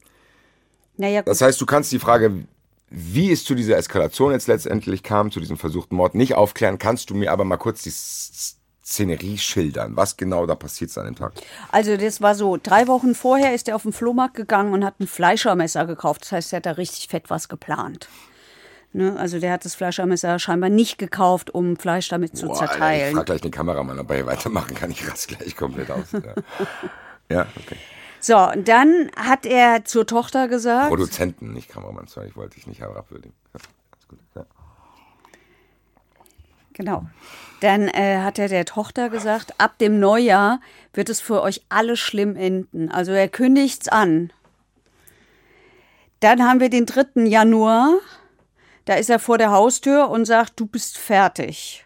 Naja, 0.96 1.22
das 1.22 1.40
heißt, 1.40 1.60
du 1.60 1.66
kannst 1.66 1.92
die 1.92 1.98
Frage, 1.98 2.46
wie 2.90 3.30
es 3.30 3.44
zu 3.44 3.54
dieser 3.54 3.76
Eskalation 3.76 4.32
jetzt 4.32 4.48
letztendlich 4.48 5.02
kam, 5.02 5.30
zu 5.30 5.40
diesem 5.40 5.56
versuchten 5.56 5.96
Mord, 5.96 6.14
nicht 6.14 6.34
aufklären. 6.34 6.78
Kannst 6.78 7.10
du 7.10 7.14
mir 7.14 7.30
aber 7.30 7.44
mal 7.44 7.56
kurz 7.56 7.82
die 7.82 7.90
Szenerie 7.90 9.38
schildern? 9.38 9.96
Was 9.96 10.16
genau 10.16 10.46
da 10.46 10.54
passiert 10.54 10.90
ist 10.90 10.98
an 10.98 11.06
dem 11.06 11.16
Tag? 11.16 11.32
Also 11.70 11.96
das 11.96 12.20
war 12.20 12.34
so, 12.34 12.56
drei 12.62 12.86
Wochen 12.86 13.14
vorher 13.14 13.54
ist 13.54 13.68
er 13.68 13.76
auf 13.76 13.82
den 13.82 13.92
Flohmarkt 13.92 14.34
gegangen 14.34 14.72
und 14.72 14.84
hat 14.84 14.98
ein 15.00 15.06
Fleischermesser 15.06 15.86
gekauft. 15.86 16.22
Das 16.22 16.32
heißt, 16.32 16.52
er 16.52 16.58
hat 16.58 16.66
da 16.66 16.72
richtig 16.72 17.08
fett 17.08 17.28
was 17.28 17.48
geplant. 17.48 18.08
Ne? 18.92 19.16
Also 19.18 19.38
der 19.38 19.52
hat 19.52 19.64
das 19.64 19.74
Fleischermesser 19.74 20.38
scheinbar 20.38 20.70
nicht 20.70 20.98
gekauft, 20.98 21.50
um 21.50 21.76
Fleisch 21.76 22.08
damit 22.08 22.36
zu 22.36 22.46
Boah, 22.46 22.52
Alter, 22.52 22.64
ich 22.64 22.70
zerteilen. 22.70 23.14
frage 23.14 23.24
gleich 23.26 23.40
den 23.42 23.50
Kameramann, 23.50 23.98
ob 23.98 24.10
er 24.10 24.16
hier 24.16 24.26
weitermachen 24.26 24.74
kann. 24.74 24.90
Ich 24.90 25.06
raste 25.08 25.34
gleich 25.34 25.56
komplett 25.56 25.90
aus. 25.90 26.12
Ja, 26.12 26.20
ja 27.36 27.46
okay. 27.56 27.76
So, 28.20 28.38
und 28.38 28.66
dann 28.66 29.10
hat 29.16 29.46
er 29.46 29.84
zur 29.84 30.06
Tochter 30.06 30.48
gesagt, 30.48 30.88
Produzenten, 30.88 31.52
nicht 31.52 31.68
Kameramann. 31.68 32.06
Sorry, 32.06 32.28
ich 32.28 32.36
wollte 32.36 32.56
dich 32.56 32.66
nicht 32.66 32.80
herabwürdigen. 32.80 33.34
Ja, 34.36 34.44
genau, 36.72 37.06
dann 37.60 37.88
äh, 37.88 38.18
hat 38.18 38.38
er 38.38 38.48
der 38.48 38.64
Tochter 38.64 39.08
gesagt, 39.08 39.58
ab 39.58 39.78
dem 39.78 39.98
Neujahr 39.98 40.60
wird 40.92 41.08
es 41.08 41.20
für 41.20 41.42
euch 41.42 41.62
alle 41.68 41.96
schlimm 41.96 42.36
enden. 42.36 42.90
Also 42.90 43.12
er 43.12 43.28
kündigt's 43.28 43.88
an. 43.88 44.32
Dann 46.20 46.42
haben 46.42 46.60
wir 46.60 46.70
den 46.70 46.86
3. 46.86 47.24
Januar. 47.26 47.94
Da 48.86 48.94
ist 48.94 49.10
er 49.10 49.18
vor 49.18 49.36
der 49.36 49.50
Haustür 49.50 50.08
und 50.08 50.24
sagt, 50.24 50.58
du 50.58 50.66
bist 50.66 50.96
fertig. 50.96 51.84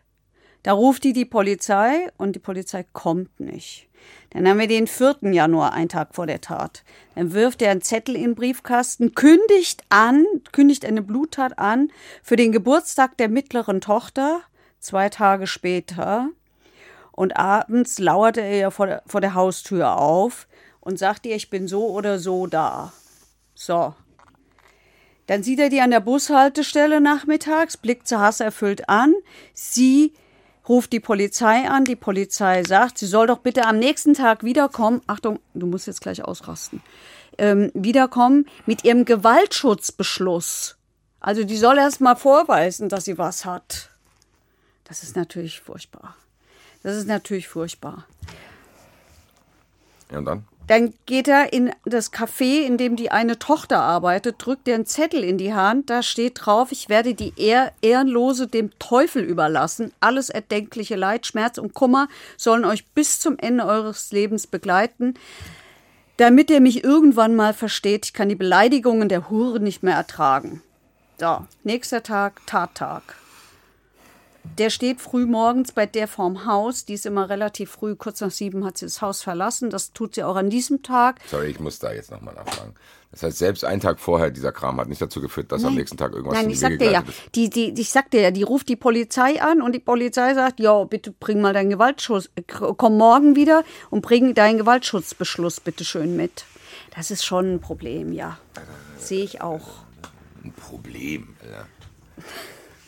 Da 0.63 0.73
ruft 0.73 1.03
die 1.03 1.15
die 1.15 1.25
Polizei 1.25 2.09
und 2.19 2.37
die 2.37 2.41
Polizei 2.41 2.85
kommt 2.93 3.41
nicht. 3.41 3.89
Dann 4.31 4.47
haben 4.47 4.59
wir 4.59 4.69
den 4.69 4.87
4. 4.87 5.17
Januar, 5.33 5.73
einen 5.73 5.89
Tag 5.89 6.15
vor 6.15 6.27
der 6.27 6.41
Tat. 6.43 6.85
Dann 7.15 7.33
wirft 7.33 7.63
er 7.63 7.71
einen 7.71 7.81
Zettel 7.81 8.15
in 8.17 8.23
den 8.23 8.35
Briefkasten, 8.35 9.15
kündigt 9.15 9.83
an, 9.89 10.25
kündigt 10.53 10.85
eine 10.85 11.03
Bluttat 11.03 11.59
an 11.59 11.91
für 12.23 12.37
den 12.37 12.53
Geburtstag 12.53 13.17
der 13.17 13.31
mittleren 13.31 13.81
Tochter, 13.81 14.43
zwei 14.79 15.09
Tage 15.09 15.47
später. 15.47 16.29
Und 17.13 17.37
abends 17.37 17.99
lauerte 17.99 18.43
er 18.43 18.59
ihr 18.59 18.71
vor 18.71 18.87
der, 18.87 19.03
vor 19.07 19.23
der 19.23 19.35
Haustür 19.35 19.97
auf 19.97 20.47
und 20.81 20.99
sagt 20.99 21.25
ihr, 21.25 21.35
ich 21.35 21.49
bin 21.49 21.67
so 21.67 21.89
oder 21.89 22.19
so 22.19 22.47
da. 22.47 22.93
So, 23.55 23.95
dann 25.31 25.45
sieht 25.45 25.61
er 25.61 25.69
die 25.69 25.81
an 25.81 25.93
der 25.93 26.01
Bushaltestelle 26.01 27.01
nachmittags, 27.01 27.77
blickt 27.77 28.09
sie 28.09 28.19
hasserfüllt 28.19 28.89
an. 28.89 29.15
Sie 29.55 30.13
ruft 30.69 30.93
die 30.93 30.99
Polizei 30.99 31.69
an. 31.69 31.85
Die 31.85 31.95
Polizei 31.95 32.65
sagt, 32.65 32.99
sie 32.99 33.07
soll 33.07 33.29
doch 33.29 33.39
bitte 33.39 33.65
am 33.65 33.79
nächsten 33.79 34.15
Tag 34.15 34.43
wiederkommen. 34.43 35.03
Achtung, 35.07 35.39
du 35.55 35.69
musst 35.69 35.87
jetzt 35.87 36.01
gleich 36.01 36.25
ausrasten. 36.25 36.83
Ähm, 37.39 37.71
wiederkommen 37.75 38.47
mit 38.67 38.83
ihrem 38.83 39.05
Gewaltschutzbeschluss. 39.05 40.77
Also 41.21 41.45
die 41.45 41.59
soll 41.59 41.79
erst 41.79 42.01
mal 42.01 42.17
vorweisen, 42.17 42.89
dass 42.89 43.05
sie 43.05 43.17
was 43.17 43.45
hat. 43.45 43.91
Das 44.83 45.05
ist 45.05 45.15
natürlich 45.15 45.61
furchtbar. 45.61 46.17
Das 46.83 46.97
ist 46.97 47.07
natürlich 47.07 47.47
furchtbar. 47.47 48.05
Ja, 50.11 50.19
und 50.19 50.25
dann? 50.25 50.45
Dann 50.71 50.95
geht 51.05 51.27
er 51.27 51.53
in 51.53 51.73
das 51.85 52.13
Café, 52.13 52.65
in 52.65 52.79
dem 52.79 52.95
die 52.95 53.11
eine 53.11 53.41
Tochter 53.41 53.81
arbeitet, 53.81 54.37
drückt 54.39 54.69
ihr 54.69 54.77
einen 54.77 54.87
Zettel 54.87 55.25
in 55.25 55.37
die 55.37 55.53
Hand. 55.53 55.91
Da 55.91 56.01
steht 56.01 56.47
drauf, 56.47 56.71
ich 56.71 56.89
werde 56.89 57.15
die 57.15 57.33
Ehr 57.37 57.73
Ehrenlose 57.83 58.47
dem 58.47 58.71
Teufel 58.79 59.25
überlassen. 59.25 59.91
Alles 59.99 60.31
erdenkliche 60.31 60.95
Leid, 60.95 61.27
Schmerz 61.27 61.59
und 61.59 61.75
Kummer 61.75 62.07
sollen 62.37 62.65
euch 62.65 62.87
bis 62.87 63.19
zum 63.19 63.37
Ende 63.37 63.65
eures 63.67 64.13
Lebens 64.13 64.47
begleiten. 64.47 65.15
Damit 66.19 66.51
ihr 66.51 66.61
mich 66.61 66.85
irgendwann 66.85 67.35
mal 67.35 67.53
versteht, 67.53 68.07
ich 68.07 68.13
kann 68.13 68.29
die 68.29 68.37
Beleidigungen 68.37 69.09
der 69.09 69.29
Hure 69.29 69.59
nicht 69.59 69.83
mehr 69.83 69.97
ertragen. 69.97 70.63
So, 71.19 71.47
nächster 71.65 72.05
Tag, 72.05 72.47
Tattag. 72.47 73.17
Der 74.59 74.71
steht 74.71 75.01
früh 75.01 75.27
morgens 75.27 75.73
bei 75.73 75.87
der 75.87 76.09
vorm 76.09 76.47
Haus. 76.47 76.85
Die 76.85 76.95
ist 76.95 77.07
immer 77.07 77.29
relativ 77.29 77.71
früh, 77.71 77.95
kurz 77.95 78.21
nach 78.21 78.31
sieben 78.31 78.65
hat 78.65 78.79
sie 78.79 78.87
das 78.87 79.01
Haus 79.03 79.23
verlassen. 79.23 79.71
Das 79.71 79.93
tut 79.93 80.15
sie 80.15 80.25
auch 80.25 80.37
an 80.37 80.51
diesem 80.51 80.83
Tag. 80.83 81.21
Sorry, 81.29 81.49
ich 81.49 81.61
muss 81.61 81.79
da 81.79 81.93
jetzt 81.93 82.11
nochmal 82.11 82.35
nachfragen. 82.35 82.75
Das 83.11 83.25
heißt, 83.25 83.39
selbst 83.39 83.65
einen 83.65 83.81
Tag 83.81 83.99
vorher, 83.99 84.31
dieser 84.31 84.53
Kram 84.53 84.81
hat 84.81 84.89
nicht 84.89 85.03
dazu 85.03 85.21
geführt, 85.21 85.51
dass 85.51 85.65
am 85.65 85.75
nächsten 85.75 85.97
Tag 85.97 86.13
irgendwas 86.13 86.35
Nein, 86.35 86.45
in 86.45 86.51
ich 86.51 86.57
die 86.57 86.61
sag 86.61 86.71
Wege 86.73 86.85
dir 86.85 86.91
ja, 86.93 87.01
ist. 87.01 87.35
die, 87.35 87.51
die, 87.51 87.81
ich 87.81 87.91
sag 87.91 88.11
dir 88.11 88.21
ja, 88.21 88.31
die 88.31 88.45
ruft 88.45 88.69
die 88.69 88.77
Polizei 88.77 89.43
an 89.43 89.63
und 89.63 89.75
die 89.75 89.81
Polizei 89.81 90.33
sagt, 90.35 90.61
ja, 90.61 90.85
bitte 90.85 91.11
bring 91.11 91.41
mal 91.41 91.53
deinen 91.53 91.71
Gewaltschutz, 91.71 92.31
äh, 92.37 92.43
komm 92.43 92.97
morgen 92.97 93.35
wieder 93.35 93.65
und 93.91 94.03
bring 94.03 94.35
deinen 94.35 94.59
Gewaltschutzbeschluss 94.59 95.59
bitte 95.59 95.85
schön 95.85 96.17
mit. 96.17 96.45
Das 96.95 97.11
ist 97.11 97.25
schon 97.25 97.55
ein 97.55 97.61
Problem, 97.61 98.13
ja. 98.13 98.39
Sehe 98.99 99.25
ich 99.25 99.41
auch. 99.41 99.69
Ein 100.45 100.53
Problem. 100.53 101.35
Ja, 101.51 101.67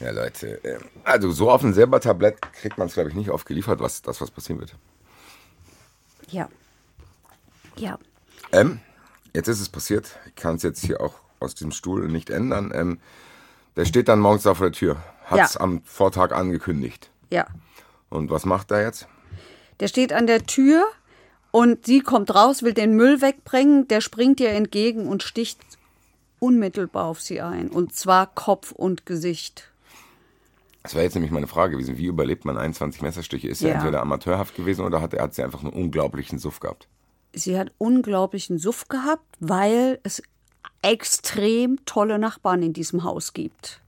ja 0.02 0.10
Leute. 0.10 0.62
äh, 0.64 0.78
Also 1.04 1.30
so 1.30 1.50
auf 1.50 1.62
ein 1.62 1.74
selber 1.74 2.00
Tablett 2.00 2.40
kriegt 2.52 2.78
man 2.78 2.88
es, 2.88 2.94
glaube 2.94 3.08
ich, 3.10 3.14
nicht 3.14 3.30
aufgeliefert, 3.30 3.80
was 3.80 4.02
das, 4.02 4.20
was 4.20 4.30
passieren 4.30 4.60
wird. 4.60 4.74
Ja. 6.28 6.48
Ja. 7.76 7.98
Ähm, 8.52 8.80
jetzt 9.34 9.48
ist 9.48 9.60
es 9.60 9.68
passiert. 9.68 10.18
Ich 10.26 10.34
kann 10.36 10.56
es 10.56 10.62
jetzt 10.62 10.84
hier 10.84 11.00
auch 11.00 11.14
aus 11.40 11.54
dem 11.54 11.72
Stuhl 11.72 12.08
nicht 12.08 12.30
ändern. 12.30 12.72
Ähm, 12.74 13.00
der 13.76 13.84
steht 13.84 14.08
dann 14.08 14.20
morgens 14.20 14.42
da 14.42 14.54
vor 14.54 14.66
der 14.66 14.78
Tür. 14.78 14.96
Hat 15.24 15.40
es 15.40 15.54
Ja. 15.54 15.60
am 15.60 15.82
Vortag 15.84 16.32
angekündigt. 16.32 17.10
Ja. 17.30 17.46
Und 18.10 18.30
was 18.30 18.44
macht 18.44 18.70
er 18.70 18.82
jetzt? 18.82 19.06
Der 19.80 19.88
steht 19.88 20.12
an 20.12 20.26
der 20.26 20.44
Tür 20.44 20.84
und 21.50 21.86
sie 21.86 22.00
kommt 22.00 22.34
raus, 22.34 22.62
will 22.62 22.74
den 22.74 22.94
Müll 22.94 23.20
wegbringen. 23.22 23.88
Der 23.88 24.00
springt 24.00 24.38
ihr 24.40 24.50
entgegen 24.50 25.08
und 25.08 25.22
sticht 25.22 25.60
unmittelbar 26.38 27.06
auf 27.06 27.20
sie 27.20 27.40
ein. 27.40 27.68
Und 27.68 27.94
zwar 27.96 28.26
Kopf 28.26 28.72
und 28.72 29.06
Gesicht. 29.06 29.70
Das 30.82 30.94
wäre 30.94 31.04
jetzt 31.04 31.14
nämlich 31.14 31.30
meine 31.30 31.46
Frage 31.46 31.72
gewesen. 31.76 31.96
Wie 31.98 32.06
überlebt 32.06 32.44
man 32.44 32.58
21 32.58 33.02
Messerstiche? 33.02 33.48
Ist 33.48 33.62
er 33.62 33.70
Ja. 33.70 33.74
entweder 33.76 34.00
amateurhaft 34.02 34.56
gewesen 34.56 34.84
oder 34.84 35.00
hat 35.00 35.14
er, 35.14 35.22
hat 35.22 35.34
sie 35.34 35.42
einfach 35.42 35.62
einen 35.62 35.72
unglaublichen 35.72 36.38
Suff 36.38 36.60
gehabt? 36.60 36.88
Sie 37.34 37.56
hat 37.58 37.72
unglaublichen 37.78 38.58
Suff 38.58 38.88
gehabt, 38.88 39.24
weil 39.40 40.00
es 40.02 40.22
extrem 40.82 41.78
tolle 41.86 42.18
Nachbarn 42.18 42.62
in 42.62 42.72
diesem 42.72 43.04
Haus 43.04 43.32
gibt. 43.32 43.80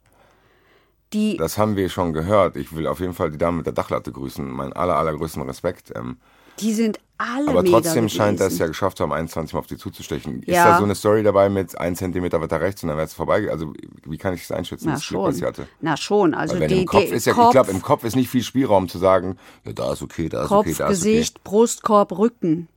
Die, 1.13 1.37
Das 1.37 1.59
haben 1.59 1.77
wir 1.77 1.89
schon 1.91 2.13
gehört. 2.13 2.57
Ich 2.57 2.75
will 2.75 2.87
auf 2.87 3.01
jeden 3.01 3.15
Fall 3.15 3.31
die 3.31 3.39
Dame 3.39 3.59
mit 3.59 3.67
der 3.67 3.73
Dachlatte 3.73 4.11
grüßen. 4.13 4.49
Meinen 4.51 4.73
aller, 4.73 4.97
allergrößten 4.97 5.43
Respekt. 5.43 5.93
Ähm, 5.95 6.17
die 6.61 6.73
sind 6.73 6.99
alle 7.17 7.49
aber 7.49 7.65
trotzdem 7.65 8.09
scheint 8.09 8.41
er 8.41 8.49
es 8.49 8.59
ja 8.59 8.67
geschafft 8.67 8.99
zu 8.99 9.05
haben, 9.05 9.13
21 9.13 9.55
Mal 9.55 9.61
auf 9.61 9.69
die 9.69 9.77
zuzustechen. 9.77 10.43
Ist 10.43 10.49
Ja. 10.57 10.73
da 10.73 10.79
so 10.79 10.85
eine 10.85 10.97
Story 10.97 11.23
dabei 11.23 11.49
mit 11.49 11.79
1 11.79 11.99
Zentimeter 12.01 12.41
weiter 12.41 12.61
rechts 12.61 12.83
und 12.83 12.89
dann 12.89 12.97
wäre 12.97 13.07
es 13.07 13.15
vorbei? 13.15 13.49
Also 13.51 13.73
wie 14.05 14.19
kann 14.19 14.35
ich 14.35 14.41
das 14.47 14.51
einschätzen, 14.57 14.87
Na 14.89 14.95
das 14.95 15.07
Glück, 15.07 15.21
was 15.21 15.27
schon. 15.27 15.35
sie 15.35 15.45
hatte? 15.47 15.69
Na 15.81 15.97
schon, 15.97 16.35
also 16.35 16.59
die, 16.59 16.81
im 16.81 16.87
Kopf 16.87 17.05
die 17.05 17.11
ist 17.11 17.27
ja, 17.27 17.33
Kopf, 17.35 17.47
ich 17.47 17.53
glaube, 17.53 17.71
im 17.71 17.83
Kopf 17.83 18.03
ist 18.05 18.17
nicht 18.17 18.29
viel 18.29 18.43
Spielraum 18.43 18.89
zu 18.89 18.99
sagen, 18.99 19.39
ja, 19.65 19.73
da 19.73 19.93
ist 19.93 20.03
okay, 20.03 20.29
da 20.29 20.43
ist 20.43 20.49
Kopf, 20.49 20.67
okay, 20.67 20.75
da 20.77 20.89
ist 20.89 20.99
Gesicht, 21.03 21.45
Brustkorb, 21.45 22.19
Rücken. 22.19 22.69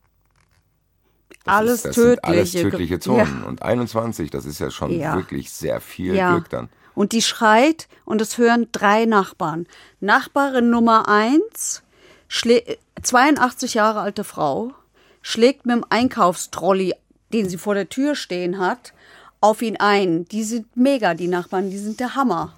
okay. 1.29 1.39
Das 1.43 1.55
alles 1.55 1.73
ist, 1.73 1.85
das 1.85 1.95
sind 1.95 2.23
alles 2.25 2.51
tödliche 2.51 2.69
tödliche 2.69 2.99
Zonen. 2.99 3.43
Und 3.43 3.61
21, 3.63 4.29
das 4.29 4.45
ist 4.45 4.59
ja 4.59 4.69
schon 4.69 4.91
Ja. 4.91 5.15
wirklich 5.15 5.49
sehr 5.51 5.81
viel 5.81 6.13
Ja. 6.15 6.33
Glück 6.35 6.49
dann. 6.49 6.69
Und 6.93 7.11
die 7.11 7.21
schreit 7.21 7.87
und 8.05 8.21
es 8.21 8.37
hören 8.37 8.67
drei 8.71 9.05
Nachbarn. 9.05 9.65
Nachbarin 9.99 10.69
Nummer 10.69 11.07
eins, 11.07 11.83
82 12.29 13.73
Jahre 13.73 14.01
alte 14.01 14.23
Frau, 14.23 14.73
schlägt 15.21 15.65
mit 15.65 15.75
dem 15.75 15.85
Einkaufstrolli, 15.89 16.93
den 17.33 17.49
sie 17.49 17.57
vor 17.57 17.75
der 17.75 17.89
Tür 17.89 18.15
stehen 18.15 18.59
hat, 18.59 18.93
auf 19.41 19.61
ihn 19.61 19.77
ein. 19.77 20.25
Die 20.25 20.43
sind 20.43 20.75
mega, 20.75 21.13
die 21.13 21.27
Nachbarn, 21.27 21.69
die 21.69 21.77
sind 21.77 21.99
der 21.99 22.15
Hammer. 22.15 22.53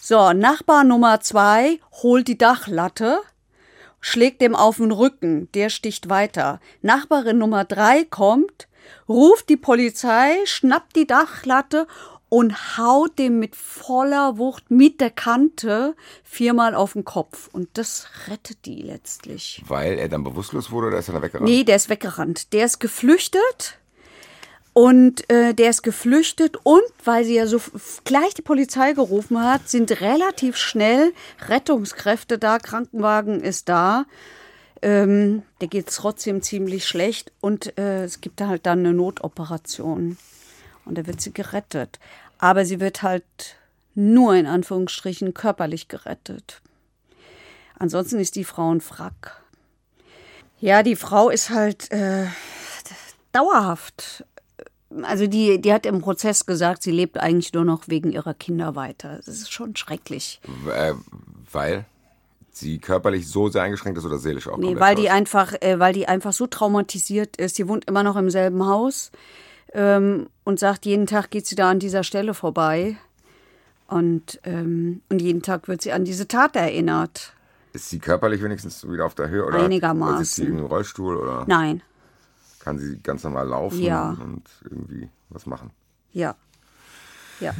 So, 0.00 0.32
Nachbar 0.32 0.84
Nummer 0.84 1.20
zwei 1.20 1.80
holt 2.02 2.28
die 2.28 2.38
Dachlatte, 2.38 3.20
schlägt 4.00 4.40
dem 4.40 4.54
auf 4.54 4.76
den 4.76 4.92
Rücken, 4.92 5.50
der 5.52 5.68
sticht 5.68 6.08
weiter. 6.08 6.60
Nachbarin 6.82 7.38
Nummer 7.38 7.64
drei 7.64 8.04
kommt, 8.04 8.68
ruft 9.08 9.48
die 9.48 9.56
Polizei, 9.56 10.36
schnappt 10.44 10.94
die 10.94 11.08
Dachlatte 11.08 11.88
und 12.36 12.76
haut 12.76 13.18
dem 13.18 13.38
mit 13.38 13.56
voller 13.56 14.36
Wucht 14.36 14.70
mit 14.70 15.00
der 15.00 15.08
Kante 15.08 15.96
viermal 16.22 16.74
auf 16.74 16.92
den 16.92 17.02
Kopf. 17.02 17.48
Und 17.50 17.70
das 17.72 18.08
rettet 18.28 18.66
die 18.66 18.82
letztlich. 18.82 19.62
Weil 19.66 19.98
er 19.98 20.10
dann 20.10 20.22
bewusstlos 20.22 20.70
wurde 20.70 20.88
oder 20.88 20.98
ist 20.98 21.08
er 21.08 21.14
dann 21.14 21.22
weggerannt? 21.22 21.48
Nee, 21.48 21.64
der 21.64 21.76
ist 21.76 21.88
weggerannt. 21.88 22.52
Der 22.52 22.66
ist 22.66 22.78
geflüchtet. 22.78 23.78
Und 24.74 25.30
äh, 25.30 25.54
der 25.54 25.70
ist 25.70 25.82
geflüchtet 25.82 26.58
und 26.62 26.82
weil 27.02 27.24
sie 27.24 27.36
ja 27.36 27.46
so 27.46 27.58
gleich 28.04 28.34
die 28.34 28.42
Polizei 28.42 28.92
gerufen 28.92 29.42
hat, 29.42 29.70
sind 29.70 30.02
relativ 30.02 30.58
schnell 30.58 31.14
Rettungskräfte 31.48 32.36
da, 32.36 32.58
Krankenwagen 32.58 33.40
ist 33.40 33.70
da. 33.70 34.04
Ähm, 34.82 35.40
der 35.62 35.68
geht 35.68 35.86
trotzdem 35.88 36.42
ziemlich 36.42 36.86
schlecht 36.86 37.32
und 37.40 37.78
äh, 37.78 38.04
es 38.04 38.20
gibt 38.20 38.42
da 38.42 38.48
halt 38.48 38.66
dann 38.66 38.80
eine 38.80 38.92
Notoperation. 38.92 40.18
Und 40.86 40.96
da 40.96 41.06
wird 41.06 41.20
sie 41.20 41.34
gerettet. 41.34 41.98
Aber 42.38 42.64
sie 42.64 42.80
wird 42.80 43.02
halt 43.02 43.24
nur 43.94 44.34
in 44.34 44.46
Anführungsstrichen 44.46 45.34
körperlich 45.34 45.88
gerettet. 45.88 46.60
Ansonsten 47.78 48.18
ist 48.18 48.36
die 48.36 48.44
Frau 48.44 48.72
ein 48.72 48.80
Frack. 48.80 49.42
Ja, 50.60 50.82
die 50.82 50.96
Frau 50.96 51.28
ist 51.28 51.50
halt 51.50 51.90
äh, 51.90 52.26
dauerhaft. 53.32 54.24
Also 55.02 55.26
die, 55.26 55.60
die 55.60 55.72
hat 55.72 55.84
im 55.84 56.00
Prozess 56.00 56.46
gesagt, 56.46 56.82
sie 56.82 56.90
lebt 56.90 57.18
eigentlich 57.18 57.52
nur 57.52 57.64
noch 57.64 57.88
wegen 57.88 58.12
ihrer 58.12 58.34
Kinder 58.34 58.76
weiter. 58.76 59.16
Das 59.26 59.28
ist 59.28 59.52
schon 59.52 59.76
schrecklich. 59.76 60.40
Äh, 60.74 60.94
weil 61.52 61.84
sie 62.52 62.78
körperlich 62.78 63.28
so 63.28 63.48
sehr 63.48 63.62
eingeschränkt 63.62 63.98
ist 63.98 64.04
oder 64.06 64.18
seelisch 64.18 64.48
auch 64.48 64.56
Nee, 64.56 64.78
weil 64.78 64.94
die 64.94 65.10
einfach, 65.10 65.52
äh, 65.60 65.78
weil 65.78 65.92
die 65.92 66.08
einfach 66.08 66.32
so 66.32 66.46
traumatisiert 66.46 67.36
ist. 67.36 67.58
Die 67.58 67.68
wohnt 67.68 67.84
immer 67.84 68.02
noch 68.02 68.16
im 68.16 68.30
selben 68.30 68.66
Haus 68.66 69.10
ähm, 69.76 70.28
und 70.42 70.58
sagt, 70.58 70.86
jeden 70.86 71.06
Tag 71.06 71.30
geht 71.30 71.46
sie 71.46 71.54
da 71.54 71.70
an 71.70 71.78
dieser 71.78 72.02
Stelle 72.02 72.34
vorbei. 72.34 72.96
Und, 73.86 74.40
ähm, 74.44 75.02
und 75.10 75.22
jeden 75.22 75.42
Tag 75.42 75.68
wird 75.68 75.82
sie 75.82 75.92
an 75.92 76.04
diese 76.04 76.26
Tat 76.26 76.56
erinnert. 76.56 77.32
Ist 77.72 77.90
sie 77.90 77.98
körperlich 78.00 78.42
wenigstens 78.42 78.88
wieder 78.90 79.04
auf 79.06 79.14
der 79.14 79.28
Höhe? 79.28 79.44
Oder 79.44 79.60
Einigermaßen. 79.62 80.24
Sitzt 80.24 80.36
sie 80.36 80.46
im 80.46 80.64
Rollstuhl 80.64 81.16
oder 81.16 81.44
Nein, 81.46 81.82
kann 82.58 82.78
sie 82.78 82.98
ganz 83.02 83.22
normal 83.22 83.46
laufen 83.46 83.80
Ja. 83.80 84.16
und 84.20 84.42
irgendwie 84.64 85.08
was 85.28 85.46
machen? 85.46 85.70
ja. 86.12 86.34
Ja. 87.38 87.52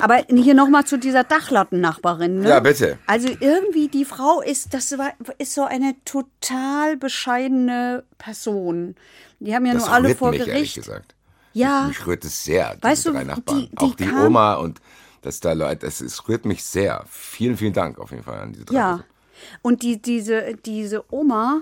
Aber 0.00 0.22
hier 0.28 0.54
nochmal 0.54 0.84
zu 0.84 0.98
dieser 0.98 1.24
Dachlattennachbarin. 1.24 2.40
Ne? 2.40 2.48
Ja, 2.48 2.60
bitte. 2.60 2.98
Also 3.06 3.28
irgendwie 3.40 3.88
die 3.88 4.04
Frau 4.04 4.40
ist, 4.40 4.74
das 4.74 4.96
war, 4.98 5.12
ist 5.38 5.54
so 5.54 5.64
eine 5.64 5.94
total 6.04 6.96
bescheidene 6.96 8.04
Person. 8.18 8.94
Die 9.40 9.54
haben 9.54 9.66
ja 9.66 9.74
Das 9.74 9.84
nur 9.86 9.92
alle 9.92 10.14
vor 10.14 10.30
mich, 10.30 10.40
ehrlich 10.40 10.54
Gericht. 10.54 10.74
gesagt. 10.76 11.14
Ja. 11.52 11.86
Mich 11.88 12.06
rührt 12.06 12.24
es 12.24 12.44
sehr, 12.44 12.74
diese 12.76 12.82
Weißt 12.82 13.06
du, 13.06 13.12
drei 13.12 13.24
Nachbarn. 13.24 13.60
die- 13.60 13.68
die 13.70 13.76
auch 13.78 13.94
die 13.94 14.06
kam- 14.06 14.26
Oma 14.26 14.54
und 14.54 14.80
dass 15.22 15.40
da 15.40 15.52
Leute, 15.52 15.86
es, 15.86 16.00
es 16.00 16.28
rührt 16.28 16.44
mich 16.44 16.64
sehr. 16.64 17.04
Vielen, 17.08 17.56
vielen 17.56 17.72
Dank 17.72 17.98
auf 17.98 18.10
jeden 18.12 18.22
Fall 18.22 18.38
an 18.40 18.52
diese 18.52 18.64
drei. 18.66 18.74
Ja. 18.74 18.86
Personen. 18.88 19.04
Und 19.62 19.82
die, 19.82 20.00
diese, 20.02 20.54
diese 20.66 21.04
Oma, 21.12 21.60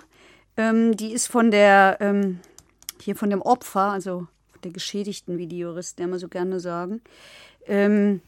ähm, 0.57 0.97
die 0.97 1.13
ist 1.13 1.27
von 1.29 1.51
der, 1.51 1.99
ähm, 2.01 2.41
hier 3.01 3.17
von 3.17 3.29
dem 3.31 3.43
Opfer, 3.43 3.93
also 3.93 4.27
der 4.65 4.73
Geschädigten, 4.73 5.37
wie 5.39 5.47
die 5.47 5.59
Juristen 5.59 6.03
immer 6.03 6.19
so 6.19 6.29
gerne 6.29 6.59
sagen, 6.61 7.01
ähm, 7.69 8.21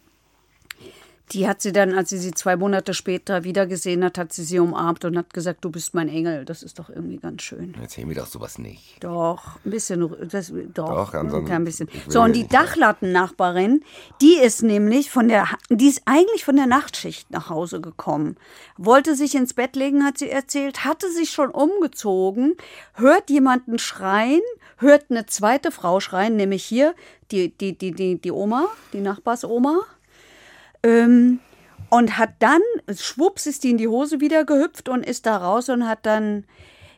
die 1.32 1.46
hat 1.46 1.60
sie 1.60 1.72
dann, 1.72 1.92
als 1.92 2.10
sie 2.10 2.18
sie 2.18 2.32
zwei 2.32 2.56
Monate 2.56 2.94
später 2.94 3.44
wiedergesehen 3.44 4.02
hat, 4.04 4.18
hat 4.18 4.32
sie 4.32 4.44
sie 4.44 4.58
umarmt 4.58 5.04
und 5.04 5.16
hat 5.16 5.34
gesagt, 5.34 5.64
du 5.64 5.70
bist 5.70 5.94
mein 5.94 6.08
Engel. 6.08 6.44
Das 6.44 6.62
ist 6.62 6.78
doch 6.78 6.88
irgendwie 6.88 7.18
ganz 7.18 7.42
schön. 7.42 7.74
Erzähl 7.80 8.06
mir 8.06 8.14
doch 8.14 8.26
sowas 8.26 8.58
nicht. 8.58 8.96
Doch, 9.00 9.58
ein 9.64 9.70
bisschen, 9.70 10.10
das, 10.30 10.52
doch, 10.72 11.12
Doch, 11.12 11.14
ein 11.14 11.64
bisschen. 11.64 11.88
So, 12.08 12.22
und 12.22 12.34
die. 12.34 12.48
Dachlattennachbarin, 12.48 13.84
die 14.22 14.38
ist 14.42 14.62
nämlich 14.62 15.10
von 15.10 15.28
der, 15.28 15.48
die 15.68 15.88
ist 15.88 16.02
eigentlich 16.06 16.44
von 16.44 16.56
der 16.56 16.66
Nachtschicht 16.66 17.30
nach 17.30 17.50
Hause 17.50 17.80
gekommen. 17.80 18.36
Wollte 18.78 19.14
sich 19.14 19.34
ins 19.34 19.52
Bett 19.52 19.76
legen, 19.76 20.04
hat 20.04 20.16
sie 20.16 20.30
erzählt, 20.30 20.84
hatte 20.84 21.12
sich 21.12 21.30
schon 21.30 21.50
umgezogen, 21.50 22.56
hört 22.94 23.28
jemanden 23.28 23.78
schreien, 23.78 24.40
hört 24.78 25.06
eine 25.10 25.26
zweite 25.26 25.70
Frau 25.70 26.00
schreien, 26.00 26.36
nämlich 26.36 26.64
hier 26.64 26.94
die, 27.30 27.56
die, 27.56 27.76
die, 27.76 27.92
die, 27.92 28.20
die 28.20 28.32
Oma, 28.32 28.66
die 28.92 29.00
Nachbarsoma. 29.00 29.80
Ähm, 30.82 31.40
Und 31.90 32.18
hat 32.18 32.30
dann, 32.40 32.60
schwupps, 32.94 33.46
ist 33.46 33.64
die 33.64 33.70
in 33.70 33.78
die 33.78 33.88
Hose 33.88 34.20
wieder 34.20 34.44
gehüpft 34.44 34.88
und 34.88 35.06
ist 35.06 35.24
da 35.26 35.38
raus 35.38 35.68
und 35.68 35.88
hat 35.88 36.04
dann 36.04 36.44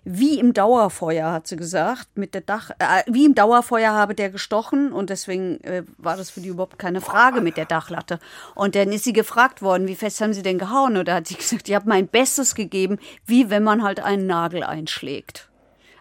wie 0.03 0.39
im 0.39 0.55
Dauerfeuer, 0.55 1.31
hat 1.31 1.47
sie 1.47 1.57
gesagt, 1.57 2.09
mit 2.17 2.35
der 2.35 2.41
Dach, 2.41 2.71
äh, 2.79 3.03
wie 3.07 3.27
im 3.27 3.35
Dauerfeuer 3.35 3.93
habe 3.93 4.15
der 4.15 4.31
gestochen 4.31 4.93
und 4.93 5.11
deswegen 5.11 5.63
äh, 5.63 5.85
war 5.99 6.17
das 6.17 6.31
für 6.31 6.41
die 6.41 6.49
überhaupt 6.49 6.79
keine 6.79 7.03
Frage 7.03 7.43
mit 7.43 7.57
der 7.59 7.67
Dachlatte. 7.67 8.19
Und 8.55 8.75
dann 8.75 8.91
ist 8.93 9.05
sie 9.05 9.13
gefragt 9.13 9.61
worden, 9.61 9.87
wie 9.87 9.95
fest 9.95 10.21
haben 10.21 10.33
sie 10.33 10.43
denn 10.43 10.59
gehauen? 10.59 10.97
Und 10.97 11.07
da 11.07 11.17
hat 11.17 11.27
sie 11.27 11.35
gesagt, 11.37 11.69
ich 11.69 11.75
habe 11.75 11.89
mein 11.89 12.09
Bestes 12.09 12.55
gegeben, 12.55 12.99
wie 13.27 13.51
wenn 13.51 13.63
man 13.63 13.83
halt 13.83 14.01
einen 14.01 14.27
Nagel 14.27 14.63
einschlägt. 14.63 15.51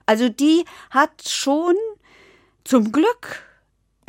Also 0.06 0.30
die 0.30 0.64
hat 0.90 1.28
schon 1.28 1.76
zum 2.64 2.92
Glück 2.92 3.44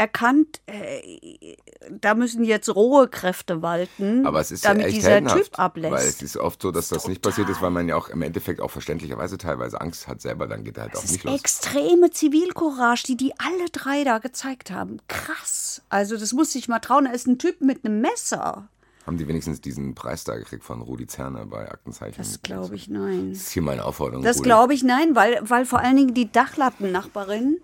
erkannt, 0.00 0.62
äh, 0.64 1.56
da 1.90 2.14
müssen 2.14 2.42
jetzt 2.42 2.74
rohe 2.74 3.06
Kräfte 3.06 3.60
walten, 3.60 4.26
Aber 4.26 4.40
es 4.40 4.50
ist 4.50 4.64
damit 4.64 4.86
ja 4.86 4.92
dieser 4.92 5.26
Typ 5.26 5.58
ablässt. 5.58 5.92
Weil 5.92 6.06
es 6.08 6.22
ist 6.22 6.38
oft 6.38 6.62
so, 6.62 6.70
dass 6.70 6.88
das 6.88 7.06
nicht 7.06 7.20
passiert 7.20 7.50
ist, 7.50 7.60
weil 7.60 7.70
man 7.70 7.86
ja 7.86 7.96
auch 7.96 8.08
im 8.08 8.22
Endeffekt 8.22 8.62
auch 8.62 8.70
verständlicherweise 8.70 9.36
teilweise 9.36 9.78
Angst 9.78 10.08
hat 10.08 10.22
selber, 10.22 10.46
dann 10.48 10.64
geht 10.64 10.78
er 10.78 10.84
halt 10.84 10.96
auch 10.96 11.02
Das 11.02 11.10
nicht 11.12 11.24
ist 11.24 11.24
los. 11.24 11.38
extreme 11.38 12.10
Zivilcourage, 12.10 13.04
die 13.06 13.16
die 13.16 13.32
alle 13.38 13.68
drei 13.70 14.02
da 14.04 14.18
gezeigt 14.18 14.70
haben. 14.70 15.00
Krass. 15.08 15.82
Also 15.90 16.16
das 16.16 16.32
muss 16.32 16.54
ich 16.54 16.66
mal 16.66 16.78
trauen. 16.78 17.04
Da 17.04 17.10
ist 17.10 17.26
ein 17.26 17.38
Typ 17.38 17.60
mit 17.60 17.84
einem 17.84 18.00
Messer. 18.00 18.68
Haben 19.06 19.18
die 19.18 19.28
wenigstens 19.28 19.60
diesen 19.60 19.94
Preis 19.94 20.24
da 20.24 20.36
gekriegt 20.36 20.64
von 20.64 20.80
Rudi 20.80 21.06
Zerner 21.06 21.44
bei 21.44 21.70
Aktenzeichen? 21.70 22.16
Das 22.16 22.40
glaube 22.40 22.74
ich 22.74 22.88
nein. 22.88 23.30
Das 23.32 23.42
ist 23.42 23.50
hier 23.50 23.62
meine 23.62 23.84
Aufforderung. 23.84 24.24
Das 24.24 24.42
glaube 24.42 24.72
ich 24.72 24.82
nein, 24.82 25.14
weil, 25.14 25.40
weil 25.42 25.66
vor 25.66 25.80
allen 25.80 25.96
Dingen 25.96 26.14
die 26.14 26.30
Dachlattennachbarin, 26.32 27.58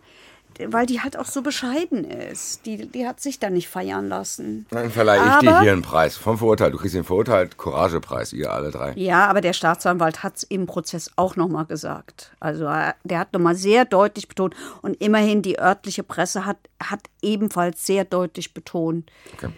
weil 0.68 0.86
die 0.86 1.00
halt 1.00 1.18
auch 1.18 1.26
so 1.26 1.42
bescheiden 1.42 2.04
ist. 2.04 2.64
Die, 2.66 2.86
die 2.88 3.06
hat 3.06 3.20
sich 3.20 3.38
da 3.38 3.50
nicht 3.50 3.68
feiern 3.68 4.08
lassen. 4.08 4.66
Dann 4.70 4.90
verleihe 4.90 5.20
ich 5.26 5.38
dir 5.40 5.60
hier 5.60 5.72
einen 5.72 5.82
Preis 5.82 6.16
vom 6.16 6.38
Verurteilt. 6.38 6.72
Du 6.74 6.78
kriegst 6.78 6.94
den 6.94 7.04
Verurteilt 7.04 7.56
Couragepreis, 7.56 8.32
ihr 8.32 8.52
alle 8.52 8.70
drei. 8.70 8.92
Ja, 8.96 9.26
aber 9.26 9.40
der 9.40 9.52
Staatsanwalt 9.52 10.22
hat 10.22 10.36
es 10.36 10.42
im 10.44 10.66
Prozess 10.66 11.10
auch 11.16 11.36
nochmal 11.36 11.64
gesagt. 11.66 12.32
Also 12.40 12.64
er- 12.64 12.94
der 13.04 13.18
hat 13.18 13.32
nochmal 13.32 13.54
sehr 13.54 13.84
deutlich 13.84 14.28
betont 14.28 14.54
und 14.82 15.00
immerhin 15.00 15.42
die 15.42 15.58
örtliche 15.58 16.02
Presse 16.02 16.46
hat, 16.46 16.58
hat 16.82 17.00
ebenfalls 17.22 17.84
sehr 17.86 18.04
deutlich 18.04 18.54
betont, 18.54 19.10
Okay. 19.34 19.50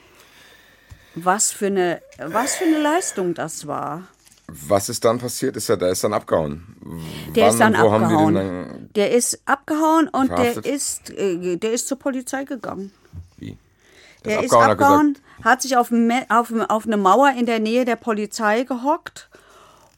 was 1.14 1.50
für, 1.52 1.66
eine, 1.66 2.00
was 2.18 2.56
für 2.56 2.64
eine 2.64 2.78
Leistung 2.80 3.34
das 3.34 3.66
war. 3.66 4.02
Was 4.48 4.88
ist 4.88 5.04
dann 5.04 5.18
passiert? 5.18 5.56
Ist 5.56 5.68
er, 5.68 5.76
der 5.76 5.90
ist 5.90 6.02
dann 6.02 6.14
abgehauen. 6.14 6.74
Der 7.36 7.44
Wann 7.44 7.52
ist 7.52 7.60
dann 7.60 7.74
abgehauen. 7.74 8.34
dann 8.34 8.90
der 8.96 9.12
ist 9.12 9.42
abgehauen 9.44 10.08
und 10.08 10.30
der 10.30 10.64
ist, 10.64 11.10
äh, 11.10 11.56
der 11.56 11.72
ist 11.72 11.86
zur 11.86 11.98
Polizei 11.98 12.44
gegangen. 12.44 12.90
wie? 13.36 13.58
Der 14.24 14.42
ist 14.42 14.52
abgehauen, 14.52 14.64
hat 14.64 14.70
abgehauen, 14.70 15.12
gesagt, 15.14 15.44
hat 15.44 15.62
sich 15.62 15.76
auf, 15.76 15.92
auf, 16.30 16.52
auf 16.68 16.86
eine 16.86 16.96
Mauer 16.96 17.32
in 17.38 17.44
der 17.44 17.60
Nähe 17.60 17.84
der 17.84 17.96
Polizei 17.96 18.64
gehockt 18.64 19.28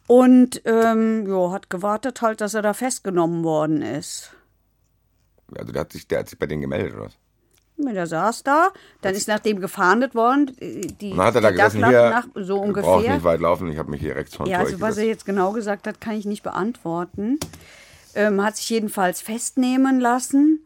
und 0.09 0.61
ähm, 0.65 1.27
jo, 1.29 1.53
hat 1.53 1.71
gewartet 1.71 2.21
halt, 2.21 2.41
dass 2.41 2.55
er 2.55 2.63
da 2.63 2.75
festgenommen 2.75 3.45
worden 3.45 3.83
ist. 3.83 4.35
also 5.57 5.73
der 5.73 5.83
hat, 5.83 5.93
sich, 5.93 6.09
der 6.09 6.19
hat 6.19 6.29
sich 6.29 6.39
bei 6.39 6.47
denen 6.47 6.63
gemeldet, 6.63 6.95
oder 6.95 7.05
was? 7.05 7.17
Der 7.87 8.07
saß 8.07 8.43
da, 8.43 8.71
dann 9.01 9.15
ist 9.15 9.29
nach 9.29 9.41
dem 9.41 9.61
gefahndet 9.61 10.15
worden. 10.15 10.57
Die, 11.01 11.11
Und 11.11 11.19
dann 11.19 11.27
hat 11.27 11.35
er 11.35 11.41
da 11.41 11.51
die 11.51 11.57
gesessen, 11.57 11.87
hier, 11.87 12.11
nach, 12.11 12.27
so 12.35 12.59
ungefähr. 12.61 13.15
nicht 13.15 13.25
weit 13.25 13.41
laufen, 13.41 13.71
ich 13.71 13.79
habe 13.79 13.91
mich 13.91 14.01
hier 14.01 14.17
rechts 14.17 14.37
von 14.37 14.47
Ja, 14.47 14.59
also 14.59 14.81
was 14.81 14.97
er 14.97 15.05
jetzt 15.05 15.25
genau 15.25 15.53
gesagt 15.53 15.87
hat, 15.87 16.01
kann 16.01 16.15
ich 16.15 16.25
nicht 16.25 16.43
beantworten. 16.43 17.39
Ähm, 18.15 18.43
hat 18.43 18.57
sich 18.57 18.69
jedenfalls 18.71 19.21
festnehmen 19.21 20.01
lassen 20.01 20.65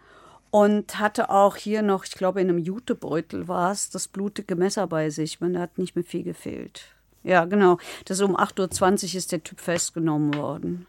und 0.51 0.99
hatte 0.99 1.31
auch 1.31 1.57
hier 1.57 1.83
noch, 1.83 2.05
ich 2.05 2.13
glaube 2.13 2.41
in 2.41 2.49
einem 2.49 2.59
Jutebeutel 2.59 3.49
war 3.49 3.73
es, 3.73 3.91
das 3.91 4.09
blutige 4.09 4.57
Messer 4.57 4.87
bei 4.87 5.11
sich. 5.11 5.41
Man 5.41 5.59
hat 5.59 5.79
nicht 5.79 5.97
mehr 5.97 6.05
viel 6.05 6.23
gefehlt. 6.23 6.95
Ja, 7.25 7.45
genau. 7.47 7.79
Das 8.05 8.19
ist 8.19 8.23
um 8.23 8.37
8.20 8.37 9.15
Uhr 9.15 9.19
ist 9.19 9.33
der 9.33 9.43
Typ 9.43 9.61
festgenommen 9.61 10.35
worden. 10.35 10.87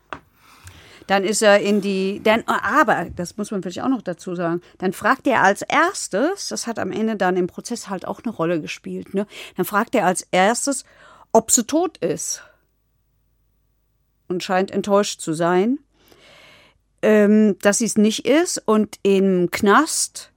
Dann 1.07 1.23
ist 1.23 1.41
er 1.41 1.59
in 1.59 1.81
die, 1.81 2.21
dann, 2.23 2.43
aber, 2.47 3.07
das 3.15 3.37
muss 3.37 3.51
man 3.51 3.61
vielleicht 3.61 3.81
auch 3.81 3.89
noch 3.89 4.01
dazu 4.01 4.35
sagen, 4.35 4.61
dann 4.79 4.93
fragt 4.93 5.27
er 5.27 5.43
als 5.43 5.61
erstes, 5.61 6.47
das 6.47 6.65
hat 6.65 6.79
am 6.79 6.91
Ende 6.91 7.15
dann 7.15 7.37
im 7.37 7.47
Prozess 7.47 7.89
halt 7.89 8.07
auch 8.07 8.23
eine 8.23 8.33
Rolle 8.33 8.59
gespielt, 8.59 9.13
ne? 9.13 9.27
Dann 9.55 9.65
fragt 9.65 9.93
er 9.93 10.05
als 10.05 10.27
erstes, 10.31 10.83
ob 11.31 11.51
sie 11.51 11.65
tot 11.65 11.97
ist. 11.97 12.41
Und 14.27 14.43
scheint 14.43 14.71
enttäuscht 14.71 15.21
zu 15.21 15.33
sein, 15.33 15.77
ähm, 17.03 17.59
dass 17.59 17.77
sie 17.77 17.85
es 17.85 17.97
nicht 17.97 18.25
ist. 18.25 18.57
Und 18.65 18.97
im 19.03 19.51
Knast 19.51 20.31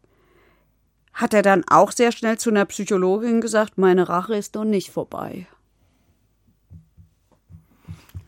hat 1.15 1.33
er 1.33 1.43
dann 1.43 1.65
auch 1.69 1.91
sehr 1.93 2.13
schnell 2.13 2.39
zu 2.39 2.51
einer 2.51 2.67
Psychologin 2.67 3.41
gesagt, 3.41 3.79
meine 3.79 4.09
Rache 4.09 4.37
ist 4.37 4.55
noch 4.55 4.65
nicht 4.65 4.91
vorbei. 4.91 5.47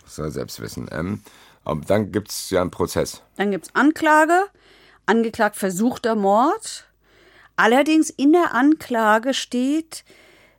Das 0.02 0.16
soll 0.16 0.30
selbst 0.30 0.60
wissen. 0.60 0.88
Ähm, 0.90 1.22
aber 1.64 1.80
dann 1.82 2.12
gibt 2.12 2.30
es 2.30 2.50
ja 2.50 2.60
einen 2.60 2.70
Prozess. 2.70 3.22
Dann 3.36 3.50
gibt 3.50 3.66
es 3.66 3.74
Anklage, 3.74 4.46
angeklagt 5.06 5.56
versuchter 5.56 6.14
Mord. 6.14 6.86
Allerdings 7.56 8.10
in 8.10 8.32
der 8.32 8.54
Anklage 8.54 9.34
steht, 9.34 10.04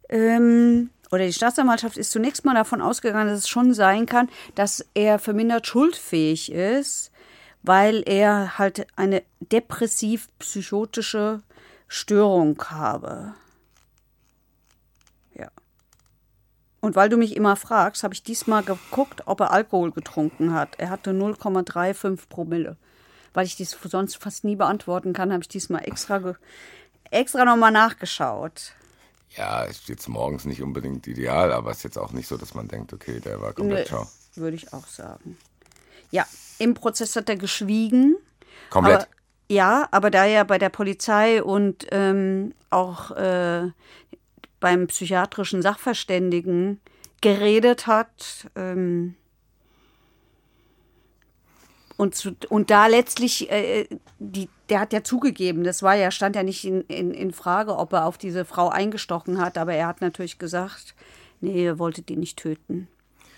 ähm, 0.09 0.89
oder 1.11 1.25
die 1.25 1.33
Staatsanwaltschaft 1.33 1.97
ist 1.97 2.11
zunächst 2.11 2.45
mal 2.45 2.55
davon 2.55 2.81
ausgegangen, 2.81 3.27
dass 3.27 3.39
es 3.39 3.49
schon 3.49 3.73
sein 3.73 4.05
kann, 4.05 4.29
dass 4.55 4.85
er 4.93 5.19
vermindert 5.19 5.67
schuldfähig 5.67 6.51
ist, 6.51 7.11
weil 7.63 8.03
er 8.05 8.57
halt 8.57 8.87
eine 8.95 9.23
depressiv-psychotische 9.39 11.41
Störung 11.87 12.63
habe. 12.69 13.33
Ja. 15.35 15.49
Und 16.81 16.95
weil 16.95 17.09
du 17.09 17.17
mich 17.17 17.35
immer 17.35 17.55
fragst, 17.55 18.03
habe 18.03 18.15
ich 18.15 18.23
diesmal 18.23 18.63
geguckt, 18.63 19.21
ob 19.27 19.39
er 19.39 19.51
Alkohol 19.51 19.91
getrunken 19.91 20.53
hat. 20.53 20.79
Er 20.79 20.89
hatte 20.89 21.11
0,35 21.11 22.27
Promille. 22.27 22.75
Weil 23.33 23.45
ich 23.45 23.55
dies 23.55 23.77
sonst 23.83 24.17
fast 24.17 24.43
nie 24.43 24.55
beantworten 24.55 25.13
kann, 25.13 25.31
habe 25.31 25.43
ich 25.43 25.47
diesmal 25.47 25.85
extra, 25.85 26.35
extra 27.11 27.45
nochmal 27.45 27.71
nachgeschaut. 27.71 28.73
Ja, 29.37 29.63
ist 29.63 29.87
jetzt 29.87 30.09
morgens 30.09 30.43
nicht 30.43 30.61
unbedingt 30.61 31.07
ideal, 31.07 31.53
aber 31.53 31.71
ist 31.71 31.83
jetzt 31.83 31.97
auch 31.97 32.11
nicht 32.11 32.27
so, 32.27 32.35
dass 32.35 32.53
man 32.53 32.67
denkt, 32.67 32.91
okay, 32.91 33.19
der 33.19 33.39
war 33.39 33.53
komplett 33.53 33.87
schau. 33.87 34.07
Würde 34.35 34.55
ich 34.55 34.73
auch 34.73 34.87
sagen. 34.87 35.37
Ja, 36.09 36.25
im 36.59 36.73
Prozess 36.73 37.15
hat 37.15 37.29
er 37.29 37.37
geschwiegen. 37.37 38.17
Komplett. 38.69 38.95
Aber, 38.95 39.07
ja, 39.49 39.87
aber 39.91 40.09
da 40.09 40.25
er 40.25 40.43
bei 40.45 40.57
der 40.57 40.69
Polizei 40.69 41.41
und 41.43 41.87
ähm, 41.91 42.53
auch 42.69 43.11
äh, 43.11 43.69
beim 44.61 44.87
psychiatrischen 44.87 45.61
Sachverständigen 45.61 46.79
geredet 47.19 47.87
hat 47.87 48.49
ähm, 48.55 49.15
und, 52.01 52.15
zu, 52.15 52.35
und 52.49 52.71
da 52.71 52.87
letztlich, 52.87 53.51
äh, 53.51 53.87
die, 54.17 54.49
der 54.69 54.79
hat 54.79 54.91
ja 54.91 55.03
zugegeben, 55.03 55.63
das 55.63 55.83
war 55.83 55.93
ja, 55.93 56.09
stand 56.09 56.35
ja 56.35 56.41
nicht 56.41 56.65
in, 56.65 56.81
in, 56.81 57.11
in 57.11 57.31
Frage, 57.31 57.77
ob 57.77 57.93
er 57.93 58.05
auf 58.05 58.17
diese 58.17 58.43
Frau 58.43 58.69
eingestochen 58.69 59.39
hat, 59.39 59.57
aber 59.59 59.73
er 59.73 59.85
hat 59.85 60.01
natürlich 60.01 60.39
gesagt, 60.39 60.95
nee, 61.41 61.65
er 61.65 61.77
wollte 61.77 62.01
die 62.01 62.15
nicht 62.15 62.39
töten. 62.39 62.87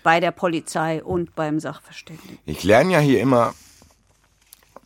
Bei 0.02 0.18
der 0.18 0.30
Polizei 0.30 1.04
und 1.04 1.34
beim 1.34 1.60
Sachverständigen. 1.60 2.38
Ich 2.46 2.64
lerne 2.64 2.92
ja 2.92 3.00
hier 3.00 3.20
immer, 3.20 3.54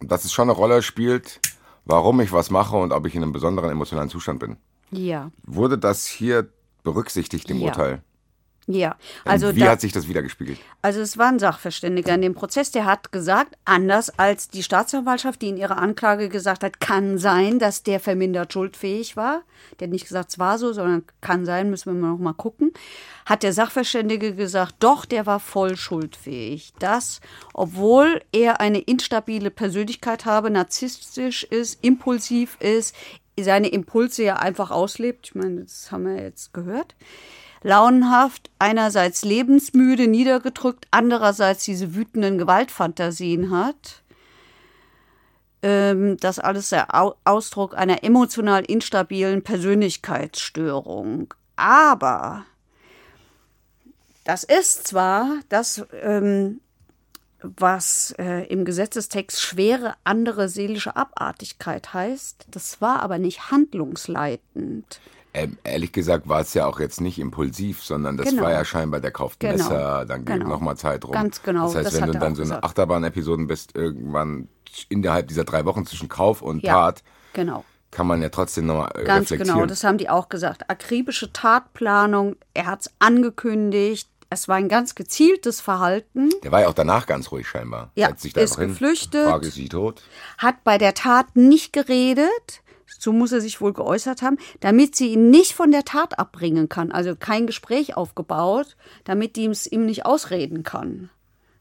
dass 0.00 0.24
es 0.24 0.32
schon 0.32 0.48
eine 0.48 0.58
Rolle 0.58 0.82
spielt, 0.82 1.40
warum 1.84 2.20
ich 2.20 2.32
was 2.32 2.50
mache 2.50 2.76
und 2.76 2.92
ob 2.92 3.06
ich 3.06 3.14
in 3.14 3.22
einem 3.22 3.32
besonderen 3.32 3.70
emotionalen 3.70 4.10
Zustand 4.10 4.40
bin. 4.40 4.56
Ja, 4.90 5.30
Wurde 5.44 5.78
das 5.78 6.06
hier 6.06 6.48
berücksichtigt 6.84 7.50
im 7.50 7.58
Ja. 7.58 7.66
Urteil? 7.66 8.02
ja. 8.66 8.96
Also 9.24 9.54
Wie 9.54 9.60
da, 9.60 9.70
hat 9.70 9.80
sich 9.80 9.92
das 9.92 10.08
wiedergespiegelt? 10.08 10.58
Also 10.82 11.00
es 11.00 11.16
war 11.16 11.28
ein 11.28 11.38
Sachverständiger 11.38 12.14
in 12.14 12.20
dem 12.20 12.34
Prozess, 12.34 12.70
der 12.70 12.84
hat 12.84 13.12
gesagt, 13.12 13.56
anders 13.64 14.10
als 14.18 14.48
die 14.48 14.62
Staatsanwaltschaft, 14.62 15.40
die 15.40 15.48
in 15.48 15.56
ihrer 15.56 15.78
Anklage 15.78 16.28
gesagt 16.28 16.62
hat, 16.62 16.78
kann 16.78 17.16
sein, 17.18 17.58
dass 17.58 17.82
der 17.82 17.98
vermindert 17.98 18.52
schuldfähig 18.52 19.16
war. 19.16 19.42
Der 19.80 19.86
hat 19.86 19.92
nicht 19.92 20.06
gesagt, 20.06 20.30
es 20.30 20.38
war 20.38 20.58
so, 20.58 20.72
sondern 20.74 21.02
kann 21.22 21.46
sein, 21.46 21.70
müssen 21.70 21.98
wir 21.98 22.08
noch 22.08 22.18
mal 22.18 22.34
gucken. 22.34 22.72
Hat 23.24 23.42
der 23.42 23.52
Sachverständige 23.54 24.34
gesagt, 24.34 24.76
doch, 24.80 25.04
der 25.06 25.24
war 25.26 25.40
voll 25.40 25.76
schuldfähig. 25.76 26.72
Das, 26.78 27.20
obwohl 27.54 28.22
er 28.32 28.60
eine 28.60 28.80
instabile 28.80 29.50
Persönlichkeit 29.50 30.26
habe, 30.26 30.50
narzisstisch 30.50 31.42
ist, 31.44 31.82
impulsiv 31.82 32.56
ist, 32.60 32.94
seine 33.42 33.68
Impulse 33.68 34.24
ja 34.24 34.36
einfach 34.36 34.70
auslebt. 34.70 35.28
Ich 35.28 35.34
meine, 35.34 35.62
das 35.62 35.90
haben 35.90 36.04
wir 36.04 36.22
jetzt 36.22 36.52
gehört 36.52 36.94
launenhaft, 37.62 38.50
einerseits 38.58 39.24
lebensmüde, 39.24 40.06
niedergedrückt, 40.06 40.86
andererseits 40.90 41.64
diese 41.64 41.94
wütenden 41.94 42.38
Gewaltfantasien 42.38 43.50
hat. 43.50 44.02
Ähm, 45.62 46.16
das 46.18 46.38
alles 46.38 46.68
der 46.68 46.94
Au 46.94 47.16
Ausdruck 47.24 47.76
einer 47.76 48.04
emotional 48.04 48.64
instabilen 48.64 49.42
Persönlichkeitsstörung. 49.42 51.34
Aber 51.56 52.44
das 54.24 54.44
ist 54.44 54.86
zwar 54.86 55.40
das, 55.48 55.84
ähm, 56.02 56.60
was 57.42 58.14
äh, 58.18 58.44
im 58.48 58.64
Gesetzestext 58.64 59.40
schwere 59.40 59.94
andere 60.04 60.48
seelische 60.48 60.96
Abartigkeit 60.96 61.94
heißt, 61.94 62.46
das 62.50 62.80
war 62.80 63.00
aber 63.02 63.18
nicht 63.18 63.50
handlungsleitend. 63.50 65.00
Ähm, 65.34 65.58
ehrlich 65.62 65.92
gesagt 65.92 66.28
war 66.28 66.40
es 66.40 66.54
ja 66.54 66.66
auch 66.66 66.80
jetzt 66.80 67.00
nicht 67.00 67.18
impulsiv, 67.18 67.82
sondern 67.84 68.16
das 68.16 68.30
Genau. 68.30 68.42
war 68.42 68.50
ja 68.50 68.64
scheinbar 68.64 69.00
der 69.00 69.10
kauft 69.10 69.40
Genau. 69.40 69.52
Messer, 69.52 70.04
dann 70.06 70.24
geht 70.24 70.36
Genau. 70.36 70.48
nochmal 70.48 70.76
Zeit 70.76 71.04
rum. 71.04 71.12
Ganz 71.12 71.42
genau, 71.42 71.66
Das 71.66 71.76
heißt, 71.76 71.86
das 71.86 72.00
wenn 72.00 72.06
du 72.12 72.18
dann 72.18 72.34
so 72.34 72.42
eine 72.42 72.48
gesagt. 72.50 72.64
Achterbahn-Episoden 72.64 73.46
bist, 73.46 73.76
irgendwann 73.76 74.48
innerhalb 74.88 75.28
dieser 75.28 75.44
drei 75.44 75.64
Wochen 75.64 75.86
zwischen 75.86 76.08
Kauf 76.08 76.42
und 76.42 76.62
Ja, 76.64 76.72
Tat, 76.92 77.02
genau. 77.34 77.64
kann 77.90 78.06
man 78.06 78.22
ja 78.22 78.30
trotzdem 78.30 78.66
nochmal 78.66 78.90
äh, 78.94 79.04
Ganz 79.04 79.30
reflektieren. 79.30 79.54
genau, 79.58 79.66
das 79.66 79.84
haben 79.84 79.98
die 79.98 80.08
auch 80.08 80.28
gesagt. 80.28 80.68
Akribische 80.70 81.32
Tatplanung, 81.32 82.36
er 82.54 82.66
hat 82.66 82.80
es 82.80 82.90
angekündigt. 82.98 84.08
Es 84.30 84.46
war 84.46 84.56
ein 84.56 84.68
ganz 84.68 84.94
gezieltes 84.94 85.60
Verhalten. 85.60 86.30
der 86.42 86.52
war 86.52 86.60
ja 86.60 86.68
auch 86.68 86.74
danach 86.74 87.06
ganz 87.06 87.32
ruhig 87.32 87.48
scheinbar. 87.48 87.90
Ja, 87.94 88.08
Setzt 88.08 88.22
sich 88.22 88.32
da 88.34 88.42
ist 88.42 88.58
hin, 88.58 88.68
geflüchtet. 88.68 89.24
Frage, 89.24 89.46
ist 89.46 89.54
sie 89.54 89.68
tot? 89.68 90.02
hat 90.36 90.64
bei 90.64 90.76
der 90.76 90.92
Tat 90.94 91.34
nicht 91.34 91.72
geredet, 91.72 92.62
so 92.98 93.12
muss 93.12 93.32
er 93.32 93.40
sich 93.40 93.60
wohl 93.60 93.72
geäußert 93.72 94.20
haben, 94.22 94.38
damit 94.60 94.96
sie 94.96 95.12
ihn 95.14 95.30
nicht 95.30 95.54
von 95.54 95.70
der 95.70 95.84
Tat 95.84 96.18
abbringen 96.18 96.68
kann. 96.68 96.92
Also 96.92 97.16
kein 97.16 97.46
Gespräch 97.46 97.96
aufgebaut, 97.96 98.76
damit 99.04 99.36
die 99.36 99.46
es 99.46 99.66
ihm 99.66 99.86
nicht 99.86 100.04
ausreden 100.04 100.62
kann. 100.62 101.08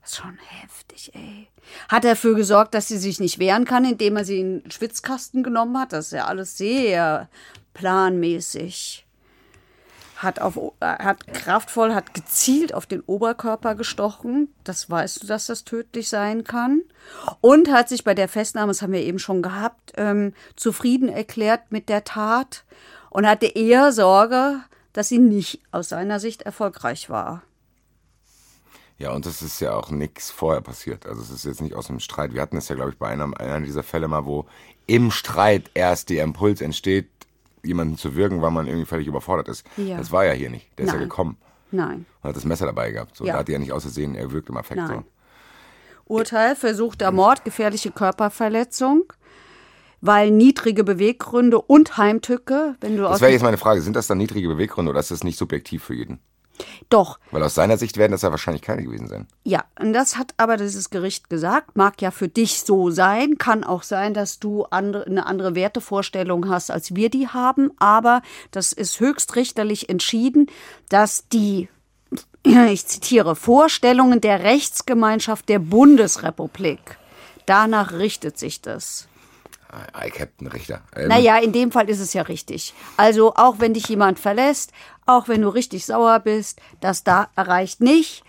Das 0.01 0.11
ist 0.11 0.17
schon 0.17 0.37
heftig, 0.61 1.11
ey. 1.15 1.47
Hat 1.89 2.05
er 2.05 2.11
dafür 2.11 2.35
gesorgt, 2.35 2.73
dass 2.73 2.87
sie 2.87 2.97
sich 2.97 3.19
nicht 3.19 3.39
wehren 3.39 3.65
kann, 3.65 3.83
indem 3.85 4.15
er 4.15 4.23
sie 4.25 4.39
in 4.39 4.61
den 4.61 4.71
Schwitzkasten 4.71 5.43
genommen 5.43 5.77
hat? 5.77 5.91
Das 5.93 6.07
ist 6.07 6.11
ja 6.13 6.25
alles 6.25 6.57
sehr 6.57 7.29
planmäßig. 7.73 9.06
Hat, 10.17 10.39
auf, 10.41 10.57
äh, 10.79 10.85
hat 10.85 11.27
kraftvoll, 11.27 11.93
hat 11.93 12.13
gezielt 12.13 12.73
auf 12.73 12.85
den 12.85 13.01
Oberkörper 13.01 13.75
gestochen. 13.75 14.53
Das 14.63 14.89
weißt 14.89 15.23
du, 15.23 15.27
dass 15.27 15.45
das 15.47 15.63
tödlich 15.63 16.09
sein 16.09 16.43
kann. 16.43 16.81
Und 17.41 17.71
hat 17.71 17.87
sich 17.89 18.03
bei 18.03 18.13
der 18.13 18.27
Festnahme, 18.27 18.71
das 18.71 18.81
haben 18.81 18.93
wir 18.93 19.01
eben 19.01 19.19
schon 19.19 19.41
gehabt, 19.41 19.93
ähm, 19.95 20.33
zufrieden 20.55 21.09
erklärt 21.09 21.71
mit 21.71 21.87
der 21.89 22.03
Tat 22.03 22.63
und 23.09 23.27
hatte 23.27 23.45
eher 23.45 23.91
Sorge, 23.91 24.61
dass 24.93 25.09
sie 25.09 25.19
nicht 25.19 25.61
aus 25.71 25.89
seiner 25.89 26.19
Sicht 26.19 26.41
erfolgreich 26.41 27.09
war. 27.09 27.43
Ja, 28.97 29.11
und 29.11 29.27
das 29.27 29.43
ist 29.43 29.59
ja 29.59 29.75
auch 29.75 29.91
nichts 29.91 30.31
vorher 30.31 30.61
passiert. 30.61 31.05
Also 31.05 31.21
es 31.21 31.29
ist 31.29 31.45
jetzt 31.45 31.61
nicht 31.61 31.75
aus 31.75 31.89
einem 31.89 31.99
Streit. 31.99 32.33
Wir 32.33 32.41
hatten 32.41 32.57
es 32.57 32.67
ja, 32.67 32.75
glaube 32.75 32.91
ich, 32.91 32.97
bei 32.97 33.09
einem, 33.09 33.35
einer 33.35 33.63
dieser 33.63 33.83
Fälle 33.83 34.07
mal, 34.07 34.25
wo 34.25 34.47
im 34.87 35.11
Streit 35.11 35.69
erst 35.75 36.09
der 36.09 36.23
Impuls 36.23 36.61
entsteht, 36.61 37.09
jemanden 37.63 37.97
zu 37.97 38.15
wirken, 38.15 38.41
weil 38.41 38.51
man 38.51 38.67
irgendwie 38.67 38.85
völlig 38.85 39.07
überfordert 39.07 39.47
ist. 39.47 39.65
Ja. 39.77 39.97
Das 39.97 40.11
war 40.11 40.25
ja 40.25 40.33
hier 40.33 40.49
nicht. 40.49 40.69
Der 40.77 40.85
ist 40.85 40.91
ja 40.91 40.97
Nein. 40.97 41.09
gekommen 41.09 41.37
Nein. 41.71 42.05
und 42.21 42.29
hat 42.29 42.35
das 42.35 42.45
Messer 42.45 42.65
dabei 42.65 42.91
gehabt. 42.91 43.15
So, 43.15 43.25
Ja. 43.25 43.33
Da 43.33 43.39
hat 43.39 43.49
er 43.49 43.53
ja 43.53 43.59
nicht 43.59 43.71
außersehen, 43.71 44.15
er 44.15 44.31
wirkt 44.31 44.49
im 44.49 44.57
Affekt. 44.57 44.81
So. 44.81 44.93
Nein. 44.93 45.05
Urteil 46.05 46.55
versuchter 46.55 47.11
Mord, 47.11 47.43
gefährliche 47.43 47.91
Körperverletzung, 47.91 49.11
weil 49.99 50.31
niedrige 50.31 50.83
Beweggründe 50.83 51.59
und 51.59 51.97
Heimtücke, 51.97 52.75
wenn 52.79 52.95
du 52.95 53.03
Das 53.03 53.13
aus 53.13 53.21
wäre 53.21 53.31
jetzt 53.31 53.43
meine 53.43 53.57
Frage. 53.57 53.81
Sind 53.81 53.95
das 53.95 54.07
dann 54.07 54.17
niedrige 54.17 54.47
Beweggründe 54.47 54.89
oder 54.91 54.99
ist 54.99 55.11
das 55.11 55.23
nicht 55.23 55.37
subjektiv 55.37 55.83
für 55.83 55.95
jeden? 55.95 56.19
Doch 56.89 57.19
Weil 57.31 57.43
aus 57.43 57.55
seiner 57.55 57.77
Sicht 57.77 57.97
werden 57.97 58.11
das 58.11 58.21
ja 58.21 58.31
wahrscheinlich 58.31 58.61
keine 58.61 58.83
gewesen 58.83 59.07
sein. 59.07 59.27
Ja, 59.43 59.65
und 59.79 59.93
das 59.93 60.17
hat 60.17 60.33
aber 60.37 60.57
dieses 60.57 60.89
Gericht 60.89 61.29
gesagt, 61.29 61.75
mag 61.75 62.01
ja 62.01 62.11
für 62.11 62.27
dich 62.27 62.61
so 62.61 62.89
sein, 62.89 63.37
kann 63.37 63.63
auch 63.63 63.83
sein, 63.83 64.13
dass 64.13 64.39
du 64.39 64.63
andere, 64.65 65.05
eine 65.05 65.25
andere 65.25 65.55
Wertevorstellung 65.55 66.49
hast, 66.49 66.71
als 66.71 66.95
wir 66.95 67.09
die 67.09 67.27
haben, 67.27 67.71
aber 67.79 68.21
das 68.51 68.73
ist 68.73 68.99
höchstrichterlich 68.99 69.89
entschieden, 69.89 70.47
dass 70.89 71.27
die, 71.29 71.69
ich 72.43 72.85
zitiere, 72.85 73.35
Vorstellungen 73.35 74.21
der 74.21 74.43
Rechtsgemeinschaft 74.43 75.49
der 75.49 75.59
Bundesrepublik, 75.59 76.97
danach 77.45 77.93
richtet 77.93 78.37
sich 78.37 78.61
das. 78.61 79.06
Captain 80.13 80.47
Richter. 80.47 80.81
Ähm, 80.95 81.07
Naja, 81.09 81.37
in 81.37 81.51
dem 81.51 81.71
Fall 81.71 81.89
ist 81.89 81.99
es 81.99 82.13
ja 82.13 82.23
richtig. 82.23 82.73
Also 82.97 83.33
auch 83.35 83.55
wenn 83.59 83.73
dich 83.73 83.87
jemand 83.87 84.19
verlässt, 84.19 84.71
auch 85.05 85.27
wenn 85.27 85.41
du 85.41 85.49
richtig 85.49 85.85
sauer 85.85 86.19
bist, 86.19 86.59
das 86.81 87.03
da 87.03 87.29
reicht 87.37 87.81
nicht. 87.81 88.23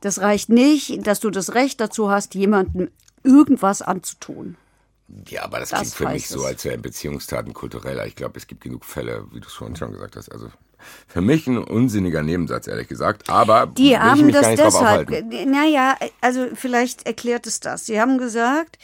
Das 0.00 0.20
reicht 0.20 0.48
nicht, 0.50 1.06
dass 1.06 1.20
du 1.20 1.30
das 1.30 1.54
Recht 1.54 1.80
dazu 1.80 2.10
hast, 2.10 2.34
jemandem 2.34 2.90
irgendwas 3.22 3.80
anzutun. 3.82 4.56
Ja, 5.28 5.44
aber 5.44 5.60
das, 5.60 5.70
Das 5.70 5.80
klingt 5.80 5.94
für 5.94 6.04
mich 6.04 6.22
heißt 6.24 6.28
so, 6.32 6.40
es. 6.40 6.46
als 6.46 6.64
wären 6.64 6.82
Beziehungstaten 6.82 7.54
kultureller. 7.54 8.06
Ich 8.06 8.16
glaube, 8.16 8.38
es 8.38 8.46
gibt 8.46 8.62
genug 8.62 8.84
Fälle, 8.84 9.26
wie 9.32 9.40
du 9.40 9.46
es 9.46 9.52
schon, 9.52 9.76
schon 9.76 9.92
gesagt 9.92 10.16
hast. 10.16 10.30
Also 10.32 10.48
für 11.06 11.20
mich 11.20 11.46
ein 11.46 11.58
unsinniger 11.58 12.22
Nebensatz, 12.22 12.66
ehrlich 12.66 12.88
gesagt. 12.88 13.30
Aber 13.30 13.66
Die 13.66 13.92
ich 13.92 13.98
haben 13.98 14.26
mich 14.26 14.34
das 14.34 14.42
gar 14.42 14.50
nicht 14.50 14.62
drauf 14.62 14.72
deshalb. 14.78 15.46
Naja, 15.46 15.96
also 16.20 16.48
vielleicht 16.54 17.06
erklärt 17.06 17.46
es 17.46 17.60
das. 17.60 17.86
Sie 17.86 18.00
haben 18.00 18.18
gesagt, 18.18 18.78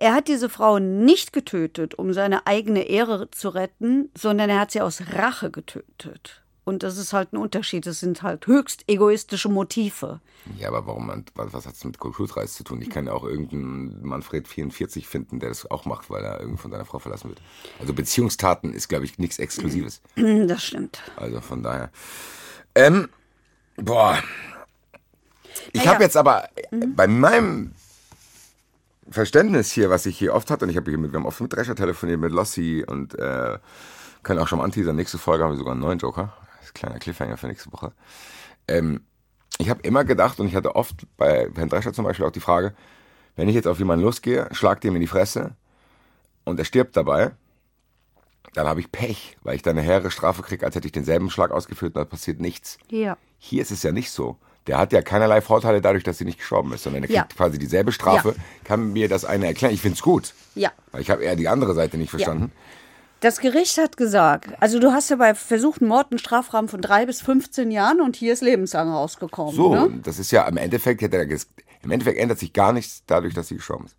er 0.00 0.14
hat 0.14 0.28
diese 0.28 0.48
Frau 0.48 0.78
nicht 0.78 1.32
getötet, 1.32 1.94
um 1.94 2.12
seine 2.14 2.46
eigene 2.46 2.84
Ehre 2.88 3.30
zu 3.30 3.50
retten, 3.50 4.10
sondern 4.16 4.48
er 4.50 4.58
hat 4.58 4.72
sie 4.72 4.80
aus 4.80 5.02
Rache 5.12 5.50
getötet. 5.50 6.42
Und 6.64 6.82
das 6.82 6.96
ist 6.96 7.12
halt 7.12 7.32
ein 7.32 7.36
Unterschied. 7.36 7.84
Das 7.86 8.00
sind 8.00 8.22
halt 8.22 8.46
höchst 8.46 8.84
egoistische 8.88 9.48
Motive. 9.48 10.20
Ja, 10.58 10.68
aber 10.68 10.86
warum 10.86 11.06
man, 11.06 11.24
was, 11.34 11.66
hat 11.66 11.74
es 11.74 11.84
mit 11.84 11.98
Kulturreis 11.98 12.54
zu 12.54 12.64
tun? 12.64 12.80
Ich 12.80 12.88
kann 12.88 13.06
ja 13.06 13.12
auch 13.12 13.24
irgendeinen 13.24 14.02
Manfred 14.02 14.48
44 14.48 15.06
finden, 15.06 15.38
der 15.38 15.50
das 15.50 15.70
auch 15.70 15.84
macht, 15.84 16.08
weil 16.08 16.24
er 16.24 16.40
irgendwie 16.40 16.60
von 16.62 16.70
seiner 16.70 16.84
Frau 16.86 16.98
verlassen 16.98 17.28
wird. 17.28 17.42
Also 17.78 17.92
Beziehungstaten 17.92 18.72
ist, 18.72 18.88
glaube 18.88 19.04
ich, 19.04 19.18
nichts 19.18 19.38
Exklusives. 19.38 20.00
Das 20.46 20.64
stimmt. 20.64 21.02
Also 21.16 21.40
von 21.40 21.62
daher. 21.62 21.90
Ähm, 22.74 23.08
boah. 23.76 24.18
Ich 25.72 25.80
Naja. 25.80 25.92
habe 25.94 26.04
jetzt 26.04 26.16
aber 26.16 26.48
bei 26.94 27.06
meinem 27.06 27.72
Verständnis 29.10 29.70
hier, 29.70 29.90
was 29.90 30.06
ich 30.06 30.18
hier 30.18 30.34
oft 30.34 30.50
hatte, 30.50 30.64
und 30.64 30.70
ich 30.70 30.76
habe 30.76 30.90
hier 30.90 30.98
mit, 30.98 31.12
wir 31.12 31.18
haben 31.18 31.26
oft 31.26 31.40
mit 31.40 31.52
Drescher 31.52 31.74
telefoniert, 31.74 32.20
mit 32.20 32.32
Lossi 32.32 32.84
und 32.86 33.18
äh, 33.18 33.58
können 34.22 34.38
auch 34.38 34.48
schon 34.48 34.58
mal 34.58 34.64
anteasern. 34.64 34.96
Nächste 34.96 35.18
Folge 35.18 35.44
haben 35.44 35.50
wir 35.50 35.56
sogar 35.56 35.72
einen 35.72 35.80
neuen 35.80 35.98
Joker. 35.98 36.32
Das 36.58 36.66
ist 36.66 36.70
ein 36.70 36.74
kleiner 36.74 36.98
Cliffhanger 36.98 37.36
für 37.36 37.48
nächste 37.48 37.72
Woche. 37.72 37.92
Ähm, 38.68 39.02
ich 39.58 39.68
habe 39.68 39.82
immer 39.82 40.04
gedacht, 40.04 40.40
und 40.40 40.46
ich 40.46 40.54
hatte 40.54 40.76
oft 40.76 41.06
bei 41.16 41.50
Herrn 41.54 41.68
Drescher 41.68 41.92
zum 41.92 42.04
Beispiel 42.04 42.24
auch 42.24 42.30
die 42.30 42.40
Frage, 42.40 42.74
wenn 43.36 43.48
ich 43.48 43.54
jetzt 43.54 43.66
auf 43.66 43.78
jemanden 43.78 44.04
losgehe, 44.04 44.48
schlag 44.52 44.80
dem 44.80 44.94
in 44.94 45.00
die 45.00 45.06
Fresse 45.06 45.56
und 46.44 46.58
er 46.58 46.64
stirbt 46.64 46.96
dabei, 46.96 47.32
dann 48.54 48.66
habe 48.66 48.80
ich 48.80 48.90
Pech, 48.90 49.36
weil 49.42 49.56
ich 49.56 49.62
dann 49.62 49.78
eine 49.78 49.86
höhere 49.86 50.10
Strafe 50.10 50.42
kriege, 50.42 50.64
als 50.64 50.74
hätte 50.74 50.86
ich 50.86 50.92
denselben 50.92 51.30
Schlag 51.30 51.50
ausgeführt 51.50 51.94
und 51.94 52.00
da 52.00 52.04
passiert 52.04 52.40
nichts. 52.40 52.78
Ja. 52.88 53.16
Hier 53.38 53.62
ist 53.62 53.70
es 53.70 53.82
ja 53.82 53.92
nicht 53.92 54.10
so. 54.10 54.38
Der 54.66 54.78
hat 54.78 54.92
ja 54.92 55.00
keinerlei 55.02 55.40
Vorteile 55.40 55.80
dadurch, 55.80 56.04
dass 56.04 56.18
sie 56.18 56.24
nicht 56.24 56.38
gestorben 56.38 56.72
ist, 56.72 56.82
sondern 56.84 57.02
er 57.02 57.08
kriegt 57.08 57.16
Ja. 57.16 57.36
quasi 57.36 57.58
dieselbe 57.58 57.92
Strafe. 57.92 58.28
Ja. 58.36 58.42
Kann 58.64 58.92
mir 58.92 59.08
das 59.08 59.24
eine 59.24 59.46
erklären? 59.46 59.72
Ich 59.74 59.80
finde 59.80 59.94
es 59.96 60.02
gut. 60.02 60.34
Ja. 60.54 60.70
Weil 60.92 61.00
ich 61.00 61.10
habe 61.10 61.22
eher 61.24 61.34
die 61.36 61.48
andere 61.48 61.74
Seite 61.74 61.96
nicht 61.96 62.10
verstanden. 62.10 62.52
Das 63.20 63.40
Gericht 63.40 63.76
hat 63.78 63.96
gesagt, 63.98 64.48
also 64.60 64.78
du 64.78 64.92
hast 64.92 65.10
ja 65.10 65.16
bei 65.16 65.34
versuchten 65.34 65.86
Mord 65.86 66.06
einen 66.10 66.18
Strafrahmen 66.18 66.68
von 66.68 66.80
drei 66.80 67.04
bis 67.04 67.20
15 67.20 67.70
Jahren 67.70 68.00
und 68.00 68.16
hier 68.16 68.32
ist 68.32 68.40
lebenslang 68.42 68.90
rausgekommen. 68.90 69.54
So, 69.54 69.74
Ne? 69.74 70.00
das 70.02 70.18
ist 70.18 70.30
ja 70.30 70.46
im 70.48 70.56
Endeffekt, 70.56 71.02
hätte 71.02 71.18
er 71.18 71.24
im 71.82 71.90
Endeffekt 71.90 72.18
ändert 72.18 72.38
sich 72.38 72.52
gar 72.52 72.72
nichts 72.72 73.02
dadurch, 73.06 73.34
dass 73.34 73.48
sie 73.48 73.56
gestorben 73.56 73.86
ist. 73.86 73.96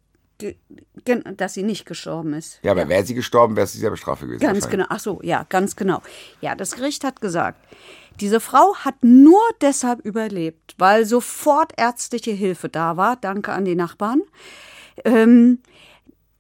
Dass 1.38 1.54
sie 1.54 1.62
nicht 1.62 1.86
gestorben 1.86 2.34
ist. 2.34 2.60
Ja, 2.64 2.72
aber 2.72 2.90
wäre 2.90 3.04
sie 3.04 3.14
gestorben, 3.14 3.56
wäre 3.56 3.66
es 3.66 3.74
dieselbe 3.74 3.96
Strafe 3.98 4.26
gewesen. 4.26 4.42
Ganz 4.42 4.68
genau. 4.70 4.86
Ach 4.90 5.00
so, 5.00 5.20
ja, 5.24 5.46
ganz 5.50 5.76
genau. 5.76 6.02
Ja, 6.42 6.56
das 6.56 6.72
Gericht 6.76 7.04
hat 7.04 7.22
gesagt, 7.22 7.60
diese 8.22 8.40
Frau 8.40 8.76
hat 8.76 9.04
nur 9.04 9.42
deshalb 9.62 10.06
überlebt, 10.06 10.76
weil 10.78 11.06
sofort 11.06 11.74
ärztliche 11.78 12.32
Hilfe 12.32 12.70
da 12.70 12.96
war. 12.96 13.16
Danke 13.16 13.52
an 13.52 13.66
die 13.66 13.76
Nachbarn. 13.76 14.22
Ähm, 15.04 15.60